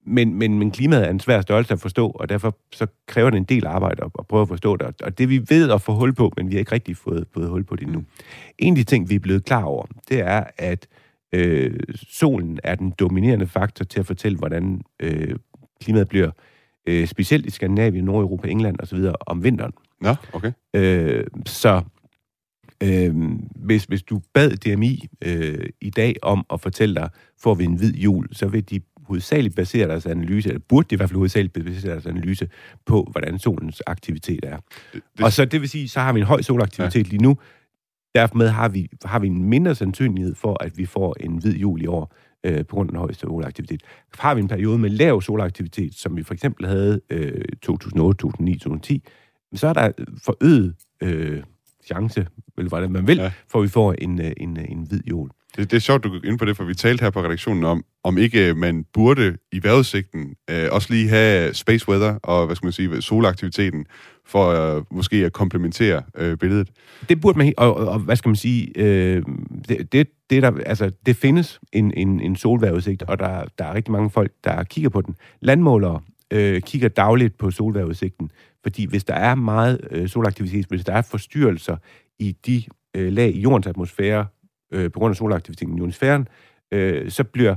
men, 0.05 0.33
men, 0.33 0.59
men 0.59 0.71
klimaet 0.71 1.05
er 1.05 1.09
en 1.09 1.19
svær 1.19 1.41
størrelse 1.41 1.73
at 1.73 1.79
forstå, 1.79 2.09
og 2.09 2.29
derfor 2.29 2.57
så 2.73 2.87
kræver 3.07 3.29
det 3.29 3.37
en 3.37 3.43
del 3.43 3.65
arbejde 3.65 4.03
at, 4.03 4.11
at 4.19 4.27
prøve 4.27 4.41
at 4.41 4.47
forstå 4.47 4.77
det. 4.77 5.01
Og 5.01 5.17
det 5.17 5.29
vi 5.29 5.41
ved 5.49 5.71
at 5.71 5.81
få 5.81 5.93
hul 5.93 6.13
på, 6.13 6.33
men 6.37 6.47
vi 6.47 6.53
har 6.53 6.59
ikke 6.59 6.71
rigtig 6.71 6.97
fået, 6.97 7.27
fået 7.33 7.49
hul 7.49 7.63
på 7.63 7.75
det 7.75 7.83
endnu. 7.83 8.03
En 8.57 8.73
af 8.73 8.77
de 8.77 8.83
ting, 8.83 9.09
vi 9.09 9.15
er 9.15 9.19
blevet 9.19 9.45
klar 9.45 9.63
over, 9.63 9.85
det 10.09 10.19
er, 10.19 10.43
at 10.57 10.87
øh, 11.33 11.79
solen 11.95 12.59
er 12.63 12.75
den 12.75 12.93
dominerende 12.99 13.47
faktor 13.47 13.85
til 13.85 13.99
at 13.99 14.05
fortælle, 14.05 14.37
hvordan 14.37 14.81
øh, 14.99 15.35
klimaet 15.81 16.07
bliver, 16.07 16.27
øh, 16.27 16.33
specielt 17.05 17.45
i 17.45 17.49
Skandinavien, 17.49 18.05
Nordeuropa, 18.05 18.47
England 18.47 18.75
osv., 18.79 18.99
om 19.19 19.43
vinteren. 19.43 19.73
Nå, 20.01 20.15
okay. 20.33 20.51
Øh, 20.75 21.23
så 21.45 21.81
øh, 22.83 23.15
hvis, 23.55 23.83
hvis 23.83 24.03
du 24.03 24.21
bad 24.33 24.51
DMI 24.51 25.07
øh, 25.25 25.69
i 25.81 25.89
dag 25.89 26.15
om 26.21 26.45
at 26.53 26.61
fortælle 26.61 26.95
dig, 26.95 27.09
får 27.39 27.53
vi 27.53 27.63
en 27.63 27.75
hvid 27.75 27.93
jul, 27.93 28.27
så 28.31 28.47
vil 28.47 28.69
de 28.69 28.81
hovedsageligt 28.97 29.55
basere 29.55 29.87
deres 29.87 30.05
analyse, 30.05 30.49
eller 30.49 30.61
burde 30.69 30.87
de 30.89 30.95
i 30.95 30.97
hvert 30.97 31.09
fald 31.09 31.17
hovedsageligt 31.17 31.53
basere 31.53 31.91
deres 31.91 32.05
analyse 32.05 32.49
på, 32.85 33.07
hvordan 33.11 33.39
solens 33.39 33.81
aktivitet 33.87 34.39
er. 34.43 34.57
Det, 34.57 35.01
Det, 35.17 35.25
og 35.25 35.31
så 35.31 35.45
det 35.45 35.61
vil 35.61 35.69
sige, 35.69 35.89
så 35.89 35.99
har 35.99 36.13
vi 36.13 36.19
en 36.19 36.25
høj 36.25 36.41
solaktivitet 36.41 37.07
ja. 37.07 37.09
lige 37.09 37.23
nu. 37.23 37.37
Dermed 38.15 38.47
har 38.47 38.69
vi, 38.69 38.87
har 39.05 39.19
vi 39.19 39.27
en 39.27 39.43
mindre 39.43 39.75
sandsynlighed 39.75 40.35
for, 40.35 40.63
at 40.63 40.77
vi 40.77 40.85
får 40.85 41.15
en 41.19 41.37
hvid 41.37 41.55
jul 41.55 41.81
i 41.81 41.87
år, 41.87 42.13
øh, 42.43 42.65
på 42.65 42.75
grund 42.75 42.89
af 42.89 42.91
den 42.91 42.99
høje 42.99 43.13
solaktivitet. 43.13 43.81
Har 44.19 44.35
vi 44.35 44.41
en 44.41 44.47
periode 44.47 44.77
med 44.77 44.89
lav 44.89 45.21
solaktivitet, 45.21 45.93
som 45.93 46.17
vi 46.17 46.23
for 46.23 46.33
eksempel 46.33 46.67
havde 46.67 47.01
øh, 47.09 47.45
2008, 47.61 48.17
2009, 48.17 48.53
2010, 48.53 49.03
så 49.53 49.67
er 49.67 49.73
der 49.73 49.91
forøget 50.23 50.75
øh, 51.03 51.43
chance, 51.85 52.27
eller 52.57 52.69
hvordan 52.69 52.91
man 52.91 53.07
vil, 53.07 53.17
Ja. 53.17 53.31
for 53.47 53.59
at 53.59 53.63
vi 53.63 53.67
får 53.69 53.93
en, 53.93 54.21
øh, 54.21 54.31
en, 54.37 54.57
øh, 54.57 54.65
en 54.69 54.83
hvid 54.89 55.01
jul. 55.09 55.29
Det, 55.57 55.71
det 55.71 55.77
er 55.77 55.81
sjovt, 55.81 56.03
du 56.03 56.09
gik 56.09 56.25
ind 56.25 56.39
på 56.39 56.45
det, 56.45 56.57
for 56.57 56.63
vi 56.63 56.73
talte 56.73 57.01
her 57.03 57.09
på 57.09 57.23
redaktionen 57.23 57.63
om, 57.63 57.83
om 58.03 58.17
ikke 58.17 58.49
øh, 58.49 58.57
man 58.57 58.85
burde 58.93 59.37
i 59.51 59.63
vejrudsigten 59.63 60.35
øh, 60.49 60.67
også 60.71 60.93
lige 60.93 61.09
have 61.09 61.53
space 61.53 61.89
weather 61.89 62.19
og, 62.23 62.45
hvad 62.45 62.55
skal 62.55 62.65
man 62.65 62.73
sige, 62.73 63.01
solaktiviteten, 63.01 63.85
for 64.25 64.47
øh, 64.47 64.83
måske 64.91 65.15
at 65.15 65.33
komplementere 65.33 66.03
øh, 66.17 66.37
billedet. 66.37 66.69
Det 67.09 67.21
burde 67.21 67.37
man, 67.37 67.53
og, 67.57 67.77
og, 67.77 67.87
og 67.87 67.99
hvad 67.99 68.15
skal 68.15 68.29
man 68.29 68.35
sige, 68.35 68.71
øh, 68.75 69.23
det, 69.69 69.91
det, 69.91 70.07
det, 70.29 70.43
der, 70.43 70.51
altså, 70.65 70.91
det 71.05 71.15
findes 71.15 71.59
en, 71.73 71.93
en, 71.97 72.19
en 72.19 72.35
solvejrudsigt, 72.35 73.03
og 73.03 73.19
der, 73.19 73.45
der 73.57 73.65
er 73.65 73.73
rigtig 73.73 73.91
mange 73.91 74.09
folk, 74.09 74.31
der 74.43 74.63
kigger 74.63 74.89
på 74.89 75.01
den. 75.01 75.15
Landmålere 75.39 76.01
øh, 76.31 76.61
kigger 76.61 76.89
dagligt 76.89 77.37
på 77.37 77.51
solvejrudsigten, 77.51 78.31
fordi 78.63 78.85
hvis 78.85 79.03
der 79.03 79.13
er 79.13 79.35
meget 79.35 79.79
øh, 79.91 80.09
solaktivitet, 80.09 80.65
hvis 80.65 80.85
der 80.85 80.93
er 80.93 81.01
forstyrrelser 81.01 81.77
i 82.19 82.35
de 82.45 82.63
øh, 82.95 83.13
lag 83.13 83.35
i 83.35 83.41
jordens 83.41 83.67
atmosfære, 83.67 84.25
øh, 84.71 84.91
på 84.91 84.99
grund 84.99 85.11
af 85.11 85.15
solaktiviteten 85.15 85.77
i 85.77 85.79
ionosfæren, 85.79 86.27
øh, 86.71 87.11
så 87.11 87.23
bliver 87.23 87.55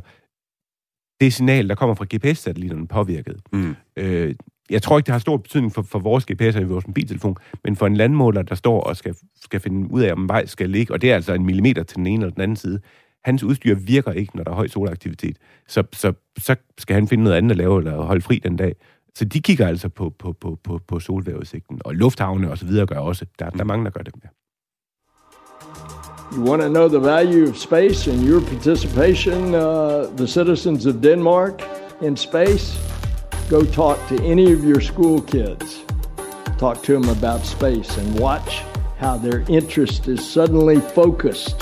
det 1.20 1.32
signal, 1.32 1.68
der 1.68 1.74
kommer 1.74 1.94
fra 1.94 2.06
GPS-satellitterne, 2.14 2.86
påvirket. 2.86 3.40
Mm. 3.52 3.76
Øh, 3.96 4.34
jeg 4.70 4.82
tror 4.82 4.98
ikke, 4.98 5.06
det 5.06 5.12
har 5.12 5.18
stor 5.18 5.36
betydning 5.36 5.72
for, 5.72 5.82
for 5.82 5.98
vores 5.98 6.26
GPS'er 6.30 6.60
i 6.60 6.64
vores 6.64 6.86
mobiltelefon, 6.86 7.36
men 7.64 7.76
for 7.76 7.86
en 7.86 7.96
landmåler, 7.96 8.42
der 8.42 8.54
står 8.54 8.80
og 8.80 8.96
skal, 8.96 9.14
skal 9.42 9.60
finde 9.60 9.90
ud 9.90 10.02
af, 10.02 10.12
om 10.12 10.22
en 10.22 10.28
vej 10.28 10.46
skal 10.46 10.70
ligge, 10.70 10.92
og 10.92 11.02
det 11.02 11.10
er 11.10 11.14
altså 11.14 11.34
en 11.34 11.46
millimeter 11.46 11.82
til 11.82 11.96
den 11.96 12.06
ene 12.06 12.24
eller 12.24 12.34
den 12.34 12.42
anden 12.42 12.56
side, 12.56 12.80
hans 13.24 13.42
udstyr 13.42 13.74
virker 13.74 14.12
ikke, 14.12 14.36
når 14.36 14.44
der 14.44 14.50
er 14.50 14.54
høj 14.54 14.68
solaktivitet. 14.68 15.38
Så, 15.68 15.82
så, 15.92 16.12
så 16.38 16.56
skal 16.78 16.94
han 16.94 17.08
finde 17.08 17.24
noget 17.24 17.36
andet 17.36 17.50
at 17.50 17.56
lave, 17.56 17.78
eller 17.78 18.02
holde 18.02 18.20
fri 18.20 18.38
den 18.38 18.56
dag. 18.56 18.74
Så 19.14 19.24
de 19.24 19.40
kigger 19.40 19.66
altså 19.66 19.88
på, 19.88 20.10
på, 20.10 20.32
på, 20.32 20.58
på, 20.64 20.80
på 20.86 21.00
solvejrudsigten. 21.00 21.80
Og 21.84 21.94
lufthavne 21.94 22.50
og 22.50 22.58
så 22.58 22.66
videre 22.66 22.86
gør 22.86 22.98
også. 22.98 23.26
Der, 23.38 23.50
der 23.50 23.60
er 23.60 23.64
mange, 23.64 23.84
der 23.84 23.90
gør 23.90 24.02
det. 24.02 24.14
Ja. 24.24 24.28
You 26.32 26.40
want 26.40 26.62
to 26.62 26.68
know 26.68 26.88
the 26.88 27.00
value 27.00 27.44
of 27.48 27.56
space 27.56 28.06
and 28.06 28.24
your 28.24 28.40
participation, 28.40 29.54
uh, 29.54 30.08
the 30.16 30.26
citizens 30.26 30.86
of 30.86 31.00
Denmark, 31.00 31.62
in 32.00 32.16
space? 32.16 32.76
Go 33.50 33.64
talk 33.64 33.98
to 34.08 34.16
any 34.24 34.52
of 34.52 34.64
your 34.64 34.80
school 34.80 35.20
kids. 35.20 35.84
Talk 36.58 36.82
to 36.84 36.92
them 36.92 37.08
about 37.08 37.46
space 37.46 37.96
and 37.98 38.18
watch 38.18 38.62
how 38.98 39.16
their 39.16 39.44
interest 39.48 40.08
is 40.08 40.20
suddenly 40.20 40.80
focused. 40.94 41.56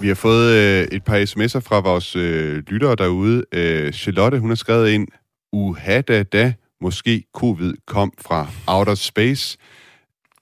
Vi 0.00 0.08
har 0.08 0.14
fået 0.14 0.52
øh, 0.52 0.88
et 0.92 1.04
par 1.04 1.18
sms'er 1.18 1.60
fra 1.60 1.80
vores 1.80 2.16
øh, 2.16 2.62
lyttere 2.66 2.94
derude. 2.94 3.44
Øh, 3.52 3.92
Charlotte, 3.92 4.38
hun 4.38 4.50
har 4.50 4.56
skrevet 4.56 4.88
ind, 4.90 5.08
uha 5.52 6.00
da 6.00 6.22
da, 6.22 6.52
måske 6.80 7.24
covid 7.34 7.74
kom 7.86 8.12
fra 8.18 8.46
outer 8.66 8.94
space. 8.94 9.58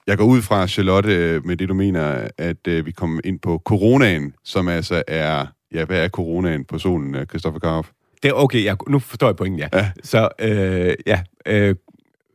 Jeg 0.06 0.18
går 0.18 0.24
ud 0.24 0.42
fra, 0.42 0.66
Charlotte, 0.66 1.40
med 1.44 1.56
det 1.56 1.68
du 1.68 1.74
mener, 1.74 2.28
at 2.38 2.68
øh, 2.68 2.86
vi 2.86 2.90
kommer 2.90 3.20
ind 3.24 3.38
på 3.38 3.62
coronaen, 3.64 4.34
som 4.44 4.68
altså 4.68 5.02
er, 5.06 5.46
ja, 5.72 5.84
hvad 5.84 6.04
er 6.04 6.08
coronaen 6.08 6.64
på 6.64 6.78
solen, 6.78 7.14
øh, 7.14 7.26
Christoffer 7.26 7.60
Karoff? 7.60 7.88
Det 8.22 8.28
er 8.28 8.32
okay, 8.32 8.64
jeg, 8.64 8.76
nu 8.88 8.98
forstår 8.98 9.26
jeg 9.26 9.36
pointen, 9.36 9.58
ja. 9.58 9.68
Ja. 9.72 9.90
Så 10.02 10.28
øh, 10.38 10.94
ja, 11.06 11.22
øh, 11.46 11.74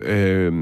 øh, 0.01 0.53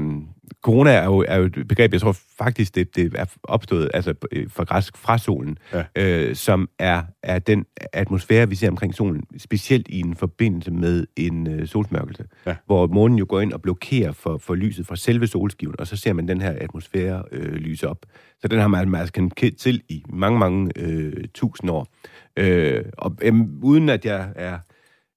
corona 0.62 0.90
er 0.92 1.04
jo, 1.04 1.24
er 1.28 1.36
jo 1.36 1.44
et 1.44 1.68
begreb, 1.68 1.92
jeg 1.92 2.00
tror 2.00 2.16
faktisk, 2.38 2.74
det, 2.74 2.96
det 2.96 3.12
er 3.14 3.24
opstået 3.42 3.90
altså, 3.94 4.14
øh, 4.32 4.50
fra 4.50 4.64
græsk 4.64 4.96
fra 4.96 5.18
solen, 5.18 5.58
Ja. 5.72 5.82
øh, 5.96 6.36
som 6.36 6.68
er, 6.78 7.02
er 7.22 7.38
den 7.38 7.64
atmosfære, 7.92 8.48
vi 8.48 8.54
ser 8.54 8.68
omkring 8.70 8.94
solen, 8.94 9.22
specielt 9.38 9.88
i 9.88 10.00
en 10.00 10.16
forbindelse 10.16 10.70
med 10.70 11.06
en 11.16 11.46
øh, 11.46 11.66
solsmørkelse, 11.66 12.24
Ja. 12.46 12.54
hvor 12.66 12.86
månen 12.86 13.18
jo 13.18 13.26
går 13.28 13.40
ind 13.40 13.52
og 13.52 13.62
blokerer 13.62 14.12
for, 14.12 14.38
for 14.38 14.54
lyset 14.54 14.86
fra 14.86 14.96
selve 14.96 15.26
solskiven, 15.26 15.74
og 15.78 15.86
så 15.86 15.96
ser 15.96 16.12
man 16.12 16.28
den 16.28 16.40
her 16.40 16.54
atmosfære 16.60 17.22
øh, 17.32 17.52
lyse 17.52 17.88
op. 17.88 17.98
Så 18.40 18.48
den 18.48 18.58
har 18.58 18.68
man 18.68 18.94
altså 18.94 19.12
kendt 19.36 19.56
til 19.58 19.82
i 19.88 20.04
mange, 20.08 20.38
mange 20.38 20.70
øh, 20.76 21.12
tusind 21.34 21.70
år. 21.70 21.86
Øh, 22.36 22.84
og 22.98 23.16
øh, 23.22 23.34
uden 23.62 23.88
at 23.88 24.04
jeg 24.04 24.28
er 24.36 24.58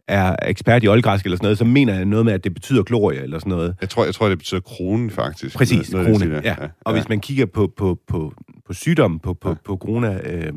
er 0.07 0.35
ekspert 0.45 0.83
i 0.83 0.87
oldgræsk 0.87 1.25
eller 1.25 1.37
sådan 1.37 1.45
noget, 1.45 1.57
så 1.57 1.65
mener 1.65 1.93
jeg 1.95 2.05
noget 2.05 2.25
med, 2.25 2.33
at 2.33 2.43
det 2.43 2.53
betyder 2.53 2.83
glorie 2.83 3.21
eller 3.23 3.39
sådan 3.39 3.49
noget. 3.51 3.75
Jeg 3.81 3.89
tror, 3.89 4.05
jeg 4.05 4.13
tror 4.13 4.29
det 4.29 4.37
betyder 4.37 4.59
kronen, 4.61 5.09
faktisk. 5.09 5.55
Præcis, 5.55 5.91
Noget- 5.91 6.07
krone. 6.19 6.41
Ja. 6.43 6.55
ja. 6.61 6.67
Og 6.81 6.93
hvis 6.93 7.09
man 7.09 7.19
kigger 7.19 7.45
på, 7.45 7.73
på, 7.77 7.99
på, 8.07 8.33
på 8.65 8.73
sygdommen, 8.73 9.19
på, 9.19 9.33
på, 9.33 9.49
Ja. 9.49 9.53
ja. 9.53 9.57
på 9.65 9.77
corona, 9.77 10.19
øh, 10.33 10.53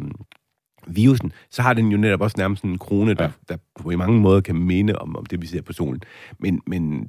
virusen, 0.86 1.32
så 1.50 1.62
har 1.62 1.74
den 1.74 1.88
jo 1.88 1.98
netop 1.98 2.20
også 2.20 2.34
nærmest 2.38 2.64
en 2.64 2.78
krone, 2.78 3.14
der, 3.14 3.24
Ja. 3.24 3.30
der 3.48 3.56
på 3.80 3.90
i 3.90 3.96
mange 3.96 4.20
måder 4.20 4.40
kan 4.40 4.56
minde 4.56 4.98
om, 4.98 5.16
om 5.16 5.26
det, 5.26 5.42
vi 5.42 5.46
ser 5.46 5.62
på 5.62 5.72
solen. 5.72 6.00
Men, 6.40 6.60
men 6.66 7.08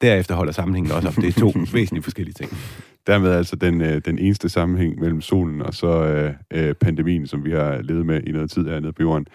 derefter 0.00 0.34
holder 0.34 0.52
sammenhængen 0.52 0.92
også 0.92 1.08
op. 1.08 1.16
Det 1.16 1.36
er 1.36 1.40
to 1.40 1.52
væsentligt 1.74 2.04
forskellige 2.04 2.34
ting. 2.34 2.50
Dermed 3.06 3.30
altså 3.32 3.56
den, 3.56 3.80
øh, 3.80 4.02
den 4.04 4.18
eneste 4.18 4.48
sammenhæng 4.48 5.00
mellem 5.00 5.20
solen 5.20 5.62
og 5.62 5.74
så 5.74 6.04
øh, 6.04 6.34
øh, 6.50 6.74
pandemien, 6.74 7.26
som 7.26 7.44
vi 7.44 7.50
har 7.50 7.82
levet 7.82 8.06
med 8.06 8.20
i 8.26 8.32
noget 8.32 8.50
tid 8.50 8.68
hernede 8.68 8.92
på 8.92 9.02
jorden. 9.02 9.26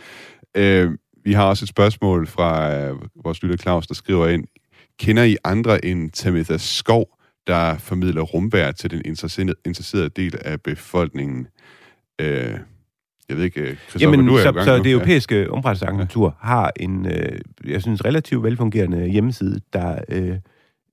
Øh, 0.57 0.91
vi 1.27 1.33
har 1.33 1.43
også 1.45 1.65
et 1.65 1.69
spørgsmål 1.69 2.27
fra 2.27 2.73
øh, 2.75 2.95
vores 3.23 3.43
lytter 3.43 3.57
Claus, 3.57 3.87
der 3.87 3.93
skriver 3.93 4.27
ind, 4.27 4.43
kender 4.99 5.23
I 5.23 5.37
andre 5.43 5.85
end 5.85 6.11
Tamitha 6.11 6.57
Skov, 6.57 7.05
der 7.47 7.77
formidler 7.77 8.21
rumvær 8.21 8.71
til 8.71 8.91
den 8.91 9.01
interesserede, 9.65 10.09
del 10.09 10.35
af 10.45 10.61
befolkningen? 10.61 11.47
Øh, 12.21 12.57
jeg 13.29 13.37
ved 13.37 13.43
ikke, 13.43 13.61
øh, 13.61 13.77
Jamen, 14.01 14.27
du 14.27 14.35
er 14.35 14.43
så, 14.43 14.51
gang 14.51 14.65
så 14.65 14.77
nu. 14.77 14.83
det 14.83 14.91
europæiske 14.91 15.51
omrejseagentur 15.51 16.35
har 16.39 16.71
en, 16.79 17.05
øh, 17.05 17.39
jeg 17.65 17.81
synes, 17.81 18.05
relativt 18.05 18.43
velfungerende 18.43 19.07
hjemmeside, 19.07 19.59
der, 19.73 19.99
øh, 20.09 20.35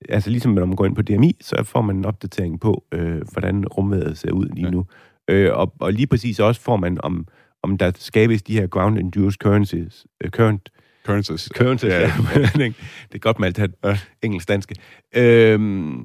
altså 0.08 0.30
ligesom 0.30 0.52
når 0.52 0.66
man 0.66 0.76
går 0.76 0.86
ind 0.86 0.96
på 0.96 1.02
DMI, 1.02 1.36
så 1.40 1.62
får 1.64 1.82
man 1.82 1.96
en 1.96 2.04
opdatering 2.04 2.60
på, 2.60 2.84
øh, 2.92 3.20
hvordan 3.32 3.66
rumværet 3.66 4.18
ser 4.18 4.32
ud 4.32 4.46
lige 4.54 4.64
Ja. 4.66 4.70
nu. 4.70 4.86
Øh, 5.28 5.50
og, 5.52 5.72
og 5.80 5.92
lige 5.92 6.06
præcis 6.06 6.40
også 6.40 6.60
får 6.60 6.76
man, 6.76 6.98
om, 7.02 7.26
om 7.64 7.78
der 7.78 7.92
skabes 7.98 8.42
de 8.42 8.52
her 8.52 8.66
ground-induced 8.66 9.38
currencies, 9.38 10.06
øh, 10.24 10.30
current, 10.30 10.70
Currencies. 11.06 11.48
currencies, 11.56 11.92
Ja, 11.92 12.00
ja. 12.00 12.12
det 13.08 13.14
er 13.14 13.18
godt 13.18 13.38
med 13.38 13.46
alt 13.46 13.56
det 13.56 13.72
her 13.84 13.96
engelsk-danske. 14.22 14.74
Øhm, 15.16 16.04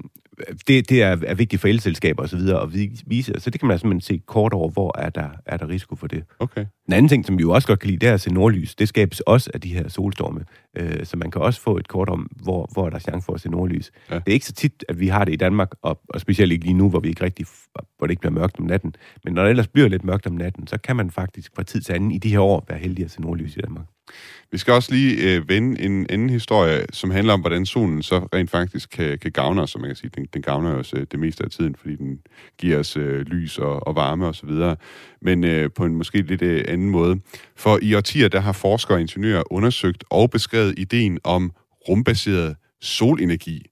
det, 0.67 0.89
det 0.89 1.02
er, 1.04 1.17
er 1.25 1.34
vigtigt 1.36 1.62
for 1.62 1.67
elselskaber 1.67 2.23
og 2.23 2.30
så 2.30 2.38
videre 2.38 2.62
at 2.62 2.73
vi- 2.73 3.02
vise, 3.08 3.34
så 3.38 3.49
det 3.49 3.60
kan 3.62 3.67
man 3.67 3.80
simpelthen 3.80 4.02
se 4.02 4.21
kort 4.25 4.54
over, 4.54 4.69
hvor 4.69 4.99
er 4.99 5.10
der, 5.10 5.30
er 5.45 5.58
der 5.58 5.67
risiko 5.69 5.95
for 5.95 6.08
det. 6.08 6.23
Okay. 6.39 6.65
En 6.88 6.93
anden 6.93 7.10
ting, 7.10 7.25
som 7.25 7.38
vi 7.38 7.41
jo 7.41 7.52
også 7.52 7.67
godt 7.67 7.80
kan 7.80 7.88
lide, 7.89 7.99
det 7.99 8.10
er 8.10 8.13
at 8.13 8.21
se 8.21 8.34
nordlys. 8.34 8.75
Det 8.75 8.88
skabes 8.88 9.19
også 9.19 9.52
af 9.54 9.62
de 9.62 9.73
her 9.73 9.88
solstorme. 9.88 10.45
Øh, 10.78 11.06
så 11.06 11.17
man 11.17 11.32
kan 11.32 11.41
også 11.41 11.62
få 11.62 11.78
et 11.78 11.88
kort 11.88 12.10
om, 12.10 12.30
hvor, 12.43 12.69
hvor 12.73 12.86
er 12.86 12.89
der 12.89 12.95
er 12.95 12.99
chance 12.99 13.25
for 13.25 13.34
at 13.34 13.41
se 13.41 13.49
nordlys. 13.49 13.91
Ja. 14.10 14.15
Det 14.15 14.23
er 14.28 14.32
ikke 14.34 14.45
så 14.45 14.54
tit, 14.54 14.86
at 14.89 14.99
vi 14.99 15.08
har 15.08 15.25
det 15.25 15.34
i 15.34 15.36
Danmark, 15.36 15.69
og, 15.82 16.02
og 16.10 16.21
specielt 16.21 16.52
ikke 16.52 16.65
lige 16.65 16.73
nu, 16.78 16.89
hvor 16.89 16.99
vi 16.99 17.10
ikke 17.10 17.23
rigtig, 17.23 17.45
hvor 17.97 18.08
det 18.08 18.12
ikke 18.12 18.19
bliver 18.21 18.34
mørkt 18.34 18.60
om 18.60 18.65
natten. 18.65 18.95
Men 19.25 19.34
når 19.34 19.41
det 19.43 19.49
ellers 19.49 19.67
bliver 19.67 19.88
lidt 19.88 20.04
mørkt 20.04 20.28
om 20.28 20.34
natten, 20.34 20.67
så 20.67 20.78
kan 20.78 20.95
man 20.95 21.12
faktisk 21.12 21.52
fra 21.56 21.63
tid 21.63 21.82
til 21.82 21.93
anden 21.93 22.12
i 22.12 22.17
de 22.17 22.30
her 22.30 22.39
år 22.39 22.65
være 22.69 22.80
heldig 22.80 23.06
at 23.06 23.12
se 23.12 23.21
nordlys 23.21 23.56
i 23.58 23.60
Danmark. 23.60 23.86
Vi 24.51 24.57
skal 24.57 24.73
også 24.73 24.93
lige 24.93 25.35
øh, 25.35 25.49
vende 25.49 25.81
en 25.81 26.07
anden 26.09 26.29
historie, 26.29 26.85
som 26.93 27.11
handler 27.11 27.33
om, 27.33 27.41
hvordan 27.41 27.65
solen 27.65 28.03
så 28.03 28.19
rent 28.33 28.49
faktisk 28.49 28.89
kan, 28.89 29.19
kan 29.19 29.31
gavne 29.31 29.61
os, 29.61 29.69
som 29.69 29.81
man 29.81 29.89
kan 29.89 29.95
sige. 29.95 30.11
Den, 30.15 30.27
den 30.33 30.41
gavner 30.41 30.75
os 30.75 30.93
øh, 30.93 31.05
det 31.11 31.19
meste 31.19 31.43
af 31.43 31.49
tiden, 31.49 31.75
fordi 31.75 31.95
den 31.95 32.19
giver 32.57 32.79
os 32.79 32.97
øh, 32.97 33.21
lys 33.21 33.57
og, 33.57 33.87
og 33.87 33.95
varme 33.95 34.27
osv., 34.27 34.49
og 34.49 34.77
men 35.21 35.43
øh, 35.43 35.69
på 35.75 35.85
en 35.85 35.95
måske 35.95 36.21
lidt 36.21 36.41
øh, 36.41 36.65
anden 36.67 36.89
måde. 36.89 37.19
For 37.55 37.79
i 37.81 37.95
årtier, 37.95 38.27
der 38.27 38.39
har 38.39 38.51
forskere 38.51 38.97
og 38.97 39.01
ingeniører 39.01 39.43
undersøgt 39.53 40.03
og 40.09 40.29
beskrevet 40.29 40.79
ideen 40.79 41.19
om 41.23 41.51
rumbaseret 41.89 42.55
solenergi. 42.81 43.65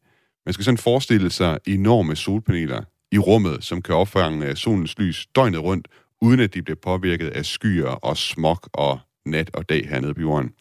Man 0.45 0.54
skal 0.54 0.65
sådan 0.65 0.78
forestille 0.78 1.30
sig 1.30 1.60
enorme 1.67 2.15
solpaneler 2.15 2.82
i 3.12 3.17
rummet, 3.17 3.63
som 3.63 3.82
kan 3.82 3.95
opfange 3.95 4.56
solens 4.56 5.00
lys 5.00 5.28
døgnet 5.36 5.63
rundt, 5.63 5.88
uden 6.21 6.39
at 6.39 6.54
de 6.54 6.62
bliver 6.62 6.78
påvirket 6.84 7.28
af 7.28 7.45
skyer 7.45 7.89
og 7.89 8.17
smog 8.17 8.60
og 8.73 9.00
nat 9.28 9.50
og 9.54 9.70
dag 9.70 9.90
hernede 9.90 10.13
på 10.13 10.22
jorden. 10.22 10.52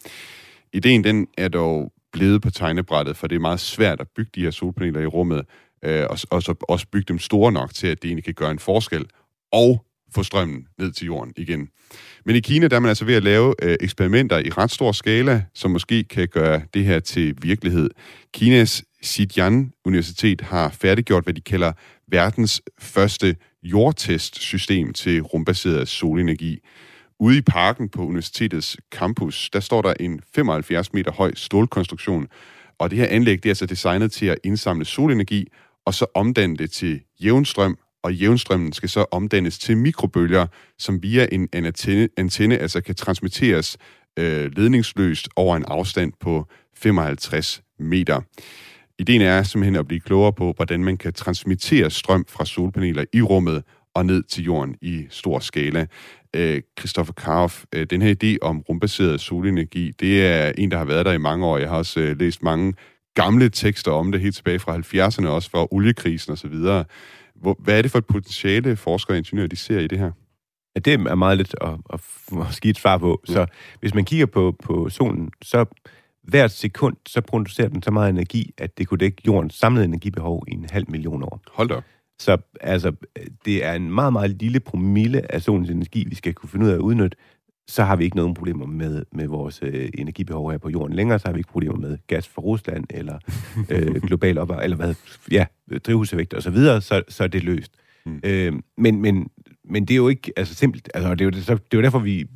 Ideen 0.73 1.03
den 1.03 1.27
er 1.37 1.47
dog 1.47 1.93
blevet 2.11 2.41
på 2.41 2.49
tegnebrættet, 2.49 3.17
for 3.17 3.27
det 3.27 3.35
er 3.35 3.39
meget 3.39 3.59
svært 3.59 4.01
at 4.01 4.07
bygge 4.15 4.31
de 4.35 4.41
her 4.41 4.51
solpaneler 4.51 4.99
i 4.99 5.05
rummet, 5.05 5.45
øh, 5.85 6.05
og, 6.09 6.17
og 6.29 6.43
så 6.43 6.55
også 6.61 6.87
bygge 6.91 7.05
dem 7.07 7.19
store 7.19 7.51
nok 7.51 7.73
til, 7.73 7.87
at 7.87 8.01
det 8.01 8.07
egentlig 8.07 8.23
kan 8.23 8.33
gøre 8.33 8.51
en 8.51 8.59
forskel, 8.59 9.05
og 9.51 9.85
få 10.15 10.23
strømmen 10.23 10.67
ned 10.79 10.91
til 10.91 11.05
jorden 11.05 11.33
igen. 11.37 11.69
Men 12.25 12.35
i 12.35 12.39
Kina 12.39 12.67
der 12.67 12.75
er 12.75 12.79
man 12.79 12.89
altså 12.89 13.05
ved 13.05 13.15
at 13.15 13.23
lave 13.23 13.55
øh, 13.63 13.77
eksperimenter 13.79 14.37
i 14.37 14.49
ret 14.49 14.71
stor 14.71 14.91
skala, 14.91 15.43
som 15.53 15.71
måske 15.71 16.03
kan 16.03 16.27
gøre 16.27 16.61
det 16.73 16.85
her 16.85 16.99
til 16.99 17.35
virkelighed. 17.41 17.89
Kinas 18.33 18.83
Xi'an 19.05 19.81
Universitet 19.85 20.41
har 20.41 20.69
færdiggjort, 20.69 21.23
hvad 21.23 21.33
de 21.33 21.41
kalder 21.41 21.71
verdens 22.07 22.61
første 22.79 23.35
jordtestsystem 23.63 24.93
til 24.93 25.21
rumbaseret 25.21 25.87
solenergi. 25.87 26.59
Ude 27.19 27.37
i 27.37 27.41
parken 27.41 27.89
på 27.89 28.05
universitetets 28.05 28.77
campus, 28.91 29.49
der 29.53 29.59
står 29.59 29.81
der 29.81 29.93
en 29.99 30.21
75 30.35 30.93
meter 30.93 31.11
høj 31.11 31.31
stålkonstruktion, 31.35 32.27
og 32.79 32.89
det 32.89 32.97
her 32.97 33.07
anlæg 33.07 33.43
det 33.43 33.45
er 33.45 33.51
altså 33.51 33.65
designet 33.65 34.11
til 34.11 34.25
at 34.25 34.37
indsamle 34.43 34.85
solenergi, 34.85 35.47
og 35.85 35.93
så 35.93 36.05
omdanne 36.13 36.57
det 36.57 36.71
til 36.71 37.01
jævnstrøm, 37.23 37.77
og 38.03 38.13
jævnstrømmen 38.13 38.73
skal 38.73 38.89
så 38.89 39.05
omdannes 39.11 39.59
til 39.59 39.77
mikrobølger, 39.77 40.47
som 40.79 41.03
via 41.03 41.27
en 41.31 41.49
antenne, 41.53 42.09
antenne 42.17 42.57
altså 42.57 42.81
kan 42.81 42.95
transmitteres 42.95 43.77
øh, 44.19 44.51
ledningsløst 44.57 45.29
over 45.35 45.57
en 45.57 45.65
afstand 45.67 46.13
på 46.19 46.47
55 46.75 47.61
meter. 47.79 48.21
Ideen 48.99 49.21
er 49.21 49.43
simpelthen 49.43 49.75
at 49.75 49.87
blive 49.87 49.99
klogere 49.99 50.33
på, 50.33 50.53
hvordan 50.55 50.83
man 50.83 50.97
kan 50.97 51.13
transmittere 51.13 51.89
strøm 51.89 52.25
fra 52.29 52.45
solpaneler 52.45 53.05
i 53.13 53.21
rummet 53.21 53.63
og 53.97 54.05
ned 54.05 54.23
til 54.23 54.43
jorden 54.43 54.75
i 54.81 55.05
stor 55.09 55.39
skala. 55.39 55.85
Øh, 56.35 56.61
Christoffer 56.79 57.13
Karoff, 57.13 57.63
øh, 57.75 57.85
den 57.89 58.01
her 58.01 58.15
idé 58.23 58.37
om 58.41 58.61
rumbaseret 58.69 59.21
solenergi, 59.21 59.91
det 59.99 60.25
er 60.25 60.51
en, 60.57 60.71
der 60.71 60.77
har 60.77 60.85
været 60.85 61.05
der 61.05 61.11
i 61.11 61.17
mange 61.17 61.45
år. 61.45 61.57
Jeg 61.57 61.69
har 61.69 61.77
også 61.77 61.99
øh, 61.99 62.19
læst 62.19 62.43
mange 62.43 62.73
gamle 63.13 63.49
tekster 63.49 63.91
om 63.91 64.11
det 64.11 64.21
helt 64.21 64.35
tilbage 64.35 64.59
fra 64.59 64.77
70'erne, 64.77 65.27
også 65.27 65.49
for 65.49 65.73
oliekrisen 65.73 66.33
osv. 66.33 66.55
Hvad 67.59 67.77
er 67.77 67.81
det 67.81 67.91
for 67.91 67.97
et 67.97 68.05
potentiale, 68.05 68.75
forskere 68.75 69.13
og 69.13 69.17
ingeniører 69.17 69.47
de 69.47 69.55
ser 69.55 69.79
i 69.79 69.87
det 69.87 69.99
her? 69.99 70.11
Ja, 70.75 70.79
det 70.79 70.93
er 70.93 71.15
meget 71.15 71.37
lidt 71.37 71.55
at, 71.61 71.73
at, 71.93 71.99
at 72.39 72.53
skive 72.53 72.69
et 72.69 72.77
svar 72.77 72.97
på. 72.97 73.21
Ja. 73.27 73.33
Så 73.33 73.45
hvis 73.79 73.93
man 73.93 74.05
kigger 74.05 74.25
på, 74.25 74.55
på 74.63 74.89
solen, 74.89 75.31
så 75.41 75.65
hvert 76.23 76.51
sekund, 76.51 76.95
så 77.07 77.21
producerer 77.21 77.67
den 77.67 77.83
så 77.83 77.91
meget 77.91 78.09
energi, 78.09 78.53
at 78.57 78.77
det 78.77 78.87
kunne 78.87 78.97
dække 78.97 79.21
jordens 79.27 79.53
samlede 79.53 79.85
energibehov 79.85 80.43
i 80.47 80.51
en 80.51 80.65
halv 80.71 80.85
million 80.89 81.23
år. 81.23 81.41
Hold 81.51 81.69
da 81.69 81.81
Så 82.19 82.37
altså, 82.61 82.91
det 83.45 83.65
er 83.65 83.73
en 83.73 83.91
meget, 83.91 84.13
meget 84.13 84.41
lille 84.41 84.59
promille 84.59 85.33
af 85.33 85.41
solens 85.41 85.69
energi, 85.69 86.05
vi 86.09 86.15
skal 86.15 86.33
kunne 86.33 86.49
finde 86.49 86.65
ud 86.65 86.71
af 86.71 86.75
at 86.75 86.79
udnytte. 86.79 87.17
Så 87.67 87.83
har 87.83 87.95
vi 87.95 88.03
ikke 88.03 88.15
nogen 88.15 88.33
problemer 88.33 88.65
med, 88.65 89.05
med 89.11 89.27
vores 89.27 89.59
øh, 89.63 89.89
energibehov 89.93 90.51
her 90.51 90.57
på 90.57 90.69
jorden 90.69 90.95
længere. 90.95 91.19
Så 91.19 91.27
har 91.27 91.33
vi 91.33 91.39
ikke 91.39 91.49
problemer 91.49 91.75
med 91.75 91.97
gas 92.07 92.27
fra 92.27 92.41
Rusland, 92.41 92.85
eller 92.89 93.19
øh, 93.71 93.95
global 93.95 94.37
op, 94.37 94.51
eller 94.63 94.77
hvad, 94.77 94.95
ja, 95.31 95.45
drivhuseffekt 95.85 96.33
og 96.33 96.43
så 96.43 96.49
videre, 96.49 96.81
så, 96.81 97.03
så 97.07 97.23
er 97.23 97.27
det 97.27 97.43
løst. 97.43 97.71
Mm. 98.05 98.19
Øh, 98.23 98.53
men, 98.77 99.01
men, 99.01 99.29
men 99.63 99.85
det 99.85 99.93
er 99.93 99.97
jo 99.97 100.07
ikke 100.07 100.31
altså, 100.37 100.55
simpelt. 100.55 100.89
Altså, 100.93 101.15
det, 101.15 101.21
er 101.21 101.25
jo, 101.25 101.31
det, 101.31 101.45
så, 101.45 101.53
det 101.53 101.73
er 101.73 101.77
jo 101.77 101.81
derfor, 101.81 101.99
vi 101.99 102.27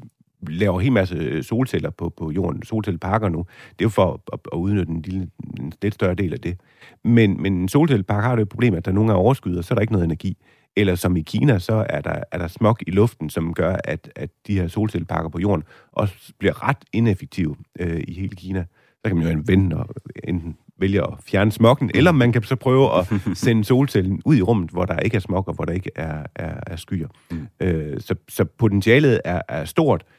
laver 0.48 0.80
en 0.80 0.84
hel 0.84 0.92
masse 0.92 1.44
solceller 1.44 1.90
på, 1.90 2.10
på 2.10 2.32
jorden, 2.32 2.64
solcelleparker 2.64 3.30
nu. 3.30 3.46
Det 3.70 3.82
er 3.82 3.86
jo 3.86 3.90
for 3.90 4.22
at, 4.34 4.40
at 4.54 4.58
udnytte 4.58 4.92
en, 4.92 5.02
lille, 5.02 5.30
en 5.60 5.74
lidt 5.82 5.94
større 5.94 6.16
del 6.16 6.34
af 6.34 6.40
det. 6.40 6.58
Men, 7.04 7.42
men 7.42 7.54
en 7.54 7.70
solcellepark 7.70 8.24
har 8.24 8.36
det 8.36 8.50
problem, 8.50 8.74
at 8.74 8.86
der 8.86 8.92
nogle 8.92 9.10
gange 9.10 9.24
overskyder, 9.24 9.58
og 9.58 9.64
så 9.64 9.74
er 9.74 9.76
der 9.76 9.82
ikke 9.82 9.94
noget 9.94 10.06
energi. 10.06 10.38
Eller 10.76 10.96
som 10.96 11.18
i 11.18 11.22
Kina, 11.22 11.60
så 11.60 11.86
er 11.90 12.02
der, 12.02 12.24
er 12.32 12.38
der 12.38 12.48
smog 12.48 12.78
i 12.88 12.92
luften, 12.92 13.30
som 13.30 13.54
gør, 13.54 13.76
at, 13.84 14.12
at 14.16 14.30
de 14.48 14.60
her 14.60 14.68
solcelleparker 14.68 15.30
på 15.30 15.40
jorden 15.40 15.64
også 15.92 16.34
bliver 16.40 16.68
ret 16.68 16.78
ineffektive 16.94 17.56
øh, 17.80 18.04
i 18.08 18.14
hele 18.14 18.36
Kina. 18.36 18.66
Så 19.06 19.10
kan 19.10 19.18
man 19.18 19.34
jo 19.34 19.44
vende 19.46 19.76
og 19.76 19.88
enten 20.24 20.58
vælge 20.78 21.02
at 21.02 21.14
fjerne 21.26 21.52
smokken, 21.52 21.92
eller 21.94 22.12
man 22.12 22.32
kan 22.32 22.44
så 22.44 22.56
prøve 22.56 22.98
at 22.98 23.08
sende 23.38 23.64
solcellen 23.64 24.22
ud 24.26 24.36
i 24.36 24.42
rummet, 24.42 24.70
hvor 24.70 24.86
der 24.86 25.00
ikke 25.00 25.16
er 25.16 25.22
smog, 25.22 25.48
og 25.48 25.54
hvor 25.54 25.66
der 25.66 25.74
ikke 25.74 25.92
er, 25.96 26.26
er, 26.36 26.60
er 26.68 26.76
skyer. 26.76 27.08
Mm. 27.32 27.48
Øh, 27.60 28.02
så, 28.02 28.16
så 28.30 28.46
potentialet 28.46 29.22
er, 29.26 29.42
er 29.50 29.66
stort, 29.66 30.04
Øh, 30.04 30.18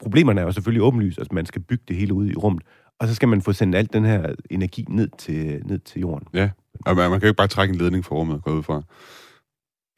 problemerne 0.00 0.40
er 0.40 0.44
jo 0.44 0.52
selvfølgelig 0.52 0.82
åbenlyst, 0.82 1.18
at 1.18 1.32
man 1.32 1.46
skal 1.46 1.62
bygge 1.62 1.84
det 1.88 1.96
hele 1.96 2.14
ud 2.14 2.30
i 2.30 2.34
rummet, 2.34 2.62
og 3.00 3.08
så 3.08 3.14
skal 3.14 3.28
man 3.28 3.42
få 3.42 3.52
sendt 3.52 3.76
alt 3.76 3.92
den 3.92 4.04
her 4.04 4.34
energi 4.50 4.84
ned 4.88 5.08
til, 5.18 5.62
ned 5.64 5.78
til 5.78 6.00
jorden. 6.00 6.28
Ja, 6.34 6.50
og 6.86 6.96
man, 6.96 7.10
man 7.10 7.20
kan 7.20 7.26
jo 7.26 7.30
ikke 7.30 7.36
bare 7.36 7.48
trække 7.48 7.72
en 7.72 7.78
ledning 7.78 8.04
fra 8.04 8.16
rummet, 8.16 8.42
gå 8.42 8.50
ud 8.50 8.62
fra. 8.62 8.82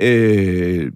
Øh, 0.03 0.93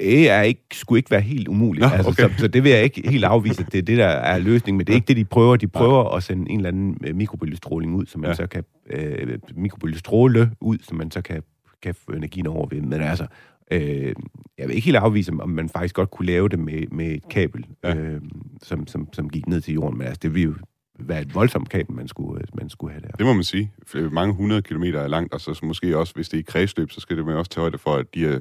det 0.00 0.30
er 0.30 0.42
ikke, 0.42 0.64
skulle 0.72 0.98
ikke 0.98 1.10
være 1.10 1.20
helt 1.20 1.48
umuligt. 1.48 1.86
Nå, 1.86 1.88
altså, 1.88 2.10
okay. 2.10 2.34
så, 2.34 2.38
så 2.38 2.48
det 2.48 2.64
vil 2.64 2.72
jeg 2.72 2.82
ikke 2.82 3.10
helt 3.10 3.24
afvise, 3.24 3.62
at 3.66 3.72
det 3.72 3.78
er 3.78 3.82
det, 3.82 3.98
der 3.98 4.06
er 4.06 4.38
løsningen. 4.38 4.78
Men 4.78 4.86
det 4.86 4.92
er 4.92 4.94
ikke 4.94 5.08
det, 5.08 5.16
de 5.16 5.24
prøver. 5.24 5.56
De 5.56 5.68
prøver 5.68 6.10
ja. 6.10 6.16
at 6.16 6.22
sende 6.22 6.50
en 6.50 6.56
eller 6.56 6.68
anden 6.68 6.98
øh, 7.06 7.16
mikrobølgestråling 7.16 7.94
ud, 7.94 8.06
som 8.06 8.20
man 8.20 8.30
ja. 8.30 8.34
så 8.34 8.46
kan... 8.46 8.64
Øh, 8.90 9.38
mikrobølgestråle 9.56 10.50
ud, 10.60 10.78
som 10.82 10.96
man 10.96 11.10
så 11.10 11.22
kan, 11.22 11.42
kan 11.82 11.94
få 11.94 12.12
energien 12.12 12.46
over 12.46 12.66
ved. 12.70 12.80
Men 12.80 13.00
altså, 13.00 13.26
Øh, 13.70 14.14
jeg 14.58 14.68
vil 14.68 14.76
ikke 14.76 14.84
helt 14.84 14.96
afvise, 14.96 15.32
om 15.40 15.50
man 15.50 15.68
faktisk 15.68 15.94
godt 15.94 16.10
kunne 16.10 16.26
lave 16.26 16.48
det 16.48 16.58
med, 16.58 16.86
med 16.92 17.06
et 17.06 17.28
kabel, 17.30 17.66
ja. 17.84 17.94
øh, 17.96 18.20
som, 18.62 18.86
som, 18.86 19.08
som 19.12 19.30
gik 19.30 19.46
ned 19.46 19.60
til 19.60 19.74
jorden. 19.74 19.98
Men 19.98 20.06
altså, 20.06 20.20
det 20.22 20.34
ville 20.34 20.48
jo 20.48 20.54
være 20.98 21.20
et 21.20 21.34
voldsomt 21.34 21.68
kabel, 21.68 21.94
man 21.94 22.08
skulle, 22.08 22.40
øh, 22.40 22.46
man 22.54 22.68
skulle 22.68 22.92
have 22.92 23.02
der. 23.02 23.10
Det 23.10 23.26
må 23.26 23.32
man 23.32 23.44
sige. 23.44 23.72
Mange 24.10 24.34
hundrede 24.34 24.62
kilometer 24.62 25.00
er 25.00 25.08
langt, 25.08 25.34
og 25.34 25.40
så, 25.40 25.60
måske 25.62 25.98
også, 25.98 26.14
hvis 26.14 26.28
det 26.28 26.36
er 26.36 26.40
i 26.40 26.44
kredsløb, 26.48 26.90
så 26.90 27.00
skal 27.00 27.16
det 27.16 27.26
man 27.26 27.36
også 27.36 27.50
tage 27.50 27.62
højde 27.62 27.78
for, 27.78 27.94
at 27.94 28.14
de 28.14 28.26
er... 28.26 28.40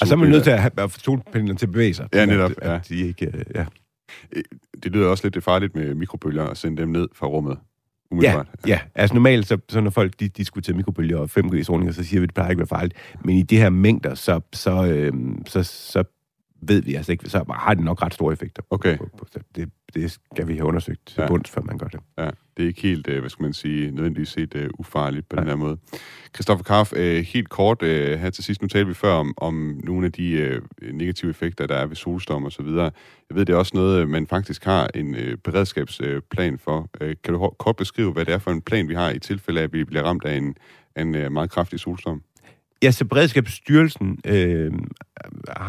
Og 0.00 0.06
så 0.06 0.14
er 0.14 0.18
man 0.18 0.30
nødt 0.30 0.44
til 0.44 0.50
at 0.50 0.60
have 0.60 0.90
solpinderne 0.90 1.58
til 1.58 1.66
at 1.66 1.72
bevæge 1.72 1.94
sig. 1.94 2.08
Ja, 2.14 2.26
netop. 2.26 2.50
At, 2.50 2.56
ja. 2.62 2.74
At 2.74 2.88
de 2.88 2.96
ikke, 2.96 3.26
øh, 3.26 3.44
ja. 3.54 3.66
Det 4.82 4.92
lyder 4.92 5.08
også 5.08 5.30
lidt 5.30 5.44
farligt 5.44 5.74
med 5.74 5.94
mikrobølger 5.94 6.42
og 6.42 6.56
sende 6.56 6.82
dem 6.82 6.88
ned 6.88 7.08
fra 7.14 7.26
rummet. 7.26 7.58
Ja, 8.20 8.42
ja, 8.66 8.80
altså 8.94 9.14
normalt, 9.14 9.46
så, 9.46 9.58
så 9.68 9.80
når 9.80 9.90
folk 9.90 10.20
de 10.20 10.28
diskuterer 10.28 10.76
mikrobølger 10.76 11.18
og 11.18 11.30
5G-stråling, 11.38 11.94
så 11.94 12.04
siger 12.04 12.20
vi, 12.20 12.24
at 12.24 12.28
det 12.28 12.34
plejer 12.34 12.50
ikke 12.50 12.62
at 12.62 12.70
være 12.70 12.78
farligt. 12.78 12.94
Men 13.24 13.36
i 13.36 13.42
de 13.42 13.56
her 13.56 13.70
mængder, 13.70 14.14
så, 14.14 14.40
så, 14.52 14.86
øh, 14.86 15.12
så, 15.46 15.62
så 15.62 16.04
ved 16.62 16.82
vi 16.82 16.94
altså 16.94 17.12
ikke, 17.12 17.30
så 17.30 17.44
har 17.50 17.74
det 17.74 17.84
nok 17.84 18.02
ret 18.02 18.14
store 18.14 18.32
effekter. 18.32 18.62
Okay. 18.70 18.96
På, 18.96 19.08
på, 19.18 19.26
det, 19.56 19.70
det 19.94 20.10
skal 20.10 20.48
vi 20.48 20.54
have 20.54 20.66
undersøgt 20.66 21.06
til 21.06 21.20
ja. 21.20 21.26
bunds, 21.26 21.50
før 21.50 21.62
man 21.62 21.78
gør 21.78 21.86
det. 21.86 22.00
Ja, 22.18 22.30
det 22.56 22.62
er 22.62 22.66
ikke 22.66 22.82
helt, 22.82 23.08
øh, 23.08 23.20
hvad 23.20 23.30
skal 23.30 23.42
man 23.42 23.52
sige, 23.52 23.90
nødvendigvis 23.90 24.28
set 24.28 24.54
uh, 24.54 24.62
ufarligt 24.78 25.28
på 25.28 25.36
ja. 25.36 25.40
den 25.40 25.48
her 25.48 25.56
måde. 25.56 25.76
Christoffer 26.34 26.64
Karf, 26.64 26.92
uh, 26.92 26.98
helt 26.98 27.48
kort 27.48 27.82
uh, 27.82 27.88
her 27.88 28.30
til 28.30 28.44
sidst, 28.44 28.62
nu 28.62 28.68
talte 28.68 28.88
vi 28.88 28.94
før 28.94 29.12
om, 29.12 29.34
om 29.36 29.80
nogle 29.84 30.06
af 30.06 30.12
de 30.12 30.60
uh, 30.82 30.88
negative 30.92 31.30
effekter, 31.30 31.66
der 31.66 31.74
er 31.74 31.86
ved 31.86 31.96
solstorm 31.96 32.44
og 32.44 32.52
så 32.52 32.62
videre. 32.62 32.90
Jeg 33.30 33.36
ved, 33.36 33.44
det 33.44 33.52
er 33.52 33.56
også 33.56 33.72
noget, 33.74 34.08
man 34.08 34.26
faktisk 34.26 34.64
har 34.64 34.90
en 34.94 35.14
uh, 35.14 35.34
beredskabsplan 35.44 36.58
for. 36.58 36.90
Uh, 37.00 37.10
kan 37.24 37.34
du 37.34 37.50
kort 37.58 37.76
beskrive, 37.76 38.12
hvad 38.12 38.24
det 38.24 38.34
er 38.34 38.38
for 38.38 38.50
en 38.50 38.62
plan, 38.62 38.88
vi 38.88 38.94
har 38.94 39.10
i 39.10 39.18
tilfælde 39.18 39.60
af, 39.60 39.64
at 39.64 39.72
vi 39.72 39.84
bliver 39.84 40.02
ramt 40.02 40.24
af 40.24 40.36
en, 40.36 40.54
en 40.96 41.14
uh, 41.14 41.32
meget 41.32 41.50
kraftig 41.50 41.80
solstorm? 41.80 42.22
Ja, 42.82 42.90
så 42.90 43.04
Beredskabsstyrelsen 43.04 44.18
øh, 44.26 44.72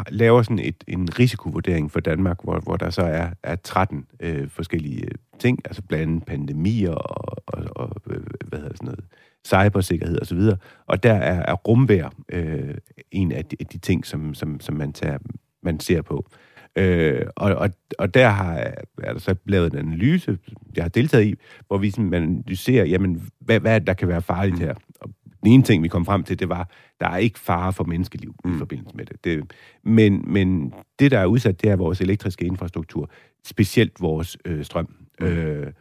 laver 0.10 0.42
sådan 0.42 0.60
et, 0.60 0.84
en 0.88 1.20
risikovurdering 1.20 1.92
for 1.92 2.00
Danmark, 2.00 2.44
hvor, 2.44 2.60
hvor 2.60 2.78
der 2.78 2.90
så 2.90 3.02
er, 3.02 3.30
er 3.44 3.56
13 3.56 4.06
øh, 4.20 4.50
forskellige 4.50 5.06
øh, 5.06 5.12
ting, 5.40 5.60
altså 5.66 5.82
blandt 5.82 6.04
andet 6.04 6.26
pandemier 6.26 6.92
og, 6.92 7.44
og, 7.48 7.64
og 7.76 8.02
øh, 8.10 8.24
hvad 8.46 8.60
hedder 8.60 8.76
sådan 8.76 8.86
noget, 8.86 9.06
cybersikkerhed 9.48 10.22
osv. 10.22 10.38
Og, 10.38 10.58
og 10.88 11.04
der 11.04 11.14
er, 11.14 11.44
er 11.48 11.54
rumvær 11.54 12.14
øh, 12.30 12.76
en 13.12 13.32
af 13.32 13.46
de, 13.46 13.56
de 13.56 13.78
ting, 13.78 14.06
som, 14.06 14.34
som, 14.34 14.60
som 14.60 14.76
man, 14.76 14.94
tager, 14.94 15.18
man 15.64 15.80
ser 15.80 16.02
på. 16.02 16.26
Øh, 16.76 17.26
og, 17.36 17.56
og, 17.56 17.70
og 18.00 18.14
der 18.14 18.30
har, 18.30 18.54
er 19.04 19.14
der 19.14 19.20
så 19.20 19.36
lavet 19.46 19.74
en 19.74 19.80
analyse, 19.80 20.38
jeg 20.76 20.84
har 20.84 20.90
deltaget 20.90 21.26
i, 21.26 21.36
hvor 21.68 21.78
vi 21.78 21.90
sådan, 21.90 22.10
man 22.10 22.24
analyserer, 22.24 22.86
jamen, 22.86 23.30
hvad, 23.40 23.60
hvad 23.60 23.82
der 23.82 23.94
kan 23.94 24.08
være 24.08 24.22
farligt 24.22 24.60
her. 24.60 24.74
Den 25.44 25.52
ene 25.52 25.64
ting, 25.64 25.84
vi 25.84 25.88
kom 25.88 26.06
frem 26.06 26.24
til, 26.24 26.40
det 26.40 26.50
var, 26.50 26.70
der 27.00 27.08
er 27.08 27.18
ikke 27.18 27.40
fare 27.40 27.74
for 27.74 27.84
menneskeliv 27.84 28.36
mm. 28.46 28.56
i 28.56 28.58
forbindelse 28.58 28.96
med 28.96 29.06
det. 29.06 29.24
det 29.24 29.52
men, 29.84 30.24
men 30.28 30.74
det, 31.00 31.12
der 31.12 31.20
er 31.20 31.26
udsat, 31.26 31.62
det 31.62 31.70
er 31.70 31.76
vores 31.76 32.02
elektriske 32.02 32.46
infrastruktur, 32.46 33.10
specielt 33.46 34.02
vores 34.02 34.38
øh, 34.46 34.66
strøm. 34.66 34.96
Mm. 35.20 35.26
Øh, 35.26 35.74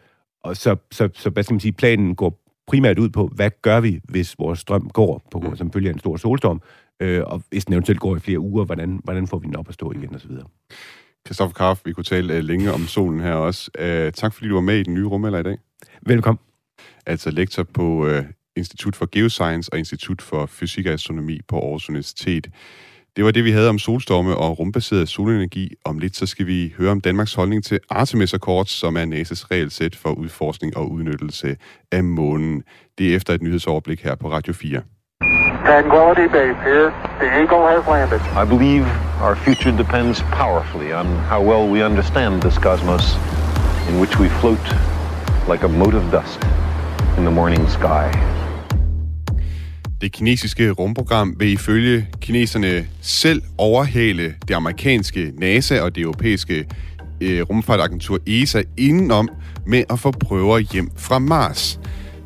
og 0.43 0.57
så, 0.57 0.77
så, 0.91 1.09
så, 1.15 1.31
hvad 1.31 1.43
skal 1.43 1.55
man 1.55 1.61
sige, 1.61 1.73
planen 1.73 2.15
går 2.15 2.39
primært 2.67 2.99
ud 2.99 3.09
på, 3.09 3.27
hvad 3.27 3.51
gør 3.63 3.81
vi, 3.81 4.01
hvis 4.05 4.39
vores 4.39 4.59
strøm 4.59 4.89
går 4.89 5.23
på, 5.31 5.39
mm. 5.39 5.57
som 5.57 5.73
følge 5.73 5.89
af 5.89 5.93
en 5.93 5.99
stor 5.99 6.17
solstorm, 6.17 6.63
øh, 7.01 7.23
og 7.27 7.43
hvis 7.51 7.65
den 7.65 7.73
eventuelt 7.75 8.01
går 8.01 8.17
i 8.17 8.21
flere 8.21 8.39
uger, 8.39 8.65
hvordan, 8.65 9.01
hvordan 9.05 9.27
får 9.27 9.39
vi 9.39 9.47
den 9.47 9.57
op 9.57 9.69
at 9.69 9.75
stå 9.75 9.93
igen, 9.93 10.15
osv. 10.15 10.31
Christoffer 11.27 11.55
Karf, 11.55 11.81
vi 11.85 11.93
kunne 11.93 12.05
tale 12.05 12.39
uh, 12.39 12.45
længe 12.45 12.73
om 12.73 12.87
solen 12.87 13.21
her 13.21 13.35
også. 13.35 13.71
Uh, 13.79 14.13
tak 14.13 14.35
fordi 14.35 14.49
du 14.49 14.55
var 14.55 14.61
med 14.61 14.79
i 14.79 14.83
den 14.83 14.95
nye 14.95 15.05
rummelder 15.05 15.39
i 15.39 15.43
dag. 15.43 15.59
Velkommen. 16.07 16.39
Altså 17.07 17.31
lektor 17.31 17.63
på 17.63 18.07
uh, 18.07 18.25
Institut 18.57 18.97
for 18.97 19.09
Geoscience 19.13 19.73
og 19.73 19.79
Institut 19.79 20.23
for 20.23 20.47
Fysik 20.47 20.87
og 20.87 20.93
Astronomi 20.93 21.41
på 21.49 21.57
Aarhus 21.57 21.89
Universitet. 21.89 22.49
Det 23.17 23.25
var 23.25 23.31
det, 23.31 23.45
vi 23.45 23.51
havde 23.51 23.69
om 23.69 23.79
solstorme 23.79 24.37
og 24.37 24.59
rumbaseret 24.59 25.09
solenergi. 25.09 25.75
Om 25.85 25.99
lidt 25.99 26.17
så 26.17 26.27
skal 26.27 26.47
vi 26.47 26.75
høre 26.79 26.91
om 26.91 27.01
Danmarks 27.01 27.35
holdning 27.35 27.65
til 27.65 27.81
Artemis 27.91 28.35
Accords, 28.35 28.71
som 28.71 28.97
er 28.97 29.05
NASA's 29.05 29.47
regelsæt 29.51 29.97
for 29.97 30.11
udforskning 30.11 30.77
og 30.77 30.93
udnyttelse 30.93 31.57
af 31.93 32.05
månen. 32.05 32.63
Det 32.99 33.13
er 33.13 33.17
efter 33.17 33.35
et 33.35 33.43
nyhedsoverblik 33.43 34.03
her 34.03 34.15
på 34.15 34.31
Radio 34.31 34.53
4. 34.53 34.83
Tranquility 35.67 36.27
Base 36.33 36.59
here. 36.69 36.93
The 37.21 37.29
Eagle 37.41 37.65
has 37.75 37.87
landed. 37.87 38.21
I 38.43 38.45
believe 38.45 38.85
our 39.21 39.35
future 39.35 39.77
depends 39.77 40.23
powerfully 40.23 40.93
on 40.93 41.07
how 41.07 41.41
well 41.51 41.73
we 41.73 41.85
understand 41.85 42.43
this 42.43 42.55
cosmos 42.55 43.05
in 43.89 43.95
which 44.01 44.19
we 44.21 44.29
float 44.41 44.67
like 45.53 45.63
a 45.65 45.69
mote 45.69 45.97
of 45.97 46.05
dust 46.11 46.41
in 47.19 47.25
the 47.25 47.31
morning 47.31 47.69
sky. 47.69 48.42
Det 50.03 50.13
kinesiske 50.13 50.71
rumprogram 50.71 51.35
vil 51.39 51.53
ifølge 51.53 52.09
kineserne 52.21 52.87
selv 53.01 53.43
overhale 53.59 54.35
det 54.49 54.55
amerikanske 54.55 55.33
NASA 55.39 55.81
og 55.81 55.95
det 55.95 56.01
europæiske 56.01 56.67
øh, 57.21 57.43
rumfartagentur 57.43 58.19
ESA 58.27 58.63
indenom 58.77 59.29
med 59.67 59.85
at 59.91 59.99
få 59.99 60.11
prøver 60.11 60.59
hjem 60.59 60.91
fra 60.97 61.19
Mars. 61.19 61.81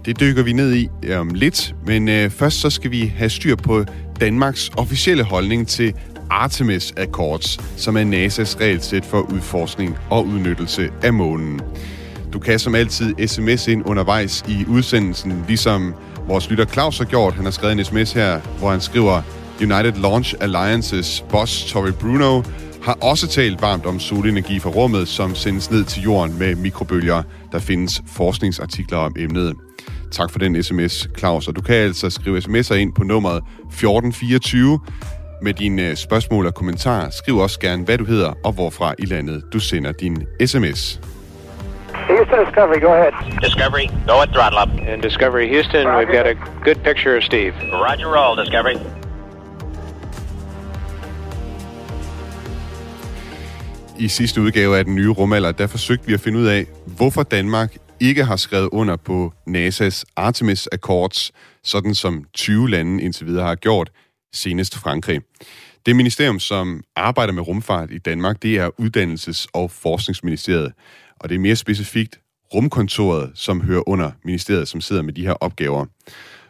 Det 0.05 0.21
dykker 0.21 0.43
vi 0.43 0.53
ned 0.53 0.75
i 0.75 0.89
øh, 1.03 1.21
om 1.21 1.29
lidt, 1.29 1.75
men 1.87 2.09
øh, 2.09 2.31
først 2.31 2.61
så 2.61 2.71
skal 2.71 2.91
vi 2.91 3.13
have 3.17 3.31
styr 3.31 3.57
på 3.57 3.85
Danmarks 4.21 4.71
officielle 4.77 5.25
holdning 5.25 5.69
til 5.69 5.95
Artemis 6.31 6.95
Accords, 6.97 7.81
som 7.81 7.97
er 7.97 8.05
NASA's 8.05 8.61
regelsæt 8.61 9.05
for 9.05 9.21
udforskning 9.21 9.97
og 10.11 10.27
udnyttelse 10.27 10.91
af 11.03 11.13
månen. 11.13 11.61
Du 12.33 12.39
kan 12.39 12.59
som 12.59 12.75
altid 12.75 13.27
sms 13.27 13.69
ind 13.69 13.83
undervejs 13.87 14.45
i 14.49 14.65
udsendelsen, 14.69 15.45
ligesom 15.49 15.95
vores 16.27 16.51
lytter 16.51 16.65
Claus 16.65 16.99
har 16.99 17.05
gjort. 17.05 17.35
Han 17.35 17.45
har 17.45 17.51
skrevet 17.51 17.79
en 17.79 17.85
sms 17.85 18.13
her, 18.13 18.41
hvor 18.59 18.71
han 18.71 18.81
skriver, 18.81 19.23
United 19.61 19.93
Launch 19.93 20.35
Alliances 20.41 21.25
boss 21.31 21.65
Tory 21.65 21.91
Bruno 21.91 22.43
har 22.83 22.99
også 23.01 23.29
talt 23.29 23.63
varmt 23.63 23.87
om 23.87 24.01
solenergi 24.01 24.59
fra 24.59 24.71
rummet, 24.71 25.09
som 25.09 25.35
sendes 25.35 25.71
ned 25.71 25.85
til 25.85 26.03
jorden 26.03 26.39
med 26.39 26.55
mikrobølger. 26.55 27.23
Der 27.53 27.59
findes 27.59 28.03
forskningsartikler 28.07 28.99
om 28.99 29.17
emnet. 29.19 29.55
Tak 30.13 30.31
for 30.31 30.39
den 30.39 30.63
sms, 30.63 31.09
Claus. 31.19 31.49
Og 31.49 31.57
du 31.57 31.61
kan 31.61 31.75
altså 31.75 32.11
skrive 32.11 32.39
sms'er 32.39 32.75
ind 32.75 32.93
på 32.93 33.05
nummeret 33.05 33.37
1424 33.37 34.81
med 35.43 35.55
dine 35.55 35.91
øh, 35.91 35.97
spørgsmål 35.97 36.47
og 36.47 36.55
kommentarer. 36.55 37.11
Skriv 37.11 37.37
også 37.37 37.61
gerne, 37.61 37.85
hvad 37.85 37.99
du 37.99 38.05
hedder 38.05 38.33
og 38.45 38.53
hvorfra 38.53 38.95
i 38.99 39.05
landet 39.05 39.43
du 39.53 39.59
sender 39.59 39.93
din 39.93 40.23
sms. 40.47 41.01
Houston 42.09 42.39
Discovery, 42.45 42.81
go 42.81 42.93
ahead. 42.99 43.15
Discovery, 43.43 43.87
go 44.07 44.23
at 44.23 44.29
throttle 44.29 44.59
up. 44.59 44.69
And 44.91 45.03
Discovery 45.03 45.49
Houston, 45.49 45.85
we've 45.97 46.13
got 46.19 46.27
a 46.27 46.35
good 46.65 46.79
picture 46.85 47.17
of 47.17 47.25
Steve. 47.25 47.53
Roger 47.73 48.09
roll, 48.17 48.37
Discovery. 48.37 48.77
I 53.99 54.09
sidste 54.09 54.41
udgave 54.41 54.79
af 54.79 54.85
den 54.85 54.95
nye 54.95 55.11
rumalder, 55.11 55.53
der 55.53 55.67
forsøgte 55.67 56.07
vi 56.07 56.15
at 56.15 56.21
finde 56.21 56.39
ud 56.39 56.47
af, 56.47 56.67
hvorfor 56.87 57.23
Danmark 57.23 57.77
ikke 58.01 58.25
har 58.25 58.37
skrevet 58.37 58.69
under 58.73 58.97
på 58.97 59.33
NASA's 59.51 60.03
Artemis 60.17 60.69
Accords, 60.73 61.33
sådan 61.65 61.95
som 61.95 62.25
20 62.35 62.71
lande 62.71 63.03
indtil 63.03 63.27
videre 63.27 63.47
har 63.47 63.55
gjort, 63.55 63.91
senest 64.33 64.79
Frankrig. 64.79 65.21
Det 65.87 65.97
ministerium, 65.97 66.39
som 66.39 66.83
arbejder 66.97 67.33
med 67.33 67.49
rumfart 67.49 67.91
i 67.91 67.99
Danmark, 67.99 68.43
det 68.43 68.59
er 68.59 68.71
Uddannelses- 68.81 69.47
og 69.55 69.71
Forskningsministeriet. 69.71 70.73
Og 71.21 71.29
det 71.29 71.35
er 71.35 71.39
mere 71.39 71.57
specifikt 71.57 72.21
rumkontoret, 72.55 73.31
som 73.35 73.61
hører 73.61 73.89
under 73.89 74.11
ministeriet, 74.25 74.69
som 74.69 74.81
sidder 74.81 75.03
med 75.03 75.13
de 75.13 75.27
her 75.27 75.33
opgaver. 75.33 75.87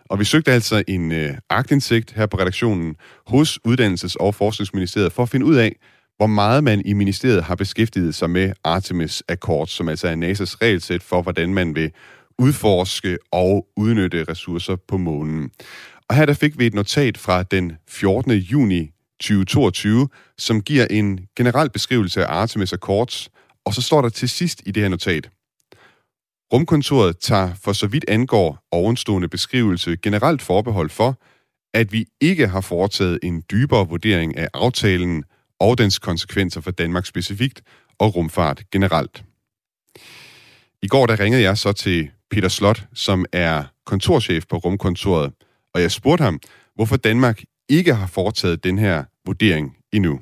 Og 0.08 0.18
vi 0.18 0.24
søgte 0.24 0.52
altså 0.52 0.82
en 0.88 1.12
øh, 1.12 1.34
agtindsigt 1.50 2.12
her 2.12 2.26
på 2.26 2.36
redaktionen 2.36 2.96
hos 3.26 3.58
Uddannelses- 3.68 4.16
og 4.20 4.34
Forskningsministeriet 4.34 5.12
for 5.12 5.22
at 5.22 5.28
finde 5.28 5.46
ud 5.46 5.56
af, 5.56 5.76
hvor 6.16 6.26
meget 6.26 6.64
man 6.64 6.82
i 6.84 6.92
ministeriet 6.92 7.44
har 7.44 7.54
beskæftiget 7.54 8.14
sig 8.14 8.30
med 8.30 8.52
Artemis 8.64 9.22
Accord, 9.28 9.66
som 9.66 9.88
altså 9.88 10.08
er 10.08 10.14
NASA's 10.14 10.56
regelsæt 10.62 11.02
for, 11.02 11.22
hvordan 11.22 11.54
man 11.54 11.74
vil 11.74 11.90
udforske 12.38 13.18
og 13.32 13.66
udnytte 13.76 14.24
ressourcer 14.28 14.76
på 14.88 14.96
månen. 14.96 15.50
Og 16.08 16.16
her 16.16 16.26
der 16.26 16.34
fik 16.34 16.58
vi 16.58 16.66
et 16.66 16.74
notat 16.74 17.18
fra 17.18 17.42
den 17.42 17.72
14. 17.88 18.32
juni 18.32 18.90
2022, 19.20 20.08
som 20.38 20.62
giver 20.62 20.86
en 20.90 21.20
generel 21.36 21.70
beskrivelse 21.70 22.26
af 22.26 22.40
Artemis 22.40 22.72
Accords, 22.72 23.30
og 23.66 23.74
så 23.74 23.82
står 23.82 24.02
der 24.02 24.08
til 24.08 24.28
sidst 24.28 24.62
i 24.66 24.70
det 24.70 24.82
her 24.82 24.88
notat. 24.88 25.30
Rumkontoret 26.52 27.18
tager 27.18 27.54
for 27.54 27.72
så 27.72 27.86
vidt 27.86 28.04
angår 28.08 28.58
ovenstående 28.70 29.28
beskrivelse 29.28 29.96
generelt 29.96 30.42
forbehold 30.42 30.90
for, 30.90 31.18
at 31.74 31.92
vi 31.92 32.06
ikke 32.20 32.48
har 32.48 32.60
foretaget 32.60 33.18
en 33.22 33.42
dybere 33.50 33.88
vurdering 33.88 34.36
af 34.36 34.48
aftalen 34.54 35.24
og 35.60 35.78
dens 35.78 35.98
konsekvenser 35.98 36.60
for 36.60 36.70
Danmark 36.70 37.06
specifikt 37.06 37.62
og 37.98 38.16
rumfart 38.16 38.62
generelt. 38.72 39.24
I 40.82 40.88
går 40.88 41.06
der 41.06 41.20
ringede 41.20 41.42
jeg 41.42 41.58
så 41.58 41.72
til 41.72 42.10
Peter 42.30 42.48
Slot, 42.48 42.86
som 42.94 43.24
er 43.32 43.64
kontorchef 43.86 44.44
på 44.46 44.56
rumkontoret, 44.56 45.32
og 45.74 45.82
jeg 45.82 45.92
spurgte 45.92 46.24
ham, 46.24 46.40
hvorfor 46.74 46.96
Danmark 46.96 47.42
ikke 47.68 47.94
har 47.94 48.06
foretaget 48.06 48.64
den 48.64 48.78
her 48.78 49.04
vurdering 49.26 49.76
endnu. 49.92 50.20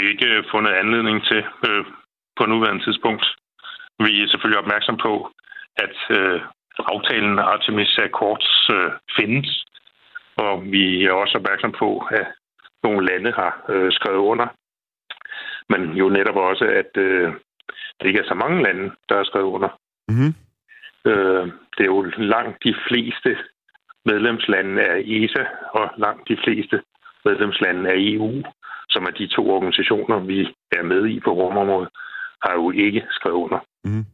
Vi 0.00 0.08
ikke 0.08 0.44
fundet 0.52 0.72
anledning 0.72 1.24
til 1.24 1.42
øh, 1.68 1.84
på 2.38 2.46
nuværende 2.46 2.84
tidspunkt. 2.84 3.24
Vi 4.04 4.22
er 4.22 4.28
selvfølgelig 4.28 4.58
opmærksom 4.58 4.96
på, 4.96 5.30
at 5.76 5.96
øh, 6.18 6.40
aftalen 6.78 7.38
Artemis 7.38 7.98
Accords 7.98 8.70
øh, 8.76 8.90
findes, 9.16 9.64
og 10.36 10.64
vi 10.64 11.04
er 11.04 11.12
også 11.12 11.38
opmærksom 11.38 11.72
på, 11.72 11.98
at 12.10 12.26
nogle 12.82 13.06
lande 13.06 13.32
har 13.32 13.64
øh, 13.68 13.92
skrevet 13.92 14.18
under. 14.32 14.46
Men 15.68 15.82
jo 16.00 16.08
netop 16.08 16.36
også, 16.36 16.64
at 16.64 16.92
øh, 16.96 17.32
det 18.00 18.06
ikke 18.06 18.20
er 18.20 18.28
så 18.28 18.34
mange 18.34 18.62
lande, 18.62 18.90
der 19.08 19.16
har 19.16 19.24
skrevet 19.24 19.52
under. 19.56 19.68
Mm-hmm. 20.08 20.32
Øh, 21.10 21.44
det 21.76 21.82
er 21.82 21.92
jo 21.96 22.02
langt 22.02 22.56
de 22.64 22.74
fleste 22.88 23.38
medlemslande 24.04 24.82
af 24.82 24.98
ESA, 25.06 25.44
og 25.72 25.90
langt 25.96 26.28
de 26.28 26.36
fleste 26.44 26.82
medlemslande 27.24 27.90
af 27.90 27.96
EU, 27.98 28.42
som 28.90 29.04
er 29.04 29.10
de 29.10 29.26
to 29.26 29.50
organisationer, 29.56 30.18
vi 30.18 30.38
er 30.72 30.82
med 30.82 31.06
i 31.06 31.20
på 31.20 31.30
rumområdet, 31.30 31.88
har 32.44 32.54
jo 32.54 32.70
ikke 32.70 33.02
skrevet 33.10 33.36
under. 33.36 33.58
Mm. 33.84 34.04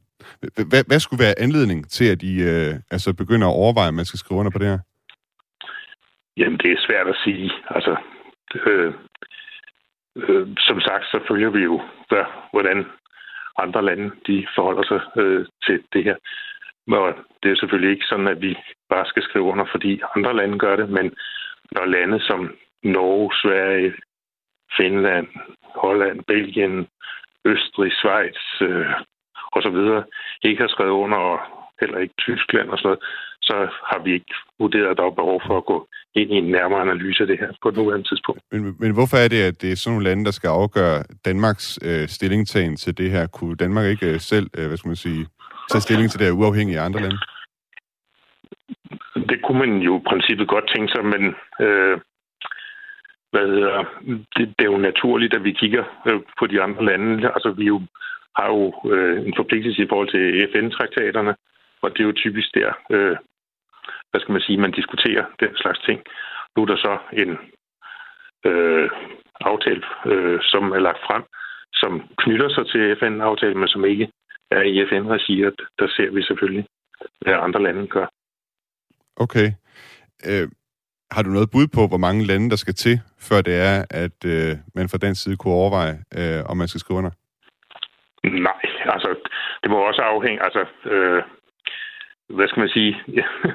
Hvad, 0.70 0.82
hvad 0.86 1.00
skulle 1.00 1.24
være 1.24 1.38
anledning 1.38 1.90
til, 1.90 2.06
at 2.14 2.22
I 2.22 2.34
øh, 2.42 2.74
altså 2.90 3.14
begynder 3.14 3.46
at 3.48 3.58
overveje, 3.62 3.88
at 3.88 3.94
man 3.94 4.04
skal 4.04 4.18
skrive 4.18 4.38
under 4.40 4.52
på 4.52 4.58
det 4.58 4.68
her? 4.68 4.78
Jamen, 6.36 6.58
det 6.58 6.70
er 6.72 6.86
svært 6.86 7.08
at 7.08 7.20
sige. 7.24 7.50
Altså, 7.70 7.96
øh, 8.66 8.92
øh, 10.16 10.46
som 10.58 10.80
sagt, 10.80 11.04
så 11.04 11.18
følger 11.28 11.50
vi 11.50 11.62
jo, 11.70 11.80
hvad, 12.08 12.24
hvordan 12.52 12.86
andre 13.58 13.84
lande 13.84 14.10
de 14.26 14.46
forholder 14.54 14.84
sig 14.90 15.00
øh, 15.22 15.46
til 15.66 15.82
det 15.92 16.04
her. 16.04 16.16
Og 16.92 17.14
det 17.42 17.50
er 17.50 17.56
selvfølgelig 17.56 17.92
ikke 17.92 18.06
sådan, 18.08 18.28
at 18.28 18.40
vi 18.40 18.56
bare 18.88 19.06
skal 19.06 19.22
skrive 19.22 19.44
under, 19.44 19.66
fordi 19.70 20.00
andre 20.16 20.36
lande 20.36 20.58
gør 20.58 20.76
det, 20.76 20.88
men 20.90 21.06
når 21.72 21.84
lande 21.84 22.20
som 22.20 22.40
Norge, 22.82 23.30
Sverige, 23.42 23.92
Finland, 24.76 25.28
Holland, 25.82 26.18
Belgien, 26.26 26.86
Østrig, 27.44 27.92
Schweiz 27.92 28.40
øh, 28.60 28.94
og 29.54 29.62
så 29.62 29.70
videre 29.70 30.04
ikke 30.42 30.60
har 30.62 30.68
skrevet 30.68 30.90
under, 31.04 31.18
og 31.18 31.38
heller 31.80 31.98
ikke 31.98 32.14
Tyskland 32.18 32.68
og 32.70 32.78
sådan 32.78 32.88
noget, 32.88 33.02
så 33.48 33.56
har 33.90 33.98
vi 34.04 34.10
ikke 34.12 34.34
vurderet, 34.58 34.90
at 34.90 34.96
der 34.96 35.06
er 35.06 35.20
behov 35.22 35.40
for 35.46 35.56
at 35.56 35.66
gå 35.72 35.88
ind 36.14 36.30
i 36.32 36.36
en 36.42 36.50
nærmere 36.50 36.80
analyse 36.80 37.22
af 37.22 37.26
det 37.26 37.38
her 37.38 37.50
på 37.62 37.68
et 37.68 37.76
nuværende 37.76 38.08
tidspunkt. 38.08 38.40
Men, 38.52 38.76
men 38.82 38.92
hvorfor 38.94 39.16
er 39.16 39.28
det, 39.28 39.40
at 39.50 39.62
det 39.62 39.72
er 39.72 39.76
sådan 39.76 39.92
nogle 39.92 40.08
lande, 40.08 40.24
der 40.24 40.30
skal 40.30 40.48
afgøre 40.48 40.96
Danmarks 41.24 41.78
øh, 41.88 42.08
stillingtagen 42.08 42.76
til 42.76 42.98
det 42.98 43.10
her? 43.10 43.26
Kunne 43.26 43.56
Danmark 43.56 43.86
ikke 43.86 44.08
øh, 44.12 44.20
selv, 44.20 44.46
øh, 44.58 44.66
hvad 44.66 44.76
skal 44.76 44.88
man 44.88 45.04
sige, 45.06 45.26
tage 45.70 45.86
stilling 45.86 46.10
til 46.10 46.20
det 46.20 46.26
her 46.26 46.40
uafhængigt 46.42 46.78
af 46.78 46.84
andre 46.84 47.00
lande? 47.00 47.18
Det 49.30 49.38
kunne 49.44 49.58
man 49.58 49.72
jo 49.88 49.98
i 49.98 50.06
princippet 50.10 50.48
godt 50.48 50.66
tænke 50.74 50.92
sig, 50.94 51.04
men 51.04 51.22
øh, 51.64 51.98
hvad 53.30 53.46
hedder, 53.46 53.84
det, 54.36 54.54
det 54.58 54.64
er 54.66 54.72
jo 54.74 54.78
naturligt, 54.78 55.34
at 55.34 55.44
vi 55.44 55.52
kigger 55.52 55.84
øh, 56.06 56.20
på 56.38 56.46
de 56.46 56.62
andre 56.62 56.84
lande. 56.84 57.30
Altså, 57.34 57.50
vi 57.50 57.64
jo, 57.64 57.82
har 58.36 58.46
jo 58.46 58.92
øh, 58.92 59.26
en 59.26 59.34
forpligtelse 59.36 59.82
i 59.82 59.88
forhold 59.88 60.10
til 60.10 60.48
FN-traktaterne, 60.52 61.34
og 61.82 61.90
det 61.90 62.00
er 62.00 62.04
jo 62.04 62.12
typisk 62.12 62.48
der, 62.54 62.72
øh, 62.90 63.16
hvad 64.10 64.20
skal 64.20 64.32
man 64.32 64.40
sige, 64.46 64.58
man 64.58 64.78
diskuterer 64.80 65.24
den 65.40 65.56
slags 65.56 65.78
ting. 65.78 66.00
Nu 66.56 66.62
er 66.62 66.66
der 66.66 66.76
så 66.76 66.98
en 67.12 67.30
øh, 68.50 68.90
aftale, 69.40 69.82
øh, 70.06 70.38
som 70.42 70.72
er 70.72 70.78
lagt 70.78 71.02
frem, 71.06 71.22
som 71.72 71.92
knytter 72.16 72.48
sig 72.48 72.66
til 72.66 72.96
FN-aftalen, 73.00 73.58
men 73.58 73.68
som 73.68 73.84
ikke 73.84 74.08
er 74.50 74.62
i 74.62 74.86
FN-regi, 74.88 75.42
der 75.78 75.88
ser 75.96 76.10
vi 76.10 76.22
selvfølgelig, 76.22 76.66
hvad 77.20 77.34
andre 77.34 77.62
lande 77.62 77.86
gør. 77.86 78.06
Okay. 79.16 79.48
Øh, 80.30 80.48
har 81.10 81.22
du 81.22 81.30
noget 81.30 81.50
bud 81.50 81.66
på, 81.76 81.86
hvor 81.86 82.02
mange 82.06 82.26
lande, 82.26 82.50
der 82.50 82.56
skal 82.56 82.74
til, 82.74 83.00
før 83.28 83.40
det 83.40 83.56
er, 83.70 83.84
at 83.90 84.18
øh, 84.26 84.56
man 84.74 84.88
fra 84.88 84.98
den 84.98 85.14
side 85.14 85.36
kunne 85.36 85.54
overveje, 85.54 85.94
øh, 86.18 86.40
om 86.50 86.56
man 86.56 86.68
skal 86.68 86.80
skrive 86.80 86.98
under? 86.98 87.10
Nej, 88.24 88.62
altså, 88.94 89.10
det 89.62 89.70
må 89.70 89.76
også 89.76 90.02
afhænge, 90.02 90.44
altså, 90.44 90.62
øh, 90.92 91.22
hvad 92.36 92.48
skal 92.48 92.60
man 92.60 92.68
sige, 92.68 92.92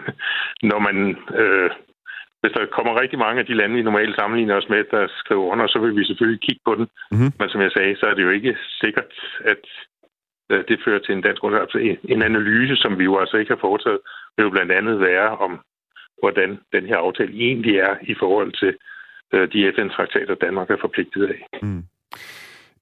når 0.72 0.80
man 0.80 0.98
øh, 1.42 1.70
hvis 2.42 2.54
der 2.58 2.76
kommer 2.78 3.02
rigtig 3.02 3.20
mange 3.20 3.40
af 3.40 3.46
de 3.46 3.58
lande, 3.60 3.76
vi 3.76 3.82
normalt 3.90 4.16
sammenligner 4.16 4.56
os 4.56 4.70
med, 4.70 4.84
der 4.92 5.04
skriver 5.22 5.46
under, 5.54 5.68
så 5.68 5.80
vil 5.80 5.96
vi 5.96 6.06
selvfølgelig 6.06 6.42
kigge 6.42 6.62
på 6.66 6.74
den. 6.76 6.88
Mm-hmm. 7.12 7.32
Men 7.40 7.50
som 7.50 7.62
jeg 7.62 7.72
sagde, 7.72 7.96
så 8.00 8.06
er 8.06 8.14
det 8.14 8.24
jo 8.24 8.30
ikke 8.30 8.58
sikkert, 8.82 9.12
at 9.52 9.64
øh, 10.52 10.64
det 10.70 10.82
fører 10.86 11.00
til 11.00 11.16
en 11.16 11.22
dansk 11.22 11.44
undersøgelse. 11.44 12.00
En 12.14 12.22
analyse, 12.22 12.76
som 12.84 13.00
vi 13.00 13.04
jo 13.04 13.20
altså 13.20 13.38
ikke 13.38 13.54
har 13.54 13.66
foretaget, 13.68 14.00
vil 14.36 14.44
jo 14.44 14.50
blandt 14.56 14.72
andet 14.72 15.00
være 15.00 15.30
om, 15.46 15.52
hvordan 16.22 16.50
den 16.76 16.84
her 16.90 16.98
aftale 16.98 17.34
egentlig 17.48 17.76
er 17.88 17.94
i 18.02 18.16
forhold 18.22 18.52
til 18.62 18.72
øh, 19.34 19.46
de 19.54 19.72
FN-traktater, 19.76 20.36
Danmark 20.36 20.70
er 20.70 20.80
forpligtet 20.82 21.24
af. 21.34 21.40
Mm. 21.62 21.84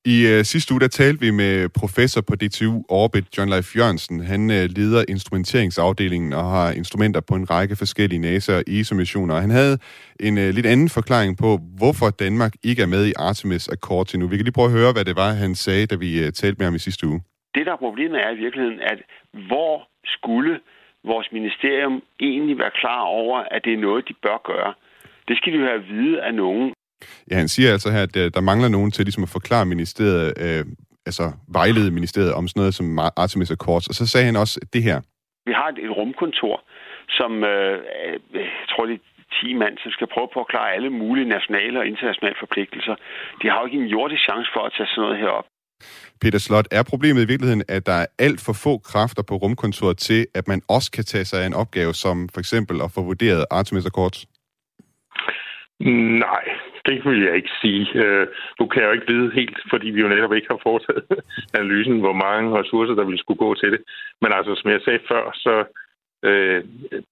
I 0.05 0.17
øh, 0.27 0.43
sidste 0.43 0.73
uge, 0.73 0.81
der 0.81 0.87
talte 0.87 1.19
vi 1.25 1.31
med 1.31 1.69
professor 1.81 2.21
på 2.21 2.35
DTU 2.35 2.83
Orbit, 2.89 3.37
John 3.37 3.49
Leif 3.49 3.75
Jørgensen. 3.77 4.19
Han 4.33 4.51
øh, 4.51 4.63
leder 4.77 5.03
instrumenteringsafdelingen 5.09 6.33
og 6.33 6.43
har 6.43 6.71
instrumenter 6.71 7.21
på 7.29 7.35
en 7.35 7.49
række 7.49 7.75
forskellige 7.75 8.21
NASA- 8.27 8.57
og 8.59 8.63
ESA-missioner. 8.67 9.35
Han 9.35 9.49
havde 9.49 9.77
en 10.19 10.37
øh, 10.37 10.49
lidt 10.57 10.65
anden 10.65 10.89
forklaring 10.89 11.37
på, 11.37 11.59
hvorfor 11.79 12.09
Danmark 12.09 12.53
ikke 12.63 12.81
er 12.81 12.87
med 12.95 13.05
i 13.07 13.13
Artemis 13.17 13.67
Accord 13.67 14.05
til 14.05 14.19
nu. 14.19 14.27
Vi 14.27 14.35
kan 14.35 14.43
lige 14.45 14.59
prøve 14.59 14.71
at 14.71 14.77
høre, 14.79 14.93
hvad 14.93 15.05
det 15.05 15.15
var, 15.15 15.31
han 15.31 15.55
sagde, 15.55 15.85
da 15.85 15.95
vi 15.95 16.09
øh, 16.23 16.31
talte 16.31 16.57
med 16.59 16.65
ham 16.65 16.75
i 16.75 16.85
sidste 16.87 17.07
uge. 17.07 17.19
Det, 17.55 17.65
der 17.65 17.73
er 17.73 17.85
problemet, 17.87 18.17
er 18.25 18.31
i 18.31 18.39
virkeligheden, 18.45 18.79
at 18.91 18.99
hvor 19.49 19.87
skulle 20.05 20.59
vores 21.03 21.27
ministerium 21.31 22.01
egentlig 22.19 22.57
være 22.57 22.71
klar 22.81 23.01
over, 23.01 23.37
at 23.39 23.61
det 23.65 23.73
er 23.73 23.77
noget, 23.77 24.07
de 24.07 24.13
bør 24.21 24.37
gøre? 24.51 24.73
Det 25.27 25.37
skal 25.37 25.53
de 25.53 25.57
jo 25.57 25.65
have 25.65 25.79
at 25.79 25.87
vide 25.87 26.21
af 26.21 26.33
nogen. 26.33 26.73
Ja, 27.31 27.35
han 27.35 27.47
siger 27.47 27.71
altså 27.71 27.91
her, 27.91 28.03
at 28.03 28.13
der, 28.13 28.29
der 28.29 28.41
mangler 28.41 28.69
nogen 28.69 28.91
til 28.91 29.05
ligesom 29.05 29.23
at 29.23 29.29
forklare 29.29 29.65
ministeriet, 29.65 30.33
øh, 30.45 30.65
altså 31.05 31.25
vejlede 31.47 31.91
ministeriet 31.91 32.33
om 32.33 32.47
sådan 32.47 32.59
noget 32.59 32.73
som 32.73 32.99
Artemis 32.99 33.51
Accords. 33.51 33.87
Og 33.87 33.93
så 33.99 34.07
sagde 34.07 34.25
han 34.25 34.35
også 34.35 34.59
det 34.73 34.83
her. 34.83 35.01
Vi 35.45 35.53
har 35.59 35.67
et, 35.73 35.79
et 35.85 35.91
rumkontor, 35.97 36.55
som 37.09 37.31
øh, 37.43 37.75
jeg 38.33 38.67
tror, 38.69 38.85
det 38.85 38.95
er 38.95 39.03
10 39.41 39.53
mand, 39.53 39.77
som 39.83 39.91
skal 39.91 40.07
prøve 40.13 40.29
på 40.33 40.39
at 40.39 40.51
klare 40.53 40.73
alle 40.73 40.89
mulige 40.89 41.29
nationale 41.35 41.79
og 41.79 41.87
internationale 41.87 42.37
forpligtelser. 42.39 42.95
De 43.41 43.49
har 43.49 43.59
jo 43.59 43.65
ikke 43.65 43.83
en 43.83 43.93
jordisk 43.95 44.21
chance 44.29 44.49
for 44.55 44.61
at 44.65 44.73
tage 44.77 44.87
sådan 44.87 45.01
noget 45.01 45.17
her 45.23 45.31
op. 45.39 45.47
Peter 46.21 46.39
Slot, 46.39 46.67
er 46.71 46.83
problemet 46.83 47.21
i 47.23 47.27
virkeligheden, 47.27 47.63
at 47.67 47.85
der 47.85 47.97
er 48.03 48.05
alt 48.19 48.41
for 48.45 48.53
få 48.65 48.77
kræfter 48.77 49.23
på 49.29 49.35
rumkontoret 49.35 49.97
til, 49.97 50.21
at 50.35 50.47
man 50.47 50.61
også 50.69 50.91
kan 50.91 51.03
tage 51.03 51.25
sig 51.25 51.41
af 51.41 51.47
en 51.47 51.53
opgave, 51.53 51.93
som 51.93 52.29
for 52.33 52.39
eksempel 52.39 52.75
at 52.85 52.91
få 52.95 53.01
vurderet 53.03 53.45
Artemis 53.51 53.85
Accords? 53.85 54.19
Nej, 56.25 56.43
det 56.85 57.05
vil 57.05 57.21
jeg 57.27 57.35
ikke 57.35 57.53
sige. 57.61 57.83
Øh, 58.03 58.27
nu 58.59 58.67
kan 58.67 58.81
jeg 58.81 58.87
jo 58.87 58.97
ikke 58.97 59.13
vide 59.13 59.31
helt, 59.31 59.59
fordi 59.69 59.87
vi 59.89 60.01
jo 60.01 60.07
netop 60.07 60.33
ikke 60.33 60.47
har 60.51 60.59
foretaget 60.63 61.05
analysen, 61.59 61.99
hvor 61.99 62.13
mange 62.13 62.59
ressourcer, 62.59 62.95
der 62.95 63.03
ville 63.03 63.19
skulle 63.19 63.43
gå 63.45 63.55
til 63.55 63.71
det. 63.71 63.81
Men 64.21 64.31
altså, 64.37 64.55
som 64.55 64.71
jeg 64.71 64.81
sagde 64.81 64.99
før, 65.11 65.23
så 65.33 65.55
øh, 66.29 66.63
øh 66.93 67.03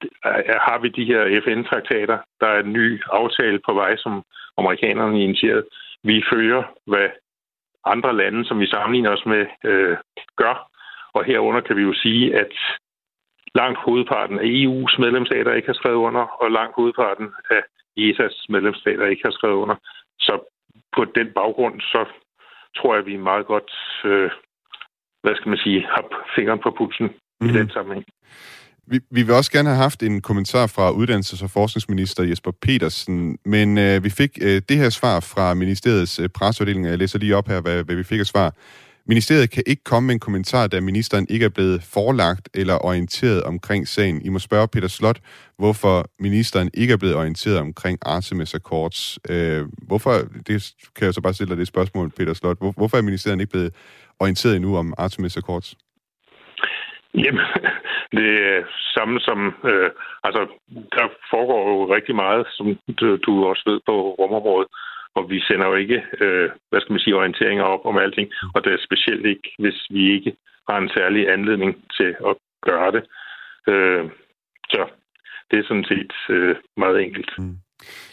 har 0.68 0.78
vi 0.82 0.90
de 0.90 1.06
her 1.12 1.42
FN-traktater. 1.46 2.18
Der 2.42 2.48
er 2.48 2.60
en 2.60 2.74
ny 2.74 3.02
aftale 3.12 3.60
på 3.68 3.74
vej, 3.74 3.98
som 3.98 4.24
amerikanerne 4.58 5.24
initierede. 5.24 5.66
Vi 6.04 6.24
følger, 6.34 6.64
hvad 6.86 7.08
andre 7.96 8.16
lande, 8.16 8.46
som 8.46 8.60
vi 8.60 8.68
sammenligner 8.68 9.12
os 9.12 9.26
med, 9.26 9.46
øh, 9.64 9.98
gør. 10.36 10.56
Og 11.14 11.24
herunder 11.24 11.62
kan 11.62 11.76
vi 11.78 11.82
jo 11.82 11.94
sige, 11.94 12.36
at 12.36 12.54
langt 13.56 13.80
hovedparten 13.86 14.40
af 14.40 14.48
EU's 14.64 14.96
medlemsstater 15.04 15.54
ikke 15.54 15.68
har 15.68 15.74
skrevet 15.82 15.98
under, 16.08 16.22
og 16.22 16.52
langt 16.52 16.76
hovedparten 16.76 17.28
af 17.50 17.62
ESA's 18.00 18.46
medlemsstater 18.50 19.06
ikke 19.06 19.22
har 19.26 19.32
skrevet 19.32 19.56
under. 19.56 19.76
Så 20.20 20.34
på 20.96 21.06
den 21.06 21.28
baggrund, 21.36 21.82
så 21.82 22.06
tror 22.78 22.94
jeg, 22.94 23.00
at 23.00 23.06
vi 23.06 23.18
meget 23.18 23.46
godt, 23.46 23.72
øh, 24.06 24.32
hvad 25.24 25.36
skal 25.36 25.50
man 25.50 25.58
sige, 25.58 25.86
har 25.94 26.04
fingeren 26.36 26.60
på 26.60 26.72
pulsen 26.78 27.06
mm-hmm. 27.08 27.48
i 27.48 27.52
Mhm. 27.52 27.58
den 27.58 27.70
sammenhæng. 27.70 28.06
Vi, 28.90 29.00
vi 29.12 29.24
vil 29.24 29.36
også 29.36 29.52
gerne 29.52 29.70
have 29.70 29.82
haft 29.82 30.04
en 30.04 30.22
kommentar 30.22 30.68
fra 30.68 30.92
uddannelses- 30.92 31.44
og 31.44 31.52
forskningsminister 31.52 32.24
Jesper 32.24 32.52
Petersen, 32.62 33.38
men 33.46 33.78
øh, 33.78 34.04
vi 34.04 34.10
fik 34.10 34.38
øh, 34.42 34.62
det 34.70 34.78
her 34.78 34.90
svar 34.90 35.20
fra 35.20 35.54
ministeriets 35.54 36.20
øh, 36.20 36.30
presseafdeling, 36.30 36.86
og 36.86 36.92
jeg 36.92 37.00
læser 37.00 37.20
lige 37.20 37.36
op 37.36 37.48
her, 37.48 37.62
hvad, 37.62 37.84
hvad 37.84 37.96
vi 37.96 38.04
fik 38.04 38.20
af 38.20 38.26
svar. 38.26 38.54
Ministeriet 39.08 39.50
kan 39.50 39.64
ikke 39.66 39.84
komme 39.84 40.08
med 40.08 40.16
en 40.16 40.20
kommentar, 40.20 40.68
da 40.68 40.82
ministeren 40.82 41.28
ikke 41.30 41.46
er 41.46 41.50
blevet 41.50 41.84
forelagt 41.84 42.50
eller 42.54 42.86
orienteret 42.86 43.44
omkring 43.44 43.88
sagen. 43.88 44.22
I 44.26 44.30
må 44.30 44.40
spørge 44.40 44.68
Peter 44.68 44.88
Slot, 44.88 45.20
hvorfor 45.58 46.10
ministeren 46.20 46.70
ikke 46.74 46.94
er 46.94 46.98
blevet 46.98 47.16
orienteret 47.16 47.58
omkring 47.58 48.00
Artemis 48.02 48.54
Accords. 48.54 49.20
Øh, 49.30 49.66
hvorfor, 49.88 50.12
det 50.48 50.74
kan 50.96 51.06
jeg 51.06 51.14
så 51.14 51.22
bare 51.22 51.34
stille 51.34 51.50
dig 51.50 51.58
det 51.58 51.68
spørgsmål, 51.68 52.12
Peter 52.12 52.34
Slot. 52.34 52.58
Hvor, 52.58 52.72
hvorfor 52.72 52.98
er 52.98 53.02
ministeren 53.02 53.40
ikke 53.40 53.52
blevet 53.52 53.74
orienteret 54.20 54.56
endnu 54.56 54.78
om 54.78 54.94
Artemis 54.98 55.38
Accords? 55.38 55.76
Jamen, 57.24 57.46
det 58.18 58.30
er 58.52 58.64
samme 58.98 59.20
som... 59.20 59.40
Øh, 59.72 59.90
altså, 60.24 60.42
der 60.96 61.06
foregår 61.32 61.62
jo 61.72 61.96
rigtig 61.96 62.16
meget, 62.16 62.48
som 62.58 62.66
du, 63.00 63.16
du 63.16 63.46
også 63.46 63.64
ved 63.70 63.80
på 63.86 63.96
rumområdet, 64.20 64.68
og 65.16 65.30
vi 65.30 65.40
sender 65.40 65.68
jo 65.68 65.76
ikke, 65.76 66.00
øh, 66.22 66.50
hvad 66.70 66.82
skal 66.82 66.94
man 66.94 67.04
sige, 67.04 67.16
orienteringer 67.16 67.64
op 67.64 67.86
om 67.86 67.98
alting, 67.98 68.28
og 68.56 68.64
det 68.64 68.74
er 68.74 68.86
specielt 68.88 69.26
ikke, 69.26 69.50
hvis 69.60 69.80
vi 69.90 70.14
ikke 70.16 70.32
har 70.70 70.78
en 70.78 70.90
særlig 70.98 71.30
anledning 71.36 71.72
til 71.98 72.16
at 72.30 72.34
gøre 72.68 72.92
det. 72.92 73.04
Øh, 73.72 74.04
så 74.74 74.82
det 75.52 75.60
er 75.60 75.68
sådan 75.68 75.90
set 75.92 76.14
øh, 76.30 76.56
meget 76.78 77.02
enkelt. 77.02 77.32
Mm. 77.38 77.58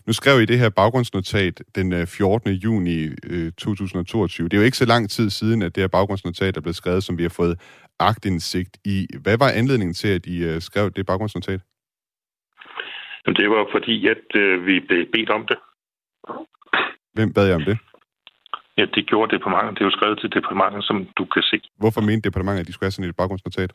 Nu 0.06 0.12
skrev 0.12 0.40
I 0.40 0.44
det 0.44 0.58
her 0.58 0.68
baggrundsnotat 0.68 1.62
den 1.74 1.92
øh, 1.92 2.06
14. 2.06 2.50
juni 2.52 3.08
øh, 3.24 3.52
2022. 3.52 4.48
Det 4.48 4.56
er 4.56 4.60
jo 4.60 4.64
ikke 4.64 4.76
så 4.76 4.86
lang 4.86 5.10
tid 5.10 5.30
siden, 5.30 5.62
at 5.62 5.74
det 5.74 5.82
her 5.82 5.88
baggrundsnotat 5.88 6.56
er 6.56 6.60
blevet 6.60 6.76
skrevet, 6.76 7.04
som 7.04 7.18
vi 7.18 7.22
har 7.22 7.34
fået 7.40 7.60
agtindsigt 8.00 8.78
i. 8.84 9.06
Hvad 9.22 9.38
var 9.38 9.50
anledningen 9.50 9.94
til, 9.94 10.08
at 10.08 10.26
I 10.26 10.44
øh, 10.44 10.60
skrev 10.60 10.90
det 10.90 11.06
baggrundsnotat? 11.06 11.60
Det 13.26 13.50
var 13.50 13.68
fordi, 13.72 14.08
at 14.08 14.26
øh, 14.34 14.66
vi 14.66 14.80
blev 14.80 15.06
bedt 15.12 15.30
om 15.30 15.46
det. 15.46 15.58
Hvem 17.12 17.32
bad 17.32 17.46
jeg 17.46 17.56
om 17.56 17.64
det? 17.64 17.78
Ja, 18.78 18.84
det 18.94 19.06
gjorde 19.06 19.36
departementet. 19.36 19.74
Det 19.74 19.80
er 19.80 19.90
jo 19.90 19.96
skrevet 19.98 20.18
til 20.20 20.30
departementet, 20.36 20.84
som 20.84 20.96
du 21.18 21.24
kan 21.24 21.42
se. 21.42 21.60
Hvorfor 21.82 22.00
mente 22.00 22.28
departementet, 22.28 22.60
at 22.60 22.66
de 22.66 22.72
skulle 22.72 22.86
have 22.86 22.96
sådan 22.96 23.10
et 23.10 23.16
baggrundsnotat? 23.16 23.70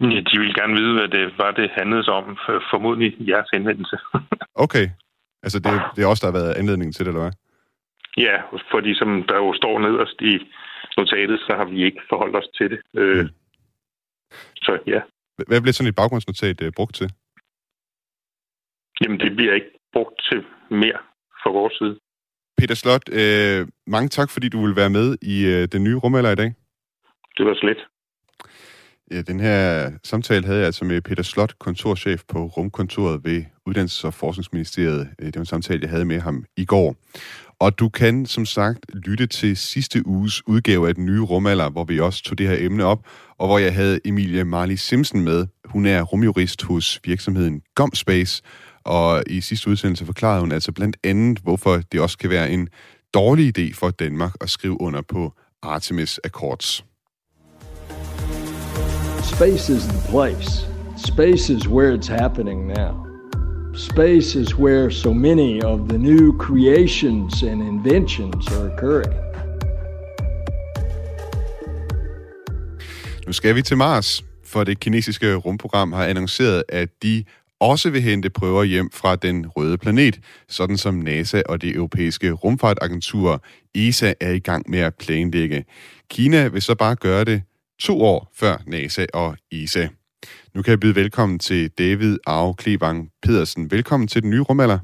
Ja, 0.00 0.20
de 0.28 0.38
ville 0.40 0.54
gerne 0.60 0.74
vide, 0.80 0.92
hvad 0.98 1.08
det 1.08 1.38
var, 1.38 1.50
det 1.50 1.70
handlede 1.78 2.08
om. 2.18 2.24
Formodentlig 2.70 3.28
jeres 3.28 3.48
henvendelse. 3.54 3.96
okay. 4.64 4.86
Altså, 5.44 5.58
det, 5.64 5.72
det 5.96 6.00
er 6.02 6.08
også 6.08 6.22
der 6.26 6.32
har 6.32 6.38
været 6.40 6.58
anledningen 6.60 6.92
til 6.92 7.04
det, 7.04 7.10
eller 7.10 7.24
hvad? 7.24 7.34
Ja, 8.26 8.36
fordi 8.72 8.94
som 8.94 9.10
der 9.28 9.36
jo 9.44 9.54
står 9.60 9.78
nederst 9.86 10.18
i 10.20 10.34
notatet, 10.96 11.40
så 11.40 11.52
har 11.58 11.64
vi 11.64 11.84
ikke 11.84 12.00
forholdt 12.08 12.36
os 12.36 12.48
til 12.58 12.70
det. 12.70 12.80
Øh, 12.94 13.24
mm. 13.24 13.28
Så 14.56 14.78
ja. 14.86 15.00
Hvad 15.48 15.60
bliver 15.60 15.72
sådan 15.72 15.88
et 15.88 16.00
baggrundsnotat 16.00 16.62
uh, 16.62 16.68
brugt 16.76 16.94
til? 16.94 17.08
Jamen, 19.00 19.20
det 19.20 19.36
bliver 19.36 19.54
ikke 19.54 19.72
brugt 19.92 20.16
til 20.30 20.44
mere 20.70 20.98
fra 21.42 21.50
vores 21.50 21.74
side. 21.78 21.98
Peter 22.58 22.74
Slot, 22.74 23.08
øh, 23.20 23.66
mange 23.86 24.08
tak, 24.08 24.30
fordi 24.30 24.48
du 24.48 24.66
vil 24.66 24.76
være 24.76 24.90
med 24.90 25.16
i 25.22 25.36
øh, 25.46 25.68
den 25.72 25.84
nye 25.84 25.96
rumalder 25.96 26.32
i 26.32 26.40
dag. 26.42 26.54
Det 27.36 27.46
var 27.46 27.54
slet. 27.54 27.80
Ja, 29.10 29.22
den 29.22 29.40
her 29.40 29.90
samtale 30.02 30.44
havde 30.46 30.58
jeg 30.58 30.66
altså 30.66 30.84
med 30.84 31.02
Peter 31.02 31.22
Slot, 31.22 31.58
kontorchef 31.58 32.20
på 32.32 32.38
rumkontoret 32.46 33.24
ved 33.24 33.44
Uddannelses- 33.68 34.06
og 34.06 34.14
Forskningsministeriet. 34.14 35.08
Øh, 35.18 35.26
det 35.26 35.34
var 35.34 35.40
en 35.40 35.46
samtale, 35.46 35.80
jeg 35.82 35.90
havde 35.90 36.04
med 36.04 36.20
ham 36.20 36.44
i 36.56 36.64
går. 36.64 36.96
Og 37.58 37.78
du 37.78 37.88
kan 37.88 38.26
som 38.26 38.46
sagt 38.46 38.78
lytte 38.94 39.26
til 39.26 39.56
sidste 39.56 40.06
uges 40.06 40.48
udgave 40.48 40.88
af 40.88 40.94
den 40.94 41.06
nye 41.06 41.20
rumalder, 41.20 41.70
hvor 41.70 41.84
vi 41.84 42.00
også 42.00 42.22
tog 42.22 42.38
det 42.38 42.48
her 42.48 42.56
emne 42.58 42.84
op, 42.84 43.06
og 43.38 43.46
hvor 43.46 43.58
jeg 43.58 43.74
havde 43.74 44.00
Emilie 44.04 44.44
Marley 44.44 44.76
Simpson 44.76 45.20
med. 45.20 45.46
Hun 45.64 45.86
er 45.86 46.02
rumjurist 46.02 46.62
hos 46.62 47.00
virksomheden 47.04 47.62
Gomspace, 47.74 48.42
og 48.84 49.22
i 49.26 49.40
sidste 49.40 49.70
udsendelse 49.70 50.06
forklarede 50.06 50.40
hun 50.40 50.52
altså 50.52 50.72
blandt 50.72 50.96
andet, 51.04 51.38
hvorfor 51.38 51.80
det 51.92 52.00
også 52.00 52.18
kan 52.18 52.30
være 52.30 52.50
en 52.50 52.68
dårlig 53.14 53.58
idé 53.58 53.74
for 53.74 53.90
Danmark 53.90 54.32
at 54.40 54.50
skrive 54.50 54.80
under 54.80 55.02
på 55.08 55.32
Artemis 55.62 56.20
Accords. 56.24 56.84
Space 59.22 59.72
is 59.72 59.84
the 59.84 60.10
place. 60.10 60.66
Space 60.96 61.52
is 61.52 61.68
where 61.68 61.98
it's 61.98 62.08
happening 62.08 62.66
now. 62.66 63.05
Space 63.76 64.34
is 64.34 64.54
where 64.54 64.90
so 64.90 65.12
many 65.12 65.62
of 65.62 65.88
the 65.88 65.98
new 65.98 66.38
creations 66.38 67.42
and 67.42 67.62
inventions 67.62 68.48
are 68.48 68.72
occurring. 68.72 69.14
Nu 73.26 73.32
skal 73.32 73.54
vi 73.54 73.62
til 73.62 73.76
Mars, 73.76 74.24
for 74.44 74.64
det 74.64 74.80
kinesiske 74.80 75.34
rumprogram 75.34 75.92
har 75.92 76.04
annonceret, 76.04 76.62
at 76.68 76.88
de 77.02 77.24
også 77.60 77.90
vil 77.90 78.02
hente 78.02 78.30
prøver 78.30 78.64
hjem 78.64 78.90
fra 78.92 79.16
den 79.16 79.46
røde 79.46 79.78
planet, 79.78 80.20
sådan 80.48 80.76
som 80.76 80.94
NASA 80.94 81.42
og 81.48 81.62
det 81.62 81.74
europæiske 81.74 82.32
rumfartagentur 82.32 83.42
ESA 83.74 84.12
er 84.20 84.30
i 84.30 84.38
gang 84.38 84.70
med 84.70 84.78
at 84.78 84.94
planlægge. 84.94 85.64
Kina 86.10 86.48
vil 86.48 86.62
så 86.62 86.74
bare 86.74 86.94
gøre 86.94 87.24
det 87.24 87.42
to 87.80 88.02
år 88.02 88.32
før 88.34 88.62
NASA 88.66 89.06
og 89.14 89.36
ESA. 89.52 89.88
Nu 90.56 90.62
kan 90.62 90.70
jeg 90.70 90.80
byde 90.80 90.94
velkommen 90.94 91.38
til 91.38 91.70
David 91.70 92.18
Arve 92.26 92.54
Klevang 92.54 93.10
Pedersen. 93.22 93.70
Velkommen 93.70 94.08
til 94.08 94.22
den 94.22 94.30
nye 94.30 94.40
rumalder. 94.40 94.78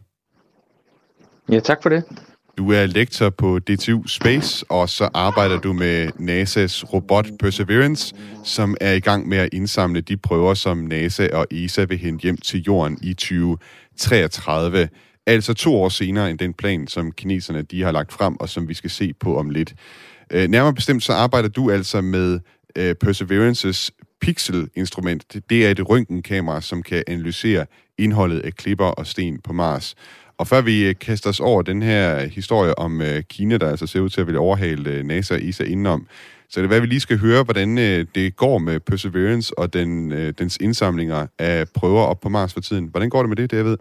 Ja, 1.53 1.61
tak 1.61 1.83
for 1.83 1.89
det. 1.89 2.05
Du 2.59 2.73
er 2.73 2.87
lektor 2.87 3.31
på 3.31 3.59
DTU 3.59 4.07
Space, 4.07 4.65
og 4.71 4.89
så 4.89 5.09
arbejder 5.15 5.61
du 5.61 5.73
med 5.73 6.09
NASA's 6.09 6.93
robot 6.93 7.27
Perseverance, 7.41 8.15
som 8.45 8.77
er 8.81 8.93
i 8.93 9.01
gang 9.01 9.29
med 9.29 9.39
at 9.39 9.49
indsamle 9.53 10.01
de 10.01 10.17
prøver, 10.17 10.55
som 10.55 10.79
NASA 10.79 11.29
og 11.33 11.47
ESA 11.51 11.85
vil 11.85 11.99
hente 11.99 12.23
hjem 12.23 12.37
til 12.37 12.63
jorden 12.63 12.99
i 13.03 13.15
2033. 13.15 14.89
Altså 15.27 15.55
to 15.55 15.75
år 15.75 15.89
senere 15.89 16.31
end 16.31 16.39
den 16.39 16.55
plan, 16.55 16.87
som 16.87 17.13
kineserne 17.13 17.63
de 17.63 17.83
har 17.83 17.93
lagt 17.93 18.13
frem, 18.13 18.37
og 18.41 18.49
som 18.49 18.69
vi 18.69 18.75
skal 18.75 18.91
se 18.91 19.13
på 19.21 19.39
om 19.39 19.51
lidt. 19.51 19.75
Øh, 20.33 20.49
nærmere 20.49 20.75
bestemt 20.75 21.03
så 21.03 21.13
arbejder 21.13 21.49
du 21.49 21.71
altså 21.71 22.01
med 22.01 22.41
øh, 22.77 22.95
Perseverances 22.95 23.93
Pixel-instrument. 24.23 25.37
Det 25.51 25.67
er 25.67 25.71
et 25.71 25.89
røntgenkamera, 25.89 26.61
som 26.61 26.83
kan 26.83 27.05
analysere 27.07 27.67
indholdet 27.99 28.41
af 28.41 28.55
klipper 28.55 28.85
og 28.85 29.07
sten 29.07 29.39
på 29.45 29.53
Mars. 29.53 29.95
Og 30.39 30.47
før 30.47 30.61
vi 30.61 30.89
øh, 30.89 30.95
kaster 31.01 31.31
os 31.31 31.41
over 31.41 31.63
den 31.63 31.83
her 31.83 32.27
historie 32.27 32.79
om 32.79 33.03
øh, 33.03 33.23
Kina, 33.29 33.57
der 33.57 33.71
altså 33.71 33.87
ser 33.87 34.01
ud 34.01 34.09
til 34.09 34.21
at 34.21 34.27
ville 34.27 34.41
overhale 34.41 34.91
øh, 34.91 35.05
NASA 35.05 35.35
og 35.35 35.45
ESA 35.45 35.65
indenom, 35.65 36.07
så 36.49 36.61
det 36.61 36.65
er 36.65 36.69
hvad 36.69 36.81
vi 36.81 36.87
lige 36.87 37.01
skal 37.01 37.19
høre, 37.19 37.43
hvordan 37.43 37.77
det 38.15 38.37
går 38.37 38.59
med 38.59 38.81
Perseverance 38.81 39.59
og 39.59 39.73
den, 39.73 40.11
dens 40.33 40.57
indsamlinger 40.61 41.27
af 41.39 41.67
prøver 41.75 42.03
op 42.03 42.21
på 42.21 42.29
Mars 42.29 42.53
for 42.53 42.61
tiden. 42.61 42.87
Hvordan 42.87 43.11
går 43.11 43.23
det 43.23 43.29
med 43.29 43.37
det, 43.37 43.51
det 43.51 43.57
jeg 43.57 43.65
ved? 43.65 43.77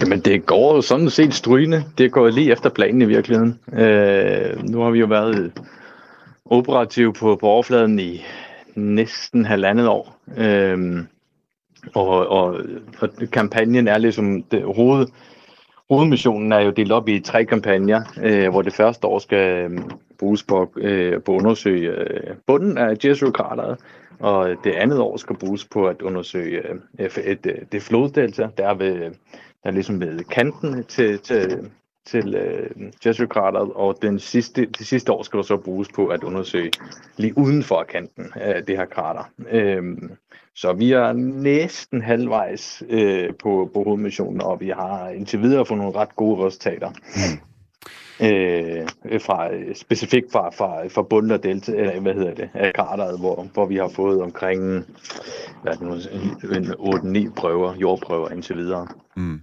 Jamen, 0.00 0.20
det 0.20 0.46
går 0.46 0.74
jo 0.74 0.82
sådan 0.82 1.10
set 1.10 1.34
strygende. 1.34 1.84
Det 1.98 2.12
går 2.12 2.28
lige 2.28 2.52
efter 2.52 2.70
planen 2.70 3.02
i 3.02 3.04
virkeligheden. 3.04 3.58
Øh, 3.72 4.68
nu 4.68 4.80
har 4.80 4.90
vi 4.90 4.98
jo 4.98 5.06
været 5.06 5.52
operativ 6.50 7.12
på, 7.12 7.36
på 7.36 7.46
overfladen 7.46 7.98
i 7.98 8.24
næsten 8.74 9.44
halvandet 9.44 9.88
år. 9.88 10.16
Øhm, 10.36 11.06
og, 11.94 12.28
og, 12.28 12.60
og 12.98 13.08
kampagnen 13.32 13.88
er 13.88 13.98
ligesom 13.98 14.42
det, 14.42 14.62
hoved, 14.62 15.06
hovedmissionen 15.90 16.52
er 16.52 16.60
jo 16.60 16.70
delt 16.70 16.92
op 16.92 17.08
i 17.08 17.20
tre 17.20 17.44
kampagner, 17.44 18.02
øh, 18.22 18.48
hvor 18.50 18.62
det 18.62 18.74
første 18.74 19.06
år 19.06 19.18
skal 19.18 19.70
øh, 19.70 19.78
bruges 20.18 20.42
på, 20.42 20.72
øh, 20.76 21.22
på 21.22 21.34
at 21.34 21.40
undersøge 21.40 21.90
øh, 21.90 22.34
bunden 22.46 22.78
af 22.78 22.96
Jezero-krateret, 23.04 23.78
og 24.18 24.48
det 24.64 24.72
andet 24.72 24.98
år 24.98 25.16
skal 25.16 25.36
bruges 25.36 25.64
på 25.64 25.86
at 25.88 26.02
undersøge 26.02 26.62
øh, 26.68 27.06
et, 27.06 27.18
et, 27.46 27.72
det 27.72 27.82
floddelta, 27.82 28.48
der 28.56 28.74
ved, 28.74 28.94
øh, 28.94 29.10
der 29.64 29.70
ligesom 29.70 30.00
ved 30.00 30.24
kanten 30.24 30.84
til, 30.84 31.18
til, 31.18 31.70
til 32.06 32.34
øh, 32.34 32.70
Jezero-krateret, 33.06 33.72
og 33.74 33.98
den 34.02 34.18
sidste, 34.18 34.66
det 34.66 34.86
sidste 34.86 35.12
år 35.12 35.22
skal 35.22 35.36
der 35.36 35.42
så 35.42 35.56
bruges 35.56 35.88
på 35.94 36.06
at 36.06 36.24
undersøge 36.24 36.70
lige 37.16 37.38
uden 37.38 37.62
for 37.62 37.82
kanten 37.82 38.32
af 38.34 38.64
det 38.64 38.76
her 38.76 38.84
krater. 38.84 39.30
Øh, 39.50 39.82
så 40.54 40.72
vi 40.72 40.92
er 40.92 41.12
næsten 41.12 42.02
halvvejs 42.02 42.82
øh, 42.88 43.34
på, 43.42 43.70
på 43.74 43.82
hovedmissionen, 43.82 44.40
og 44.40 44.60
vi 44.60 44.68
har 44.68 45.08
indtil 45.08 45.42
videre 45.42 45.66
fået 45.66 45.78
nogle 45.78 45.98
ret 45.98 46.16
gode 46.16 46.46
resultater. 46.46 46.90
Øh, 48.22 48.88
fra, 49.20 49.48
specifikt 49.74 50.32
fra, 50.32 50.50
fra, 50.50 50.86
fra 50.86 51.02
bunden 51.02 51.30
af 51.30 51.40
delta, 51.40 51.72
eller 51.72 52.00
hvad 52.00 52.14
hedder 52.14 52.34
det, 52.34 52.50
af 52.54 52.74
krateret, 52.74 53.20
hvor, 53.20 53.46
hvor 53.54 53.66
vi 53.66 53.76
har 53.76 53.88
fået 53.88 54.22
omkring 54.22 54.84
hvad 55.62 55.72
det 55.72 55.82
nu, 55.82 55.94
8-9 57.28 57.34
prøver, 57.34 57.74
jordprøver 57.74 58.30
indtil 58.30 58.56
videre. 58.56 58.86
Mm. 59.16 59.40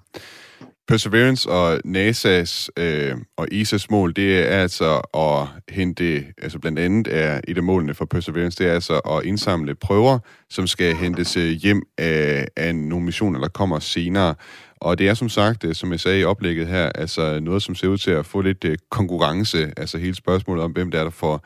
Perseverance 0.88 1.49
og 1.49 1.81
NASA's 1.85 2.67
øh, 2.77 3.15
og 3.38 3.47
ESA's 3.53 3.85
mål, 3.89 4.15
det 4.15 4.39
er 4.39 4.61
altså 4.61 5.01
at 5.13 5.73
hente, 5.75 6.25
altså 6.41 6.59
blandt 6.59 6.79
andet 6.79 7.07
er 7.11 7.41
et 7.47 7.57
af 7.57 7.63
målene 7.63 7.93
for 7.93 8.05
Perseverance, 8.05 8.63
det 8.63 8.69
er 8.69 8.73
altså 8.73 8.99
at 8.99 9.23
indsamle 9.23 9.75
prøver, 9.75 10.19
som 10.49 10.67
skal 10.67 10.95
hentes 10.95 11.38
øh, 11.38 11.49
hjem 11.49 11.81
af, 11.97 12.47
af 12.55 12.75
nogle 12.75 13.05
missioner, 13.05 13.39
der 13.39 13.47
kommer 13.47 13.79
senere. 13.79 14.35
Og 14.77 14.97
det 14.97 15.07
er 15.07 15.13
som 15.13 15.29
sagt, 15.29 15.63
øh, 15.63 15.75
som 15.75 15.91
jeg 15.91 15.99
sagde 15.99 16.19
i 16.19 16.23
oplægget 16.23 16.67
her, 16.67 16.89
altså 16.95 17.39
noget, 17.39 17.63
som 17.63 17.75
ser 17.75 17.88
ud 17.88 17.97
til 17.97 18.11
at 18.11 18.25
få 18.25 18.41
lidt 18.41 18.63
øh, 18.63 18.77
konkurrence, 18.91 19.73
altså 19.77 19.97
hele 19.97 20.15
spørgsmålet 20.15 20.63
om, 20.63 20.71
hvem 20.71 20.91
der 20.91 20.99
er, 20.99 21.03
der 21.03 21.11
får 21.11 21.45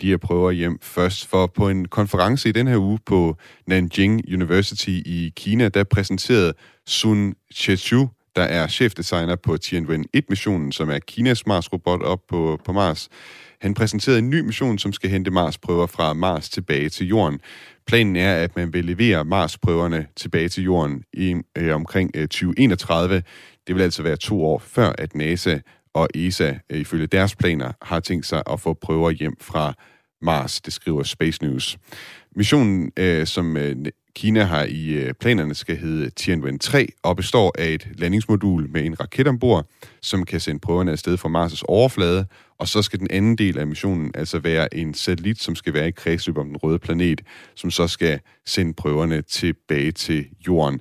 de 0.00 0.08
her 0.08 0.16
prøver 0.16 0.50
hjem 0.50 0.78
først. 0.82 1.26
For 1.26 1.46
på 1.46 1.68
en 1.68 1.88
konference 1.88 2.48
i 2.48 2.52
den 2.52 2.66
her 2.66 2.76
uge 2.76 2.98
på 3.06 3.36
Nanjing 3.66 4.22
University 4.34 4.88
i 4.88 5.32
Kina, 5.36 5.68
der 5.68 5.84
præsenterede 5.84 6.52
Sun 6.86 7.34
Chechu, 7.54 8.08
der 8.36 8.42
er 8.42 8.66
chefdesigner 8.66 9.36
på 9.36 9.56
Tianwen-1-missionen, 9.64 10.72
som 10.72 10.90
er 10.90 10.98
Kinas 10.98 11.46
Mars-robot 11.46 12.02
op 12.02 12.20
på, 12.28 12.60
på 12.64 12.72
Mars. 12.72 13.08
Han 13.60 13.74
præsenterede 13.74 14.18
en 14.18 14.30
ny 14.30 14.40
mission, 14.40 14.78
som 14.78 14.92
skal 14.92 15.10
hente 15.10 15.30
Mars-prøver 15.30 15.86
fra 15.86 16.12
Mars 16.12 16.48
tilbage 16.48 16.88
til 16.88 17.06
Jorden. 17.06 17.40
Planen 17.86 18.16
er, 18.16 18.34
at 18.34 18.56
man 18.56 18.72
vil 18.72 18.84
levere 18.84 19.24
Mars-prøverne 19.24 20.06
tilbage 20.16 20.48
til 20.48 20.64
Jorden 20.64 21.04
i 21.12 21.36
øh, 21.58 21.74
omkring 21.74 22.10
øh, 22.14 22.22
2031. 22.22 23.22
Det 23.66 23.74
vil 23.74 23.82
altså 23.82 24.02
være 24.02 24.16
to 24.16 24.44
år 24.44 24.58
før, 24.58 24.92
at 24.98 25.14
NASA 25.14 25.58
og 25.94 26.08
ESA 26.14 26.54
øh, 26.70 26.80
ifølge 26.80 27.06
deres 27.06 27.36
planer 27.36 27.72
har 27.82 28.00
tænkt 28.00 28.26
sig 28.26 28.42
at 28.50 28.60
få 28.60 28.74
prøver 28.74 29.10
hjem 29.10 29.36
fra 29.40 29.74
Mars, 30.22 30.60
det 30.60 30.72
skriver 30.72 31.02
Space 31.02 31.44
News. 31.44 31.78
Missionen, 32.36 32.92
øh, 32.96 33.26
som 33.26 33.56
øh, 33.56 33.76
Kina 34.14 34.44
har 34.44 34.64
i 34.64 34.88
øh, 34.88 35.14
planerne 35.20 35.54
skal 35.54 35.76
hedde 35.76 36.10
Tianwen-3 36.20 36.86
og 37.02 37.16
består 37.16 37.54
af 37.58 37.68
et 37.68 37.88
landingsmodul 37.94 38.70
med 38.70 38.84
en 38.84 39.00
raket 39.00 39.28
ombord, 39.28 39.66
som 40.02 40.24
kan 40.24 40.40
sende 40.40 40.60
prøverne 40.60 40.92
afsted 40.92 41.16
fra 41.16 41.28
Mars' 41.28 41.62
overflade, 41.68 42.26
og 42.58 42.68
så 42.68 42.82
skal 42.82 42.98
den 42.98 43.08
anden 43.10 43.38
del 43.38 43.58
af 43.58 43.66
missionen 43.66 44.10
altså 44.14 44.38
være 44.38 44.74
en 44.74 44.94
satellit, 44.94 45.42
som 45.42 45.54
skal 45.54 45.74
være 45.74 45.88
i 45.88 45.90
kredsløb 45.90 46.38
om 46.38 46.46
den 46.46 46.56
røde 46.56 46.78
planet, 46.78 47.20
som 47.54 47.70
så 47.70 47.88
skal 47.88 48.20
sende 48.46 48.74
prøverne 48.74 49.22
tilbage 49.22 49.92
til 49.92 50.26
Jorden. 50.46 50.80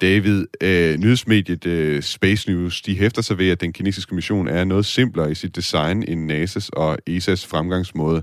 David, 0.00 0.46
øh, 0.60 0.98
nyhedsmediet 0.98 1.66
øh, 1.66 2.02
Space 2.02 2.50
News, 2.50 2.82
de 2.82 2.98
hæfter 2.98 3.22
sig 3.22 3.38
ved, 3.38 3.50
at 3.50 3.60
den 3.60 3.72
kinesiske 3.72 4.14
mission 4.14 4.48
er 4.48 4.64
noget 4.64 4.86
simplere 4.86 5.30
i 5.30 5.34
sit 5.34 5.56
design 5.56 6.04
end 6.08 6.32
NASA's 6.32 6.68
og 6.72 6.98
ESA's 7.10 7.46
fremgangsmåde. 7.48 8.22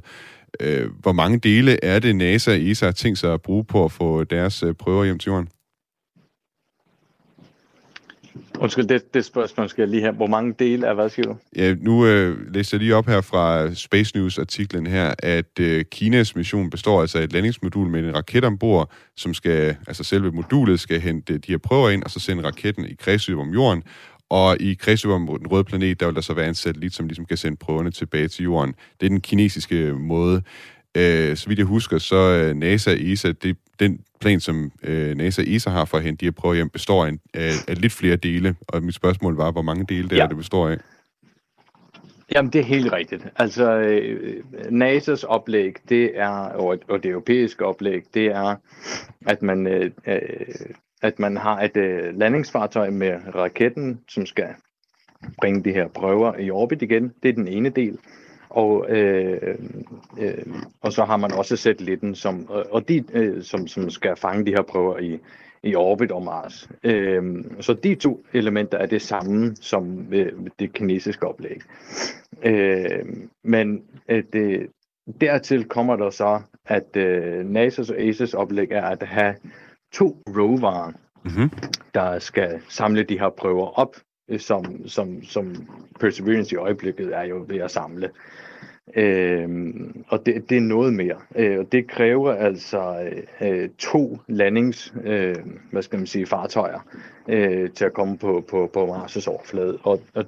Øh, 0.59 0.89
hvor 0.99 1.11
mange 1.11 1.39
dele 1.39 1.85
er 1.85 1.99
det, 1.99 2.15
NASA 2.15 2.51
og 2.51 2.61
ESA 2.61 2.85
har 2.85 2.91
tænkt 2.91 3.19
sig 3.19 3.33
at 3.33 3.41
bruge 3.41 3.65
på 3.65 3.85
at 3.85 3.91
få 3.91 4.23
deres 4.23 4.63
øh, 4.63 4.73
prøver 4.73 5.05
hjem 5.05 5.19
til 5.19 5.29
jorden? 5.29 5.49
Undskyld, 8.59 8.85
det, 8.85 9.13
det 9.13 9.25
spørgsmål 9.25 9.69
skal 9.69 9.81
jeg 9.81 9.89
lige 9.89 10.01
have. 10.01 10.13
Hvor 10.13 10.27
mange 10.27 10.55
dele 10.59 10.87
af 10.87 10.95
hvad 10.95 11.09
siger 11.09 11.27
du? 11.27 11.35
Ja, 11.55 11.73
nu 11.73 12.05
øh, 12.05 12.53
læser 12.53 12.77
jeg 12.77 12.81
lige 12.81 12.95
op 12.95 13.07
her 13.07 13.21
fra 13.21 13.73
Space 13.73 14.17
News-artiklen 14.17 14.87
her, 14.87 15.13
at 15.19 15.59
øh, 15.59 15.85
Kinas 15.91 16.35
mission 16.35 16.69
består 16.69 17.01
altså 17.01 17.19
af 17.19 17.23
et 17.23 17.33
landingsmodul 17.33 17.89
med 17.89 17.99
en 17.99 18.15
raket 18.15 18.45
ombord, 18.45 18.91
som 19.15 19.33
skal, 19.33 19.75
altså 19.87 20.03
selve 20.03 20.31
modulet 20.31 20.79
skal 20.79 20.99
hente 20.99 21.37
de 21.37 21.51
her 21.51 21.57
prøver 21.57 21.89
ind, 21.89 22.03
og 22.03 22.11
så 22.11 22.19
sende 22.19 22.43
raketten 22.43 22.85
i 22.85 22.93
kredsløb 22.93 23.37
om 23.37 23.49
jorden, 23.49 23.83
og 24.29 24.57
i 24.59 24.73
kredsløb 24.73 25.11
om 25.11 25.27
den 25.39 25.47
røde 25.47 25.63
planet, 25.63 25.99
der 25.99 26.05
vil 26.05 26.15
der 26.15 26.21
så 26.21 26.33
være 26.33 26.47
en 26.47 26.55
satellit, 26.55 26.93
som 26.93 27.07
ligesom 27.07 27.25
kan 27.25 27.37
sende 27.37 27.57
prøverne 27.57 27.91
tilbage 27.91 28.27
til 28.27 28.43
jorden. 28.43 28.75
Det 28.99 29.05
er 29.05 29.09
den 29.09 29.21
kinesiske 29.21 29.93
måde. 29.93 30.41
Øh, 30.97 31.37
så 31.37 31.47
vidt 31.47 31.59
jeg 31.59 31.65
husker, 31.65 31.97
så 31.97 32.15
øh, 32.15 32.55
NASA 32.55 32.91
og 32.91 32.97
ESA, 32.99 33.31
det, 33.31 33.57
den 33.79 33.99
plan, 34.19 34.39
som 34.39 34.71
øh, 34.83 35.15
NASA 35.15 35.41
og 35.41 35.47
ESA 35.47 35.69
har 35.69 35.85
for 35.85 35.97
at 35.97 36.03
hente 36.03 36.21
de 36.21 36.25
her 36.25 36.31
prøver 36.31 36.55
hjem, 36.55 36.69
består 36.69 37.05
af, 37.05 37.11
af, 37.33 37.51
af 37.67 37.81
lidt 37.81 37.93
flere 37.93 38.15
dele. 38.15 38.55
Og 38.67 38.83
mit 38.83 38.95
spørgsmål 38.95 39.35
var, 39.35 39.51
hvor 39.51 39.61
mange 39.61 39.85
dele 39.89 40.09
det 40.09 40.17
ja. 40.17 40.23
er, 40.23 40.27
det 40.27 40.37
består 40.37 40.69
af? 40.69 40.77
Jamen, 42.35 42.53
det 42.53 42.61
er 42.61 42.65
helt 42.65 42.93
rigtigt. 42.93 43.27
Altså, 43.35 43.77
øh, 43.77 44.43
NASA's 44.55 45.25
oplæg, 45.27 45.73
det 45.89 46.19
er, 46.19 46.29
og, 46.29 46.77
og 46.87 47.03
det 47.03 47.11
europæiske 47.11 47.65
oplæg, 47.65 48.03
det 48.13 48.25
er, 48.25 48.55
at 49.25 49.41
man 49.41 49.67
øh, 49.67 49.91
øh 50.07 50.17
at 51.01 51.19
man 51.19 51.37
har 51.37 51.61
et 51.61 51.77
øh, 51.77 52.19
landingsfartøj 52.19 52.89
med 52.89 53.35
raketten, 53.35 53.99
som 54.07 54.25
skal 54.25 54.47
bringe 55.37 55.63
de 55.63 55.71
her 55.71 55.87
prøver 55.87 56.39
i 56.39 56.51
orbit 56.51 56.81
igen. 56.81 57.13
Det 57.23 57.29
er 57.29 57.33
den 57.33 57.47
ene 57.47 57.69
del. 57.69 57.97
Og, 58.49 58.89
øh, 58.89 59.57
øh, 60.19 60.45
og 60.81 60.93
så 60.93 61.05
har 61.05 61.17
man 61.17 61.31
også 61.31 61.55
satellitten, 61.55 62.15
som, 62.15 62.39
øh, 62.39 62.65
og 62.71 62.89
de, 62.89 63.03
øh, 63.13 63.43
som, 63.43 63.67
som 63.67 63.89
skal 63.89 64.15
fange 64.15 64.45
de 64.45 64.51
her 64.51 64.61
prøver 64.61 64.99
i, 64.99 65.19
i 65.63 65.75
orbit 65.75 66.11
om 66.11 66.23
Mars. 66.23 66.69
Øh, 66.83 67.23
så 67.59 67.73
de 67.73 67.95
to 67.95 68.25
elementer 68.33 68.77
er 68.77 68.85
det 68.85 69.01
samme 69.01 69.55
som 69.55 70.13
øh, 70.13 70.31
det 70.59 70.73
kinesiske 70.73 71.27
oplæg. 71.27 71.61
Øh, 72.43 73.05
men 73.43 73.81
øh, 74.09 74.23
det, 74.33 74.67
dertil 75.21 75.65
kommer 75.65 75.95
der 75.95 76.09
så, 76.09 76.41
at 76.65 76.97
øh, 76.97 77.45
NASA's 77.45 77.93
og 77.93 77.99
ASA's 77.99 78.37
oplæg 78.37 78.71
er 78.71 78.85
at 78.85 79.03
have 79.03 79.35
to 79.93 80.23
rover, 80.27 80.91
mm-hmm. 81.23 81.49
der 81.93 82.19
skal 82.19 82.61
samle 82.69 83.03
de 83.03 83.19
her 83.19 83.29
prøver 83.29 83.79
op, 83.79 83.95
øh, 84.29 84.39
som, 84.39 84.87
som, 84.87 85.23
som 85.23 85.55
Perseverance 85.99 86.55
i 86.55 86.57
øjeblikket 86.57 87.15
er 87.15 87.23
jo 87.23 87.45
ved 87.47 87.57
at 87.57 87.71
samle. 87.71 88.09
Øhm, 88.95 90.03
og 90.07 90.25
det, 90.25 90.49
det 90.49 90.57
er 90.57 90.61
noget 90.61 90.93
mere. 90.93 91.17
Øh, 91.35 91.59
og 91.59 91.71
det 91.71 91.87
kræver 91.87 92.33
altså 92.33 93.11
øh, 93.41 93.69
to 93.77 94.19
landings, 94.27 94.93
øh, 95.03 95.35
hvad 95.71 95.81
skal 95.81 95.99
man 95.99 96.07
sige, 96.07 96.25
fartøjer 96.25 96.79
øh, 97.27 97.69
til 97.71 97.85
at 97.85 97.93
komme 97.93 98.17
på, 98.17 98.43
på, 98.49 98.69
på 98.73 98.85
Mars' 98.85 99.29
overflade. 99.29 99.77
Og, 99.83 100.01
og 100.13 100.25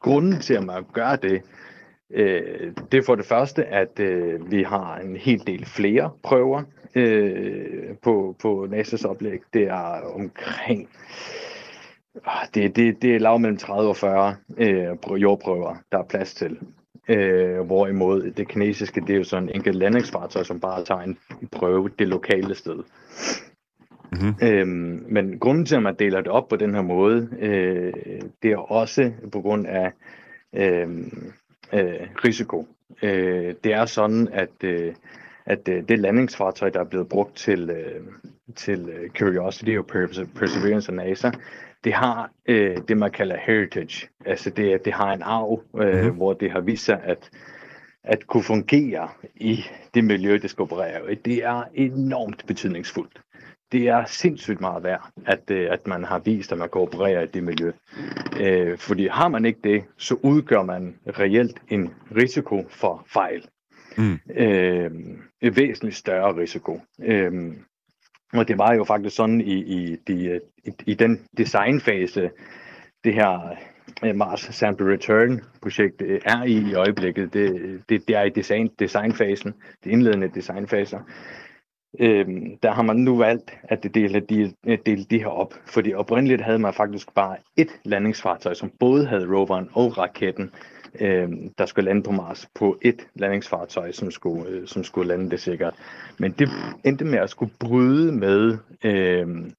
grunden 0.00 0.40
til, 0.40 0.54
at 0.54 0.64
man 0.64 0.84
gør 0.92 1.16
det, 1.16 1.42
øh, 2.10 2.72
det 2.92 2.98
er 2.98 3.02
for 3.06 3.14
det 3.14 3.26
første, 3.26 3.64
at 3.64 4.00
øh, 4.00 4.50
vi 4.50 4.62
har 4.62 4.98
en 4.98 5.16
hel 5.16 5.46
del 5.46 5.66
flere 5.66 6.10
prøver, 6.22 6.62
øh, 6.94 7.96
på, 8.02 8.36
på 8.42 8.68
NASA's 8.72 9.08
oplæg. 9.08 9.40
Det 9.54 9.62
er 9.62 10.14
omkring 10.14 10.88
ah, 12.24 12.46
det, 12.54 12.76
det, 12.76 13.02
det 13.02 13.14
er 13.14 13.18
lav 13.18 13.38
mellem 13.38 13.58
30 13.58 13.88
og 13.88 13.96
40 13.96 14.36
øh, 14.58 15.22
jordprøver, 15.22 15.76
der 15.92 15.98
er 15.98 16.02
plads 16.08 16.34
til. 16.34 16.58
Øh, 17.08 17.60
hvorimod 17.60 18.30
det 18.30 18.48
kinesiske, 18.48 19.00
det 19.00 19.10
er 19.10 19.16
jo 19.16 19.24
sådan 19.24 19.48
en 19.48 19.54
enkelt 19.54 19.76
landingsfartøj, 19.76 20.42
som 20.42 20.60
bare 20.60 20.84
tager 20.84 21.00
en 21.00 21.18
prøve 21.52 21.90
det 21.98 22.08
lokale 22.08 22.54
sted. 22.54 22.82
Mm-hmm. 24.12 24.34
Øhm, 24.42 25.04
men 25.08 25.38
grunden 25.38 25.66
til, 25.66 25.76
at 25.76 25.82
man 25.82 25.94
deler 25.94 26.20
det 26.20 26.28
op 26.28 26.48
på 26.48 26.56
den 26.56 26.74
her 26.74 26.82
måde, 26.82 27.28
øh, 27.40 27.92
det 28.42 28.52
er 28.52 28.56
også 28.56 29.12
på 29.32 29.40
grund 29.40 29.66
af 29.66 29.92
øh, 30.52 30.88
øh, 31.72 32.08
risiko. 32.24 32.66
Øh, 33.02 33.54
det 33.64 33.72
er 33.72 33.86
sådan, 33.86 34.28
at, 34.32 34.64
øh, 34.64 34.94
at 35.46 35.68
øh, 35.68 35.88
det 35.88 35.98
landingsfartøj, 35.98 36.70
der 36.70 36.80
er 36.80 36.84
blevet 36.84 37.08
brugt 37.08 37.36
til, 37.36 37.70
øh, 37.70 38.00
til 38.56 38.88
øh, 38.88 39.10
Curiosity 39.10 39.76
og 39.78 39.86
Perseverance 40.34 40.90
og 40.90 40.94
NASA, 40.94 41.30
det 41.84 41.92
har 41.92 42.30
øh, 42.46 42.76
det, 42.88 42.96
man 42.96 43.10
kalder 43.10 43.36
heritage. 43.36 44.08
Altså 44.26 44.50
det, 44.50 44.84
det 44.84 44.92
har 44.92 45.12
en 45.12 45.22
arv, 45.22 45.62
øh, 45.80 45.94
mm-hmm. 45.94 46.16
hvor 46.16 46.32
det 46.32 46.50
har 46.50 46.60
vist 46.60 46.84
sig, 46.84 47.00
at 47.04 47.30
at 48.06 48.26
kunne 48.26 48.42
fungere 48.42 49.08
i 49.34 49.64
det 49.94 50.04
miljø, 50.04 50.38
det 50.42 50.50
skal 50.50 50.62
operere 50.62 51.12
i. 51.12 51.14
Det 51.14 51.44
er 51.44 51.62
enormt 51.74 52.46
betydningsfuldt. 52.46 53.20
Det 53.72 53.88
er 53.88 54.04
sindssygt 54.04 54.60
meget 54.60 54.82
værd, 54.84 55.10
at, 55.26 55.50
øh, 55.50 55.68
at 55.72 55.86
man 55.86 56.04
har 56.04 56.18
vist, 56.18 56.52
at 56.52 56.58
man 56.58 56.68
kan 56.68 56.80
operere 56.80 57.24
i 57.24 57.26
det 57.26 57.42
miljø. 57.42 57.72
Øh, 58.40 58.78
fordi 58.78 59.06
har 59.06 59.28
man 59.28 59.44
ikke 59.44 59.60
det, 59.64 59.84
så 59.96 60.16
udgør 60.22 60.62
man 60.62 60.96
reelt 61.06 61.62
en 61.68 61.94
risiko 62.16 62.64
for 62.68 63.04
fejl. 63.12 63.48
Mm. 63.98 64.18
Øh, 64.36 64.90
en 65.40 65.56
væsentligt 65.56 65.96
større 65.96 66.36
risiko. 66.36 66.80
Øh, 67.02 67.32
og 68.32 68.48
det 68.48 68.58
var 68.58 68.74
jo 68.74 68.84
faktisk 68.84 69.16
sådan 69.16 69.40
i, 69.40 69.54
i, 69.54 69.96
de, 70.08 70.40
i, 70.64 70.70
i 70.86 70.94
den 70.94 71.20
designfase, 71.36 72.30
det 73.04 73.14
her 73.14 73.56
øh, 74.04 74.16
Mars 74.16 74.40
Sample 74.40 74.92
Return 74.92 75.40
projekt 75.62 76.02
øh, 76.02 76.20
er 76.24 76.44
i 76.44 76.70
i 76.70 76.74
øjeblikket. 76.74 77.34
Det, 77.34 77.80
det, 77.88 78.08
det 78.08 78.16
er 78.16 78.22
i 78.22 78.30
design, 78.30 78.70
designfasen, 78.78 79.54
de 79.84 79.90
indledende 79.90 80.28
designfaser. 80.34 81.00
Øhm, 82.00 82.58
der 82.62 82.72
har 82.72 82.82
man 82.82 82.96
nu 82.96 83.16
valgt 83.16 83.58
at 83.62 83.94
dele 83.94 84.20
de, 84.20 84.52
øh, 84.66 84.78
dele 84.86 85.04
de 85.04 85.18
her 85.18 85.26
op, 85.26 85.54
fordi 85.66 85.94
oprindeligt 85.94 86.42
havde 86.42 86.58
man 86.58 86.74
faktisk 86.74 87.14
bare 87.14 87.36
et 87.56 87.80
landingsfartøj, 87.84 88.54
som 88.54 88.70
både 88.80 89.06
havde 89.06 89.26
roveren 89.26 89.68
og 89.72 89.98
raketten, 89.98 90.50
øhm, 91.00 91.52
der 91.58 91.66
skulle 91.66 91.84
lande 91.84 92.02
på 92.02 92.10
Mars 92.10 92.48
på 92.54 92.78
et 92.82 93.06
landingsfartøj, 93.14 93.92
som 93.92 94.10
skulle, 94.10 94.48
øh, 94.48 94.66
som 94.66 94.84
skulle 94.84 95.08
lande 95.08 95.30
det 95.30 95.40
sikkert. 95.40 95.74
Men 96.18 96.32
det 96.32 96.48
endte 96.84 97.04
med 97.04 97.18
at 97.18 97.30
skulle 97.30 97.52
bryde 97.58 98.12
med 98.12 98.58
øhm, 98.84 99.52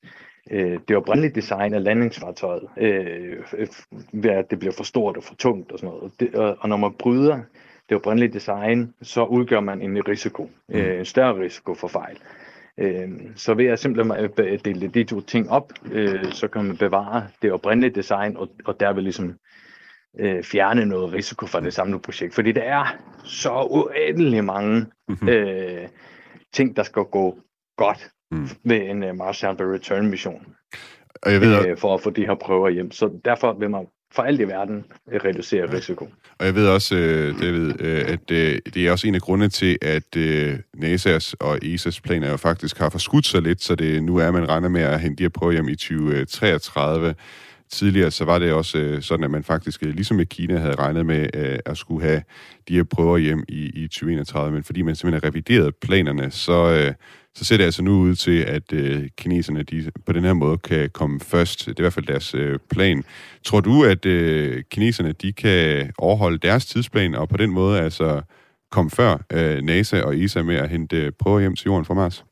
øh, 0.52 0.80
det 0.88 0.98
oprindelige 0.98 1.36
design 1.36 1.74
af 1.74 1.84
landingsfartøjet, 1.84 2.64
øh, 2.78 3.68
ved 4.12 4.32
at 4.32 4.52
det 4.52 4.60
bliver 4.60 4.74
for 4.74 4.84
stort 4.84 5.18
og 5.18 5.24
for 5.24 5.36
tungt 5.36 5.72
og 5.72 5.80
sådan 5.80 5.96
noget. 5.96 6.12
Det, 6.20 6.36
og, 6.36 6.58
og 6.60 6.70
når 6.70 6.78
man 6.78 6.94
bryder 6.94 7.40
det 7.90 7.98
oprindelige 7.98 8.34
design, 8.34 8.94
så 9.02 9.24
udgør 9.24 9.60
man 9.60 9.82
en 9.82 10.08
risiko, 10.08 10.50
mm. 10.70 10.76
øh, 10.76 11.00
en 11.00 11.06
større 11.06 11.40
risiko 11.40 11.74
for 11.74 11.88
fejl. 11.88 12.18
Øh, 12.78 13.10
så 13.36 13.54
ved 13.54 13.66
at 13.66 13.80
simpelthen 13.80 14.60
dele 14.66 14.88
de 14.88 15.04
to 15.04 15.22
ting 15.22 15.50
op, 15.50 15.74
øh, 15.92 16.32
så 16.32 16.48
kan 16.48 16.66
man 16.66 16.78
bevare 16.78 17.28
det 17.42 17.52
oprindelige 17.52 17.96
design, 17.96 18.38
og, 18.38 18.50
og 18.66 18.80
derved 18.80 19.02
ligesom 19.02 19.34
øh, 20.20 20.44
fjerne 20.44 20.86
noget 20.86 21.14
risiko 21.14 21.46
fra 21.46 21.62
det 21.62 21.74
samlede 21.74 22.00
projekt. 22.00 22.36
Fordi 22.36 22.52
der 22.52 22.62
er 22.62 22.86
så 23.24 23.68
uendelig 23.70 24.44
mange 24.44 24.86
mm-hmm. 25.08 25.30
øh, 25.30 25.88
ting, 26.54 26.76
der 26.76 26.84
skal 26.84 27.04
gå 27.04 27.38
godt 27.78 28.10
mm. 28.32 28.50
ved 28.64 28.78
en 28.78 29.04
uh, 29.04 29.16
Mars 29.16 29.38
Sample 29.38 29.74
Return 29.74 30.10
mission. 30.10 30.46
Og 31.22 31.32
jeg 31.32 31.42
ved, 31.42 31.68
øh, 31.68 31.78
for 31.78 31.94
at 31.94 32.02
få 32.02 32.10
de 32.10 32.26
her 32.26 32.36
prøver 32.36 32.70
hjem. 32.70 32.92
Så 32.92 33.20
derfor 33.26 33.54
vil 33.54 33.70
man 33.70 33.88
for 34.14 34.24
alt 34.24 34.42
i 34.42 34.44
verden 34.44 34.86
øh, 35.12 35.20
reducere 35.26 35.74
risiko. 35.74 36.10
Og 36.40 36.46
jeg 36.46 36.56
ved 36.56 36.68
også, 36.68 36.96
øh, 36.96 37.42
David, 37.42 37.82
at 37.82 38.30
det 38.74 38.78
er 38.78 38.92
også 38.92 39.08
en 39.08 39.16
af 39.16 39.22
grundene 39.22 39.50
til, 39.50 39.78
at 39.82 40.16
NASA's 40.78 41.34
og 41.40 41.60
ESA's 41.64 42.00
planer 42.04 42.30
jo 42.30 42.38
faktisk 42.38 42.78
har 42.78 42.90
forskudt 42.90 43.26
sig 43.26 43.42
lidt, 43.42 43.64
så 43.64 43.76
det 43.76 44.04
nu 44.04 44.18
er, 44.18 44.32
man 44.32 44.50
regner 44.50 44.70
med 44.70 44.82
at 44.82 45.02
hente 45.02 45.16
de 45.16 45.24
her 45.24 45.30
prøver 45.30 45.54
hjem 45.54 45.70
i 45.70 45.76
2033. 45.76 47.16
Tidligere 47.72 48.12
så 48.12 48.26
var 48.26 48.40
det 48.40 48.54
også 48.54 48.78
øh, 48.78 49.02
sådan, 49.02 49.24
at 49.24 49.32
man 49.32 49.44
faktisk, 49.44 49.84
øh, 49.84 49.94
ligesom 49.94 50.18
med 50.18 50.26
Kina, 50.26 50.58
havde 50.58 50.76
regnet 50.76 51.06
med 51.06 51.30
øh, 51.34 51.60
at 51.66 51.78
skulle 51.78 52.08
have 52.08 52.22
de 52.68 52.76
her 52.76 52.84
prøver 52.84 53.18
hjem 53.18 53.44
i, 53.48 53.84
i 53.84 53.88
2031, 53.88 54.54
men 54.54 54.64
fordi 54.64 54.82
man 54.82 54.96
simpelthen 54.96 55.22
har 55.24 55.30
revideret 55.30 55.76
planerne, 55.76 56.32
så, 56.32 56.94
så 57.36 57.46
ser 57.46 57.58
det 57.58 57.64
altså 57.64 57.84
nu 57.84 57.92
ud 57.92 58.16
til, 58.16 58.40
at 58.40 58.74
øh, 58.74 59.08
kineserne 59.18 59.64
de 59.64 59.92
på 60.06 60.14
den 60.14 60.24
her 60.24 60.34
måde 60.34 60.58
kan 60.58 60.90
komme 60.90 61.20
først. 61.20 61.60
Det 61.60 61.68
er 61.68 61.80
i 61.80 61.84
hvert 61.84 61.94
fald 61.94 62.06
deres 62.06 62.36
øh, 62.36 62.60
plan. 62.70 63.04
Tror 63.44 63.60
du, 63.60 63.84
at 63.84 64.06
øh, 64.06 64.64
kineserne 64.72 65.12
de 65.12 65.34
kan 65.34 65.92
overholde 65.98 66.38
deres 66.38 66.66
tidsplan, 66.66 67.16
og 67.16 67.30
på 67.30 67.38
den 67.38 67.50
måde 67.50 67.80
altså 67.80 68.22
komme 68.72 68.92
før 68.92 69.18
øh, 69.34 69.62
NASA 69.62 70.02
og 70.02 70.20
ESA 70.20 70.42
med 70.42 70.56
at 70.56 70.70
hente 70.70 71.12
prøver 71.12 71.40
hjem 71.40 71.56
til 71.56 71.66
jorden 71.66 71.86
fra 71.86 71.94
Mars? 71.94 72.27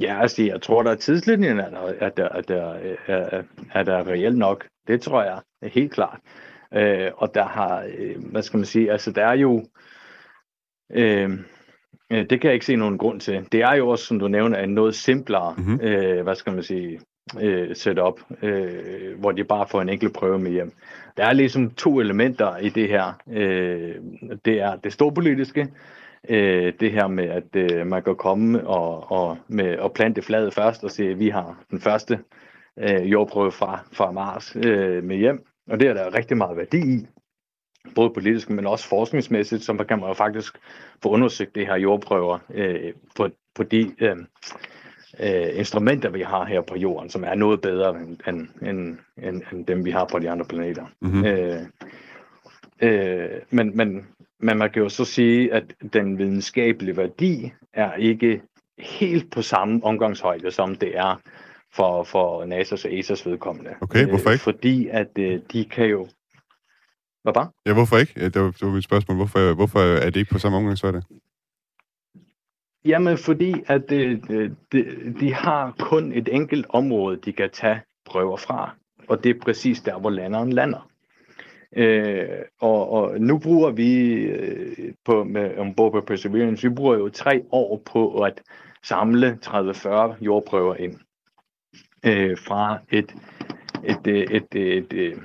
Ja, 0.00 0.20
altså, 0.20 0.42
jeg 0.42 0.62
tror, 0.62 0.82
der 0.82 0.90
er 0.90 0.94
tidslinjen, 0.94 1.60
at 1.60 1.72
der, 1.72 1.80
at 2.00 2.16
der, 2.16 2.28
at 2.28 2.48
der, 2.48 2.72
er, 3.06 3.42
er 3.74 3.82
der 3.82 4.06
reelt 4.06 4.38
nok. 4.38 4.66
Det 4.86 5.00
tror 5.00 5.22
jeg 5.22 5.40
er 5.62 5.68
helt 5.68 5.92
klart. 5.92 6.20
Øh, 6.74 7.10
og 7.16 7.34
der 7.34 7.44
har, 7.44 7.84
øh, 7.98 8.24
hvad 8.30 8.42
skal 8.42 8.56
man 8.56 8.66
sige, 8.66 8.92
altså 8.92 9.12
der 9.12 9.26
er 9.26 9.34
jo, 9.34 9.64
øh, 10.94 11.30
Øh, 12.12 12.26
det 12.30 12.40
kan 12.40 12.48
jeg 12.48 12.54
ikke 12.54 12.66
se 12.66 12.76
nogen 12.76 12.98
grund 12.98 13.20
til. 13.20 13.46
Det 13.52 13.62
er 13.62 13.74
jo 13.74 13.88
også, 13.88 14.04
som 14.04 14.18
du 14.18 14.28
nævner, 14.28 14.58
en 14.58 14.74
noget 14.74 14.94
simplere, 14.94 15.54
mm-hmm. 15.58 15.80
øh, 15.82 16.22
hvad 16.22 16.34
skal 16.34 16.52
man 16.52 16.62
sige, 16.62 17.00
øh, 17.40 17.76
setup, 17.76 18.20
øh, 18.42 19.18
hvor 19.18 19.32
de 19.32 19.44
bare 19.44 19.66
får 19.70 19.82
en 19.82 19.88
enkelt 19.88 20.14
prøve 20.14 20.38
med 20.38 20.50
hjem. 20.50 20.72
Der 21.16 21.24
er 21.24 21.32
ligesom 21.32 21.70
to 21.70 22.00
elementer 22.00 22.56
i 22.56 22.68
det 22.68 22.88
her. 22.88 23.12
Øh, 23.32 23.94
det 24.44 24.60
er 24.60 24.76
det 24.76 24.92
storpolitiske, 24.92 25.68
øh, 26.28 26.72
det 26.80 26.92
her 26.92 27.06
med, 27.06 27.24
at 27.24 27.56
øh, 27.56 27.86
man 27.86 28.02
kan 28.02 28.16
komme 28.16 28.66
og, 28.66 29.12
og, 29.12 29.38
med, 29.48 29.78
og 29.78 29.92
plante 29.92 30.22
fladet 30.22 30.54
først 30.54 30.84
og 30.84 30.90
se, 30.90 31.08
at 31.08 31.18
vi 31.18 31.28
har 31.28 31.64
den 31.70 31.80
første 31.80 32.18
øh, 32.78 33.12
jordprøve 33.12 33.52
fra, 33.52 33.80
fra 33.92 34.10
Mars 34.10 34.56
øh, 34.56 35.04
med 35.04 35.16
hjem. 35.16 35.46
Og 35.70 35.80
det 35.80 35.88
er 35.88 35.94
der 35.94 36.14
rigtig 36.14 36.36
meget 36.36 36.56
værdi 36.56 36.78
i 36.78 37.06
både 37.94 38.10
politisk, 38.10 38.50
men 38.50 38.66
også 38.66 38.88
forskningsmæssigt, 38.88 39.64
så 39.64 39.84
kan 39.88 39.98
man 39.98 40.08
jo 40.08 40.14
faktisk 40.14 40.58
få 41.02 41.08
undersøgt 41.08 41.54
det 41.54 41.66
her 41.66 41.76
jordprøver 41.76 42.38
øh, 42.54 42.92
på, 43.16 43.28
på 43.54 43.62
de 43.62 43.94
øh, 44.00 44.16
øh, 45.20 45.58
instrumenter, 45.58 46.10
vi 46.10 46.20
har 46.20 46.44
her 46.44 46.60
på 46.60 46.76
jorden, 46.76 47.10
som 47.10 47.24
er 47.24 47.34
noget 47.34 47.60
bedre 47.60 47.90
end, 47.90 48.18
end, 48.28 48.48
end, 48.68 48.98
end, 49.22 49.42
end 49.52 49.66
dem, 49.66 49.84
vi 49.84 49.90
har 49.90 50.04
på 50.04 50.18
de 50.18 50.30
andre 50.30 50.44
planeter. 50.44 50.86
Mm-hmm. 51.00 51.24
Øh, 51.24 51.60
øh, 52.82 53.40
men, 53.50 53.76
men, 53.76 54.06
men 54.42 54.58
man 54.58 54.70
kan 54.70 54.82
jo 54.82 54.88
så 54.88 55.04
sige, 55.04 55.52
at 55.52 55.74
den 55.92 56.18
videnskabelige 56.18 56.96
værdi 56.96 57.52
er 57.72 57.94
ikke 57.94 58.42
helt 58.78 59.32
på 59.32 59.42
samme 59.42 59.84
omgangshøjde, 59.84 60.50
som 60.50 60.74
det 60.74 60.98
er 60.98 61.20
for, 61.74 62.04
for 62.04 62.44
NASA's 62.44 62.86
og 62.86 62.92
ESA's 62.92 63.30
vedkommende. 63.30 63.70
Okay, 63.80 64.08
hvorfor 64.08 64.30
ikke? 64.30 64.32
Øh, 64.32 64.38
fordi 64.38 64.88
at 64.88 65.18
øh, 65.18 65.40
de 65.52 65.64
kan 65.64 65.86
jo 65.86 66.08
hvad 67.22 67.32
bare? 67.32 67.50
Ja, 67.66 67.72
hvorfor 67.72 67.96
ikke? 67.96 68.30
Det 68.30 68.42
var, 68.42 68.50
det 68.50 68.62
var 68.62 68.74
mit 68.74 68.84
spørgsmål. 68.84 69.16
Hvorfor, 69.16 69.54
hvorfor 69.54 69.80
er 69.80 70.10
det 70.10 70.20
ikke 70.20 70.32
på 70.32 70.38
samme 70.38 70.58
omgang, 70.58 70.78
så 70.78 70.92
det? 70.92 71.04
Jamen, 72.84 73.18
fordi 73.18 73.54
at 73.66 73.82
de, 73.90 74.20
de, 74.72 75.14
de 75.20 75.34
har 75.34 75.74
kun 75.78 76.12
et 76.12 76.28
enkelt 76.32 76.66
område, 76.68 77.16
de 77.16 77.32
kan 77.32 77.50
tage 77.50 77.80
prøver 78.06 78.36
fra. 78.36 78.74
Og 79.08 79.24
det 79.24 79.36
er 79.36 79.40
præcis 79.42 79.80
der, 79.80 79.98
hvor 79.98 80.10
landeren 80.10 80.52
lander. 80.52 80.88
Øh, 81.76 82.28
og, 82.60 82.90
og 82.90 83.20
nu 83.20 83.38
bruger 83.38 83.70
vi 83.70 84.12
øh, 84.12 84.94
på, 85.04 85.24
med 85.24 85.58
ombord 85.58 85.92
på 85.92 86.00
Perseverance, 86.00 86.68
vi 86.68 86.74
bruger 86.74 86.96
jo 86.96 87.08
tre 87.08 87.42
år 87.50 87.82
på 87.92 88.22
at 88.22 88.42
samle 88.82 89.38
30-40 89.46 89.88
jordprøver 90.20 90.74
ind 90.74 90.94
øh, 92.06 92.38
fra 92.38 92.78
et, 92.90 93.14
et, 93.84 94.06
øh, 94.06 94.26
et, 94.30 94.54
øh, 94.54 94.76
et, 94.76 94.92
øh, 94.92 95.06
et, 95.06 95.18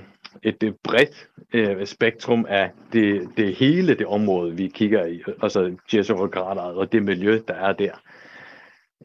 et, 0.43 0.63
et, 0.63 0.75
bredt 0.83 1.27
øh, 1.53 1.85
spektrum 1.85 2.45
af 2.49 2.71
det, 2.93 3.29
det 3.37 3.55
hele 3.55 3.95
det 3.95 4.07
område, 4.07 4.55
vi 4.55 4.67
kigger 4.67 5.05
i, 5.05 5.23
altså 5.41 5.75
Jezero-krateret 5.93 6.75
og 6.75 6.91
det 6.91 7.03
miljø, 7.03 7.39
der 7.47 7.53
er 7.53 7.73
der. 7.73 7.91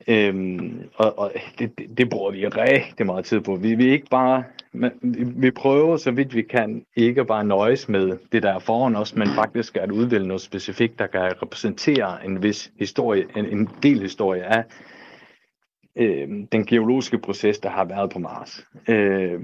Øhm, 0.09 0.89
og 0.95 1.19
og 1.19 1.33
det, 1.59 1.79
det, 1.79 1.99
det 1.99 2.11
bruger 2.11 2.31
vi 2.31 2.47
rigtig 2.47 3.07
meget 3.07 3.25
tid 3.25 3.41
på. 3.41 3.57
Vi, 3.57 3.75
vi 3.75 3.93
ikke 3.93 4.07
bare, 4.11 4.45
vi 5.13 5.51
prøver 5.51 5.97
så 5.97 6.11
vidt 6.11 6.35
vi 6.35 6.43
kan 6.43 6.85
ikke 6.97 7.25
bare 7.25 7.45
nøjes 7.45 7.89
med 7.89 8.19
det, 8.33 8.43
der 8.43 8.55
er 8.55 8.59
foran 8.59 8.97
os, 8.97 9.15
men 9.15 9.29
faktisk 9.29 9.77
at 9.77 9.91
udvælge 9.91 10.27
noget 10.27 10.41
specifikt, 10.43 10.99
der 10.99 11.07
kan 11.07 11.21
repræsentere 11.43 12.27
en 12.27 12.43
vis 12.43 12.73
historie, 12.79 13.27
en, 13.37 13.47
en 13.47 13.69
del 13.83 14.01
historie 14.01 14.45
af 14.45 14.65
øh, 15.97 16.29
den 16.53 16.67
geologiske 16.67 17.19
proces, 17.19 17.59
der 17.59 17.69
har 17.69 17.85
været 17.85 18.11
på 18.11 18.19
Mars. 18.19 18.67
Øh, 18.89 19.41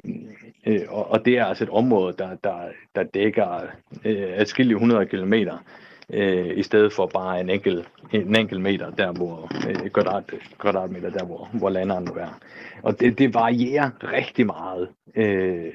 øh, 0.66 0.80
og, 0.88 1.10
og 1.10 1.24
det 1.24 1.38
er 1.38 1.44
altså 1.44 1.64
et 1.64 1.70
område, 1.70 2.14
der, 2.18 2.36
der, 2.44 2.58
der 2.94 3.02
dækker 3.02 3.62
øh, 4.04 4.26
adskillige 4.34 4.76
100 4.76 5.06
kilometer, 5.06 5.54
øh, 5.54 5.87
Øh, 6.12 6.58
i 6.58 6.62
stedet 6.62 6.92
for 6.92 7.06
bare 7.06 7.40
en 7.40 7.50
enkelt, 7.50 7.88
en 8.12 8.36
enkelt 8.36 8.60
meter, 8.60 8.90
der 8.90 9.12
hvor, 9.12 9.50
øh, 9.68 9.90
kvadrat, 9.90 10.34
kvadratmeter, 10.58 11.10
der 11.10 11.24
hvor, 11.24 11.50
hvor 11.52 11.68
landeren 11.68 12.04
nu 12.04 12.12
er. 12.12 12.38
Og 12.82 13.00
det, 13.00 13.18
det 13.18 13.34
varierer 13.34 13.90
rigtig 14.12 14.46
meget, 14.46 14.88
øh, 15.14 15.72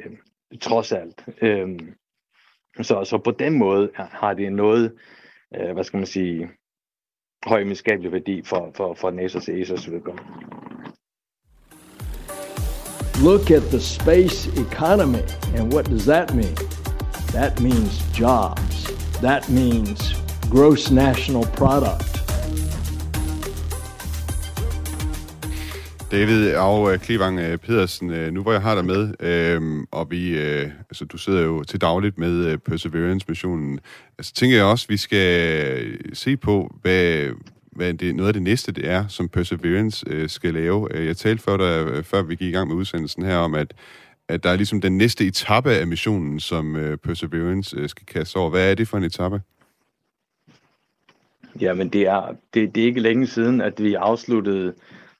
trods 0.61 0.91
alt. 0.91 1.25
Øh, 1.41 1.79
så, 2.81 3.05
så 3.05 3.17
på 3.17 3.31
den 3.31 3.57
måde 3.57 3.89
har 3.95 4.33
det 4.33 4.53
noget, 4.53 4.93
øh, 5.55 5.73
hvad 5.73 5.83
skal 5.83 5.97
man 5.97 6.07
sige, 6.07 6.49
høj 7.45 7.59
videnskabelig 7.59 8.11
værdi 8.11 8.41
for, 8.45 8.71
for, 8.75 8.93
for 8.93 9.11
NASA's 9.11 9.49
ESA's 9.49 9.91
vedkommende. 9.91 10.29
Look 13.23 13.51
at 13.51 13.61
the 13.61 13.79
space 13.79 14.47
economy, 14.47 15.23
and 15.55 15.73
what 15.73 15.85
does 15.85 16.05
that 16.05 16.33
mean? 16.35 16.55
That 17.33 17.61
means 17.61 18.19
jobs. 18.19 18.83
That 19.21 19.49
means 19.49 20.22
gross 20.53 20.91
national 20.91 21.43
product. 21.57 22.13
David 26.11 26.55
og 26.55 26.93
øh, 26.93 26.99
Klevang 26.99 27.39
øh, 27.39 27.57
Pedersen, 27.57 28.09
øh, 28.09 28.33
nu 28.33 28.41
hvor 28.41 28.51
jeg 28.51 28.61
har 28.61 28.75
dig 28.75 28.85
med, 28.85 29.13
øh, 29.19 29.85
og 29.91 30.11
vi, 30.11 30.37
øh, 30.39 30.69
altså 30.89 31.05
du 31.05 31.17
sidder 31.17 31.41
jo 31.41 31.63
til 31.63 31.81
dagligt 31.81 32.17
med 32.17 32.57
Perseverance-missionen, 32.57 33.79
altså 34.17 34.33
tænker 34.33 34.57
jeg 34.57 34.65
også, 34.65 34.85
at 34.85 34.89
vi 34.89 34.97
skal 34.97 35.97
se 36.13 36.37
på, 36.37 36.75
hvad, 36.81 37.27
hvad 37.71 37.93
det, 37.93 38.15
noget 38.15 38.27
af 38.27 38.33
det 38.33 38.43
næste 38.43 38.71
det 38.71 38.89
er, 38.89 39.07
som 39.07 39.29
Perseverance 39.29 40.05
øh, 40.09 40.29
skal 40.29 40.53
lave. 40.53 40.87
Jeg 40.93 41.17
talte 41.17 41.43
før, 41.43 41.57
der, 41.57 42.01
før 42.01 42.21
vi 42.21 42.35
gik 42.35 42.49
i 42.49 42.51
gang 42.51 42.67
med 42.67 42.75
udsendelsen 42.75 43.23
her 43.23 43.37
om, 43.37 43.53
at, 43.53 43.73
at 44.29 44.43
der 44.43 44.49
er 44.49 44.55
ligesom 44.55 44.81
den 44.81 44.97
næste 44.97 45.25
etape 45.25 45.71
af 45.71 45.87
missionen, 45.87 46.39
som 46.39 46.75
øh, 46.75 46.97
Perseverance 46.97 47.77
øh, 47.77 47.89
skal 47.89 48.05
kaste 48.05 48.37
over. 48.37 48.49
Hvad 48.49 48.71
er 48.71 48.75
det 48.75 48.87
for 48.87 48.97
en 48.97 49.03
etape? 49.03 49.41
Jamen, 51.61 51.89
det 51.89 52.01
er, 52.01 52.35
det, 52.53 52.75
det 52.75 52.83
er 52.83 52.87
ikke 52.87 52.99
længe 52.99 53.27
siden, 53.27 53.61
at 53.61 53.83
vi 53.83 53.93
afsluttede 53.93 54.73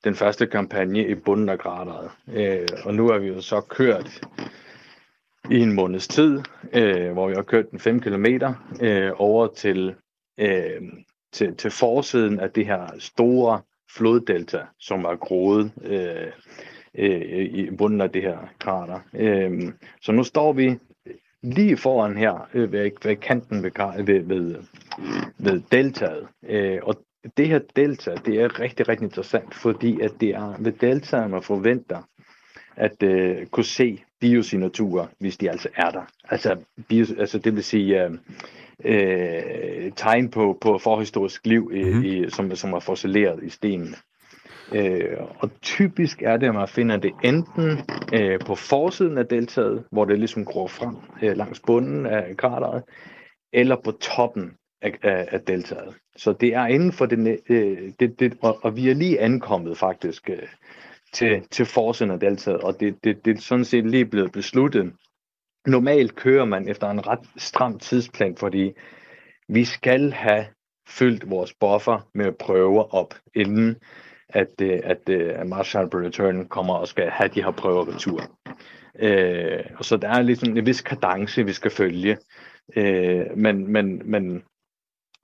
den 0.04 0.16
første 0.16 0.46
kampagne 0.48 1.08
i 1.08 1.16
bunden 1.16 1.50
af. 1.50 1.58
Øh, 2.34 2.68
og 2.86 2.94
nu 2.94 3.10
har 3.12 3.18
vi 3.18 3.28
jo 3.28 3.42
så 3.42 3.62
kørt 3.62 4.22
i 5.52 5.60
en 5.60 5.74
måneds 5.74 6.08
tid, 6.08 6.40
øh, 6.74 7.12
hvor 7.12 7.28
vi 7.28 7.34
har 7.36 7.42
kørt 7.42 7.72
den 7.72 7.80
5 7.80 8.00
km 8.00 8.26
øh, 8.82 9.12
over 9.16 9.48
til, 9.48 9.96
øh, 10.38 10.82
til, 11.32 11.56
til 11.56 11.72
forsiden 11.72 12.40
af 12.40 12.52
det 12.52 12.66
her 12.66 12.88
store 13.00 13.62
floddelta, 13.98 14.62
som 14.80 15.06
er 15.06 15.16
groet 15.16 15.72
øh, 15.84 16.32
øh, 16.96 17.46
i 17.46 17.72
bunden 17.72 18.02
af 18.02 18.10
det 18.10 18.22
her 18.22 18.38
krater. 18.60 19.00
Øh, 19.14 19.62
så 20.02 20.12
nu 20.12 20.24
står 20.24 20.54
vi 20.54 20.80
lige 21.42 21.78
foran 21.78 22.18
her 22.18 22.50
øh, 22.54 22.72
ved, 22.72 22.92
ved 23.04 23.16
kanten 23.16 23.64
ved, 23.64 24.04
ved, 24.04 24.20
ved, 24.20 24.56
ved 25.38 25.62
deltaet. 25.72 26.28
Øh, 26.50 26.80
og 26.84 26.96
det 27.38 27.48
her 27.48 27.60
delta, 27.76 28.16
det 28.26 28.42
er 28.42 28.60
rigtig, 28.60 28.90
rigtig 28.90 29.06
interessant, 29.06 29.56
fordi 29.56 30.02
at 30.02 30.12
det 30.20 30.30
er 30.30 30.56
ved 30.60 30.72
deltaet, 30.72 31.30
man 31.30 31.44
forventer 31.44 32.02
at 32.76 33.04
øh, 33.04 33.46
kunne 33.46 33.66
se 33.66 34.04
biosignaturer, 34.22 35.08
hvis 35.20 35.38
de 35.38 35.52
altså 35.52 35.70
er 35.76 35.90
der. 35.92 36.02
Altså, 36.30 36.58
bio, 36.88 37.06
altså 37.20 37.38
det 37.38 37.56
vil 37.56 37.64
sige 37.64 38.04
øh, 38.04 38.12
øh, 38.86 39.92
tegn 39.96 40.30
på, 40.30 40.58
på 40.62 40.78
forhistorisk 40.78 41.48
liv, 41.48 41.72
i, 41.74 41.84
mm-hmm. 41.84 42.04
i, 42.04 42.30
som, 42.30 42.56
som 42.56 42.74
er 42.74 42.80
fossileret 42.80 43.44
i 43.44 43.50
stenene. 43.50 43.96
Øh, 44.74 45.18
og 45.40 45.50
typisk 45.62 46.22
er 46.22 46.38
det, 46.38 46.48
at 46.48 46.54
man 46.54 46.68
finder 46.68 46.98
det 46.98 47.12
enten 47.24 47.80
øh, 48.14 48.40
på 48.40 48.56
forsiden 48.56 49.18
af 49.18 49.26
deltaget, 49.26 49.84
hvor 49.92 50.06
det 50.06 50.20
ligesom 50.20 50.46
gror 50.46 50.68
frem 50.68 50.96
øh, 51.22 51.38
langs 51.38 51.60
bunden 51.60 52.06
af 52.06 52.38
krateret, 52.38 52.84
eller 53.54 53.76
på 53.84 53.92
toppen 53.92 54.52
af, 54.84 54.94
af, 55.02 55.28
af 55.32 55.42
deltaget. 55.42 55.96
Så 56.16 56.34
det 56.34 56.54
er 56.54 56.66
inden 56.66 56.92
for 56.92 57.06
det, 57.06 57.40
øh, 57.50 57.92
det, 58.00 58.20
det 58.20 58.38
og, 58.42 58.60
og 58.64 58.76
vi 58.76 58.90
er 58.90 58.94
lige 58.94 59.20
ankommet 59.20 59.78
faktisk 59.78 60.30
øh, 60.30 60.48
til, 61.14 61.48
til 61.52 61.66
forsiden 61.66 62.12
af 62.12 62.20
deltaget, 62.20 62.62
og 62.62 62.80
det, 62.80 62.96
det, 63.04 63.26
det 63.26 63.38
er 63.38 63.42
sådan 63.42 63.66
set 63.66 63.90
lige 63.90 64.06
blevet 64.06 64.32
besluttet. 64.32 64.94
Normalt 65.68 66.16
kører 66.16 66.46
man 66.46 66.70
efter 66.70 66.90
en 66.90 67.08
ret 67.08 67.28
stram 67.38 67.80
tidsplan, 67.80 68.36
fordi 68.38 68.72
vi 69.50 69.66
skal 69.66 70.12
have 70.12 70.46
fyldt 70.88 71.30
vores 71.30 71.54
buffer 71.54 72.10
med 72.14 72.32
prøver 72.32 72.96
op, 72.96 73.14
inden 73.36 73.76
at, 74.30 74.62
øh, 74.62 74.80
at, 74.84 75.10
øh, 75.10 75.40
at 75.40 75.48
Marshall 75.48 75.88
Return 75.88 76.48
kommer 76.48 76.74
og 76.74 76.88
skal 76.88 77.10
have 77.10 77.30
de 77.30 77.44
her 77.44 77.52
prøver 77.52 77.94
retur. 77.94 78.22
Øh, 79.00 79.64
og 79.78 79.86
så 79.86 79.98
der 79.98 80.10
er 80.10 80.22
ligesom 80.22 80.58
en 80.58 80.66
vis 80.66 80.82
kadence, 80.82 81.46
vi 81.46 81.54
skal 81.54 81.72
følge. 81.72 82.18
Øh, 82.76 83.38
men, 83.38 83.72
men, 83.72 84.02
men 84.06 84.44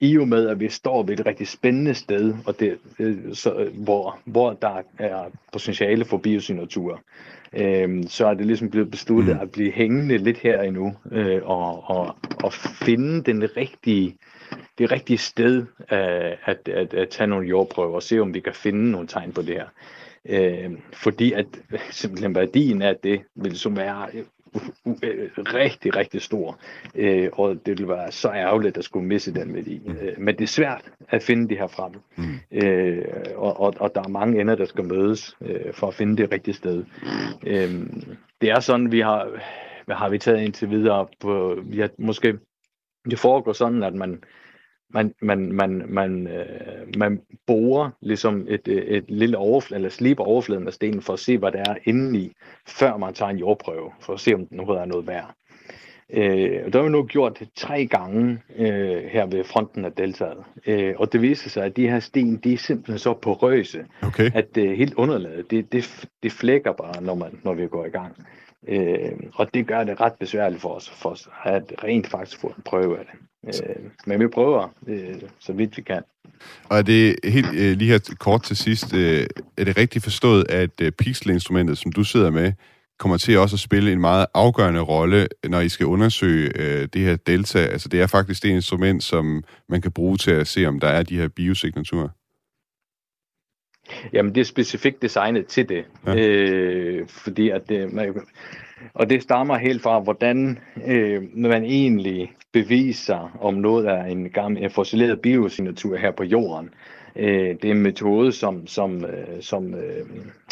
i 0.01 0.17
og 0.17 0.27
med, 0.27 0.47
at 0.47 0.59
vi 0.59 0.69
står 0.69 1.03
ved 1.03 1.19
et 1.19 1.25
rigtig 1.25 1.47
spændende 1.47 1.93
sted, 1.93 2.33
og 2.45 2.59
det, 2.59 2.77
øh, 2.99 3.17
så, 3.33 3.69
hvor, 3.73 4.19
hvor 4.25 4.53
der 4.53 4.81
er 4.97 5.25
potentiale 5.53 6.05
for 6.05 6.17
biosignatur, 6.17 7.01
øh, 7.53 8.03
så 8.07 8.27
er 8.27 8.33
det 8.33 8.45
ligesom 8.45 8.69
blevet 8.69 8.91
besluttet 8.91 9.35
mm. 9.35 9.41
at 9.41 9.51
blive 9.51 9.71
hængende 9.71 10.17
lidt 10.17 10.37
her 10.37 10.61
endnu, 10.61 10.95
øh, 11.11 11.41
og, 11.43 11.89
og, 11.89 12.15
og 12.43 12.53
finde 12.53 13.23
den 13.23 13.57
rigtige, 13.57 14.15
det 14.77 14.91
rigtige 14.91 15.17
sted 15.17 15.65
øh, 15.91 16.31
at, 16.45 16.67
at, 16.67 16.93
at 16.93 17.09
tage 17.09 17.27
nogle 17.27 17.47
jordprøver 17.47 17.95
og 17.95 18.03
se, 18.03 18.19
om 18.19 18.33
vi 18.33 18.39
kan 18.39 18.53
finde 18.53 18.91
nogle 18.91 19.07
tegn 19.07 19.31
på 19.31 19.41
det 19.41 19.55
her. 19.55 19.65
Øh, 20.25 20.71
fordi 20.93 21.33
at 21.33 21.45
simpelthen 21.91 22.35
værdien 22.35 22.81
af 22.81 22.95
det 23.03 23.21
vil 23.35 23.59
så 23.59 23.69
være 23.69 24.07
rigtig, 25.61 25.95
rigtig 25.95 26.21
stor. 26.21 26.59
Øh, 26.95 27.29
og 27.33 27.55
det 27.65 27.67
ville 27.67 27.87
være 27.87 28.11
så 28.11 28.31
ærgerligt 28.31 28.77
at 28.77 28.83
skulle 28.83 29.07
misse 29.07 29.33
den 29.33 29.55
værdi. 29.55 29.81
Mm. 29.85 29.91
Øh, 29.91 30.13
men 30.17 30.35
det 30.35 30.43
er 30.43 30.47
svært 30.47 30.91
at 31.09 31.23
finde 31.23 31.49
det 31.49 31.57
her 31.57 31.67
frem. 31.67 31.93
Mm. 32.15 32.39
Øh, 32.51 33.05
og, 33.35 33.59
og, 33.59 33.73
og 33.79 33.95
der 33.95 34.01
er 34.03 34.07
mange 34.07 34.41
ender, 34.41 34.55
der 34.55 34.65
skal 34.65 34.83
mødes 34.83 35.37
øh, 35.41 35.73
for 35.73 35.87
at 35.87 35.93
finde 35.93 36.17
det 36.17 36.31
rigtige 36.31 36.55
sted. 36.55 36.85
Øh, 37.47 37.85
det 38.41 38.49
er 38.49 38.59
sådan, 38.59 38.91
vi 38.91 38.99
har, 38.99 39.27
hvad 39.85 39.95
har 39.95 40.09
vi 40.09 40.17
taget 40.17 40.41
indtil 40.41 40.69
videre 40.69 41.07
på, 41.19 41.57
vi 41.63 41.79
har 41.79 41.89
måske, 41.97 42.39
det 43.09 43.19
foregår 43.19 43.53
sådan, 43.53 43.83
at 43.83 43.93
man 43.93 44.23
man, 44.93 45.13
man, 45.21 45.51
man, 45.51 45.85
man, 45.87 46.27
øh, 46.27 46.97
man 46.97 47.21
borer 47.47 47.89
ligesom 48.01 48.45
et, 48.49 48.67
et 48.67 49.05
lille 49.07 49.37
overflade, 49.37 49.79
eller 49.79 49.89
sliber 49.89 50.23
overfladen 50.23 50.67
af 50.67 50.73
stenen 50.73 51.01
for 51.01 51.13
at 51.13 51.19
se, 51.19 51.37
hvad 51.37 51.51
der 51.51 51.59
er 51.59 51.75
indeni, 51.83 52.31
før 52.67 52.97
man 52.97 53.13
tager 53.13 53.29
en 53.29 53.37
jordprøve, 53.37 53.91
for 53.99 54.13
at 54.13 54.19
se, 54.19 54.33
om 54.33 54.45
den 54.45 54.59
er 54.59 54.85
noget 54.85 55.07
værd. 55.07 55.35
Øh, 56.13 56.73
der 56.73 56.79
har 56.79 56.83
vi 56.83 56.89
nu 56.89 57.03
gjort 57.03 57.39
det 57.39 57.49
tre 57.55 57.85
gange 57.85 58.41
øh, 58.55 59.03
her 59.03 59.25
ved 59.25 59.43
fronten 59.43 59.85
af 59.85 59.91
deltaget. 59.91 60.43
Øh, 60.67 60.93
og 60.97 61.13
det 61.13 61.21
viser 61.21 61.49
sig, 61.49 61.65
at 61.65 61.77
de 61.77 61.89
her 61.89 61.99
sten, 61.99 62.37
de 62.37 62.53
er 62.53 62.57
simpelthen 62.57 62.99
så 62.99 63.13
porøse, 63.13 63.85
okay. 64.01 64.31
at 64.33 64.55
det 64.55 64.69
øh, 64.69 64.77
helt 64.77 64.93
underlaget, 64.93 65.51
det, 65.51 65.71
det, 65.71 66.09
det 66.23 66.31
flækker 66.31 66.71
bare, 66.71 67.03
når, 67.03 67.15
man, 67.15 67.39
når 67.43 67.53
vi 67.53 67.67
går 67.67 67.85
i 67.85 67.89
gang. 67.89 68.15
Øh, 68.67 69.11
og 69.33 69.53
det 69.53 69.67
gør 69.67 69.83
det 69.83 70.01
ret 70.01 70.13
besværligt 70.19 70.61
for 70.61 70.69
os, 70.69 70.89
for 70.89 71.09
os 71.09 71.29
at 71.43 71.73
rent 71.83 72.07
faktisk 72.07 72.41
få 72.41 72.47
en 72.47 72.63
prøve 72.65 72.99
af 72.99 73.05
det. 73.05 73.19
Øh, 73.65 73.75
men 74.05 74.19
vi 74.19 74.27
prøver, 74.27 74.73
øh, 74.87 75.21
så 75.39 75.53
vidt 75.53 75.77
vi 75.77 75.81
kan. 75.81 76.03
Og 76.69 76.77
er 76.77 76.81
det 76.81 77.15
helt 77.23 77.47
øh, 77.55 77.77
lige 77.77 77.91
her 77.91 78.15
kort 78.19 78.43
til 78.43 78.57
sidst, 78.57 78.93
øh, 78.93 79.27
er 79.57 79.63
det 79.63 79.77
rigtigt 79.77 80.03
forstået, 80.03 80.45
at 80.49 80.81
øh, 80.81 80.91
pixel-instrumentet, 80.91 81.77
som 81.77 81.91
du 81.91 82.03
sidder 82.03 82.29
med, 82.29 82.53
kommer 82.99 83.17
til 83.17 83.37
også 83.37 83.55
at 83.55 83.59
spille 83.59 83.91
en 83.91 84.01
meget 84.01 84.25
afgørende 84.33 84.79
rolle, 84.79 85.27
når 85.49 85.59
I 85.59 85.69
skal 85.69 85.85
undersøge 85.85 86.51
øh, 86.55 86.87
det 86.93 87.01
her 87.01 87.15
delta? 87.15 87.59
Altså 87.59 87.89
det 87.89 88.01
er 88.01 88.07
faktisk 88.07 88.43
det 88.43 88.49
instrument, 88.49 89.03
som 89.03 89.43
man 89.69 89.81
kan 89.81 89.91
bruge 89.91 90.17
til 90.17 90.31
at 90.31 90.47
se, 90.47 90.65
om 90.65 90.79
der 90.79 90.87
er 90.87 91.03
de 91.03 91.17
her 91.17 91.27
biosignaturer. 91.27 92.09
Jamen, 94.13 94.35
det 94.35 94.41
er 94.41 94.45
specifikt 94.45 95.01
designet 95.01 95.47
til 95.47 95.69
det. 95.69 95.85
Ja. 96.05 96.15
Øh, 96.15 97.07
fordi 97.07 97.49
at 97.49 97.69
det, 97.69 97.93
man, 97.93 98.21
og 98.93 99.09
det 99.09 99.23
stammer 99.23 99.57
helt 99.57 99.81
fra, 99.81 99.99
hvordan 99.99 100.59
øh, 100.87 101.23
man 101.35 101.63
egentlig 101.63 102.31
beviser, 102.51 103.37
om 103.41 103.53
noget 103.53 103.87
er 103.87 104.03
en 104.03 104.29
gammel 104.29 104.63
en 104.63 104.69
fossileret 104.69 105.21
biosignatur 105.21 105.97
her 105.97 106.11
på 106.11 106.23
jorden. 106.23 106.69
Øh, 107.15 107.55
det 107.61 107.65
er 107.65 107.71
en 107.71 107.81
metode, 107.81 108.31
som, 108.31 108.67
som, 108.67 109.05
øh, 109.05 109.41
som 109.41 109.73
øh, 109.73 110.05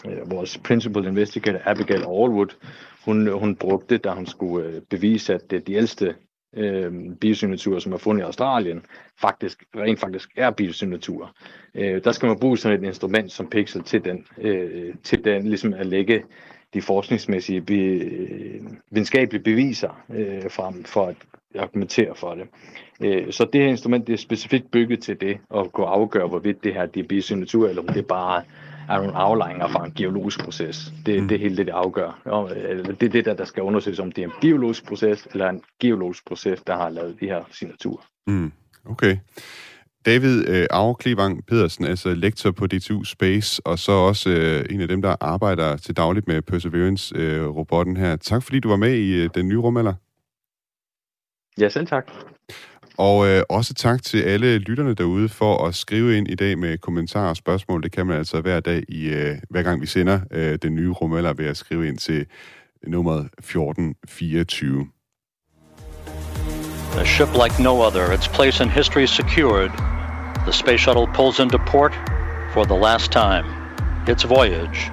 øh 0.05 0.31
vores 0.31 0.57
principal 0.57 1.05
investigator 1.05 1.59
Abigail 1.65 1.99
Allwood, 1.99 2.55
hun, 3.05 3.27
hun 3.39 3.55
brugte, 3.55 3.97
da 3.97 4.09
hun 4.09 4.25
skulle 4.25 4.67
øh, 4.67 4.81
bevise, 4.89 5.33
at 5.33 5.51
det, 5.51 5.67
de 5.67 5.73
ældste 5.73 6.15
øh, 6.53 6.93
biosignaturer, 7.21 7.79
som 7.79 7.93
er 7.93 7.97
fundet 7.97 8.21
i 8.21 8.25
Australien, 8.25 8.81
faktisk 9.21 9.63
rent 9.75 9.99
faktisk 9.99 10.29
er 10.35 10.51
biosignaturer. 10.51 11.27
Øh, 11.75 12.03
der 12.03 12.11
skal 12.11 12.27
man 12.27 12.39
bruge 12.39 12.57
sådan 12.57 12.83
et 12.83 12.87
instrument 12.87 13.31
som 13.31 13.49
Pixel 13.49 13.83
til 13.83 14.05
den, 14.05 14.25
øh, 14.37 14.93
til 15.03 15.25
den 15.25 15.47
ligesom 15.47 15.73
at 15.73 15.85
lægge 15.85 16.23
de 16.73 16.81
forskningsmæssige 16.81 17.61
be, 17.61 17.73
øh, 17.73 18.61
videnskabelige 18.91 19.43
beviser 19.43 20.03
øh, 20.09 20.51
frem 20.51 20.83
for 20.83 21.05
at 21.05 21.15
argumentere 21.55 22.15
for 22.15 22.35
det. 22.35 22.47
Øh, 23.01 23.31
så 23.31 23.47
det 23.53 23.61
her 23.61 23.67
instrument 23.67 24.07
det 24.07 24.13
er 24.13 24.17
specifikt 24.17 24.71
bygget 24.71 25.01
til 25.01 25.21
det, 25.21 25.37
at 25.55 25.71
kunne 25.71 25.87
afgøre, 25.87 26.27
hvorvidt 26.27 26.63
det 26.63 26.73
her 26.73 26.85
det 26.85 27.03
er 27.03 27.07
bisignatur, 27.07 27.67
eller 27.67 27.81
om 27.81 27.87
det 27.87 28.07
bare 28.07 28.43
er 28.89 28.97
nogle 28.97 29.15
aflejringer 29.15 29.67
fra 29.67 29.85
en 29.85 29.93
geologisk 29.95 30.43
proces. 30.43 30.93
Det, 31.05 31.21
mm. 31.21 31.27
det 31.27 31.35
er 31.35 31.39
helt 31.39 31.57
det, 31.57 31.65
det 31.65 31.73
afgør. 31.73 32.21
Og, 32.25 32.51
øh, 32.57 32.85
det 32.85 33.03
er 33.03 33.09
det, 33.09 33.25
der, 33.25 33.33
der 33.33 33.45
skal 33.45 33.63
undersøges, 33.63 33.99
om 33.99 34.11
det 34.11 34.21
er 34.21 34.27
en 34.27 34.33
biologisk 34.41 34.87
proces, 34.87 35.27
eller 35.31 35.49
en 35.49 35.61
geologisk 35.79 36.27
proces, 36.27 36.61
der 36.61 36.75
har 36.75 36.89
lavet 36.89 37.19
de 37.19 37.25
her 37.25 37.43
signaturer. 37.51 38.03
Mm. 38.27 38.51
Okay. 38.85 39.17
David 40.05 40.47
øh, 40.49 40.67
Auer 40.69 40.93
Klevang 40.93 41.45
Pedersen, 41.45 41.85
altså 41.85 42.13
lektor 42.13 42.51
på 42.51 42.67
DTU 42.67 43.03
Space, 43.03 43.61
og 43.65 43.79
så 43.79 43.91
også 43.91 44.29
øh, 44.29 44.65
en 44.69 44.81
af 44.81 44.87
dem, 44.87 45.01
der 45.01 45.15
arbejder 45.19 45.77
til 45.77 45.97
dagligt 45.97 46.27
med 46.27 46.41
Perseverance-robotten 46.41 47.97
øh, 47.97 48.03
her. 48.03 48.15
Tak 48.15 48.43
fordi 48.43 48.59
du 48.59 48.69
var 48.69 48.75
med 48.75 48.93
i 48.93 49.23
øh, 49.23 49.29
den 49.35 49.47
nye 49.47 49.57
rumalder. 49.57 49.93
Ja, 51.59 51.69
selv 51.69 51.87
tak. 51.87 52.11
Og 52.97 53.27
øh, 53.27 53.43
også 53.49 53.73
tak 53.73 54.03
til 54.03 54.21
alle 54.21 54.57
lytterne 54.57 54.93
derude 54.93 55.29
for 55.29 55.67
at 55.67 55.75
skrive 55.75 56.17
ind 56.17 56.27
i 56.27 56.35
dag 56.35 56.57
med 56.57 56.77
kommentarer 56.77 57.29
og 57.29 57.37
spørgsmål. 57.37 57.83
Det 57.83 57.91
kan 57.91 58.05
man 58.05 58.17
altså 58.17 58.41
hver 58.41 58.59
dag, 58.59 58.83
i 58.89 59.09
øh, 59.09 59.37
hver 59.49 59.63
gang 59.63 59.81
vi 59.81 59.85
sender 59.85 60.19
øh, 60.31 60.57
den 60.61 60.75
nye 60.75 60.91
rumeller, 60.91 61.33
ved 61.33 61.45
at 61.45 61.57
skrive 61.57 61.87
ind 61.87 61.97
til 61.97 62.25
nummeret 62.87 63.29
1424. 63.39 64.87
A 66.99 67.05
ship 67.05 67.29
like 67.43 67.63
no 67.63 67.81
other, 67.81 68.13
its 68.13 68.27
place 68.27 68.63
in 68.63 68.69
history 68.69 69.05
secured, 69.05 69.71
the 70.45 70.53
space 70.53 70.81
shuttle 70.81 71.07
pulls 71.13 71.39
into 71.39 71.57
port 71.57 71.93
for 72.53 72.63
the 72.63 72.79
last 72.87 73.11
time. 73.11 73.45
Its 74.07 74.29
voyage 74.29 74.91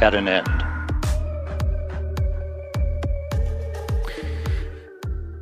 at 0.00 0.14
an 0.14 0.28
end. 0.28 0.65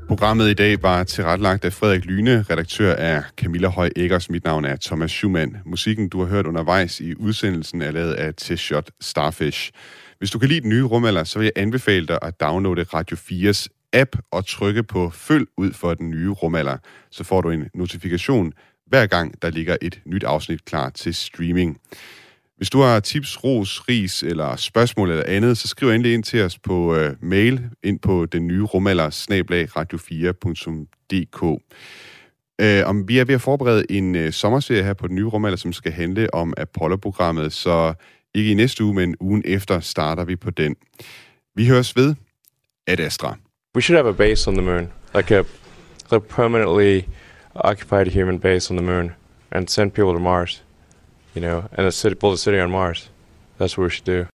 Programmet 0.09 0.51
i 0.51 0.55
dag 0.55 0.83
var 0.83 1.05
tilrettelagt 1.05 1.65
af 1.65 1.73
Frederik 1.73 2.05
Lyne, 2.05 2.43
redaktør 2.51 2.95
af 2.95 3.23
Camilla 3.37 3.69
Høj 3.69 3.91
Eggers. 3.97 4.31
Mit 4.31 4.45
navn 4.45 4.65
er 4.65 4.77
Thomas 4.85 5.11
Schumann. 5.11 5.57
Musikken, 5.67 6.09
du 6.09 6.21
har 6.21 6.27
hørt 6.27 6.47
undervejs 6.47 7.01
i 7.01 7.15
udsendelsen, 7.15 7.83
er 7.83 7.91
lavet 7.91 8.13
af 8.13 8.33
T-Shot 8.41 8.89
Starfish. 9.01 9.71
Hvis 10.19 10.31
du 10.31 10.39
kan 10.39 10.49
lide 10.49 10.61
den 10.61 10.69
nye 10.69 10.83
rumalder, 10.83 11.25
så 11.25 11.39
vil 11.39 11.45
jeg 11.45 11.63
anbefale 11.63 12.07
dig 12.07 12.19
at 12.23 12.41
downloade 12.41 12.83
Radio 12.83 13.17
4's 13.17 13.67
app 13.93 14.17
og 14.31 14.47
trykke 14.47 14.83
på 14.83 15.11
følg 15.11 15.47
ud 15.57 15.73
for 15.73 15.95
den 15.95 16.11
nye 16.11 16.31
rumalder. 16.31 16.77
Så 17.11 17.25
får 17.25 17.41
du 17.41 17.51
en 17.51 17.65
notifikation 17.75 18.53
hver 18.87 19.07
gang, 19.07 19.43
der 19.43 19.51
ligger 19.51 19.77
et 19.83 20.01
nyt 20.07 20.25
afsnit 20.25 20.65
klar 20.65 20.91
til 20.91 21.15
streaming. 21.15 21.79
Hvis 22.57 22.71
du 22.71 22.81
har 22.81 23.01
tips, 23.01 23.45
ros, 23.45 23.89
ris 23.89 24.23
eller 24.23 24.57
spørgsmål 24.57 25.11
eller 25.11 25.25
andet, 25.27 25.59
så 25.59 25.69
skriv 25.69 25.89
endelig 25.89 26.15
ind 26.15 26.23
til 26.23 26.43
os 26.43 26.59
på 26.59 26.97
øh, 26.97 27.17
mail 27.21 27.61
ind 27.83 27.99
på 27.99 28.27
den 28.27 28.47
nye 28.47 28.63
rumalder 28.63 29.11
snablag 29.11 29.69
radio4.dk. 29.77 31.63
Øh, 32.61 32.83
om 32.87 33.09
vi 33.09 33.19
er 33.19 33.25
ved 33.25 33.35
at 33.35 33.41
forberede 33.41 33.85
en 33.91 34.15
øh, 34.15 34.33
sommerserie 34.33 34.83
her 34.83 34.95
på 34.95 35.07
den 35.07 35.17
nye 35.17 35.27
rumalder, 35.27 35.57
som 35.57 35.73
skal 35.73 35.93
handle 35.93 36.35
om 36.35 36.55
Apollo-programmet, 36.57 37.53
så 37.53 37.95
ikke 38.35 38.51
i 38.51 38.55
næste 38.55 38.85
uge, 38.85 38.95
men 38.95 39.17
ugen 39.21 39.43
efter 39.45 39.81
starter 39.81 40.25
vi 40.25 40.37
på 40.37 40.51
den. 40.51 40.77
Vi 41.55 41.67
høres 41.67 41.97
ved. 41.97 42.15
at 42.87 43.01
Astra. 43.01 43.37
We 43.75 43.83
should 43.83 43.97
have 43.97 44.09
a 44.09 44.13
base 44.13 44.51
on 44.51 44.55
the 44.55 44.63
moon, 44.63 44.93
like 45.15 45.31
a, 45.31 45.45
a 46.11 46.19
permanently 46.19 47.09
occupied 47.55 48.07
human 48.13 48.39
base 48.39 48.71
on 48.71 48.77
the 48.77 48.87
moon, 48.87 49.13
and 49.51 49.69
send 49.69 49.93
people 49.93 50.13
to 50.13 50.19
Mars. 50.19 50.63
You 51.35 51.41
know, 51.41 51.69
and 51.73 51.87
a 51.87 51.93
city, 51.93 52.15
build 52.15 52.35
a 52.35 52.39
city 52.39 52.61
on 52.61 52.71
Mars. 52.71 53.09
That's 53.59 53.77
what 53.77 53.85
we 53.85 53.91
should 53.91 54.05
do. 54.05 54.29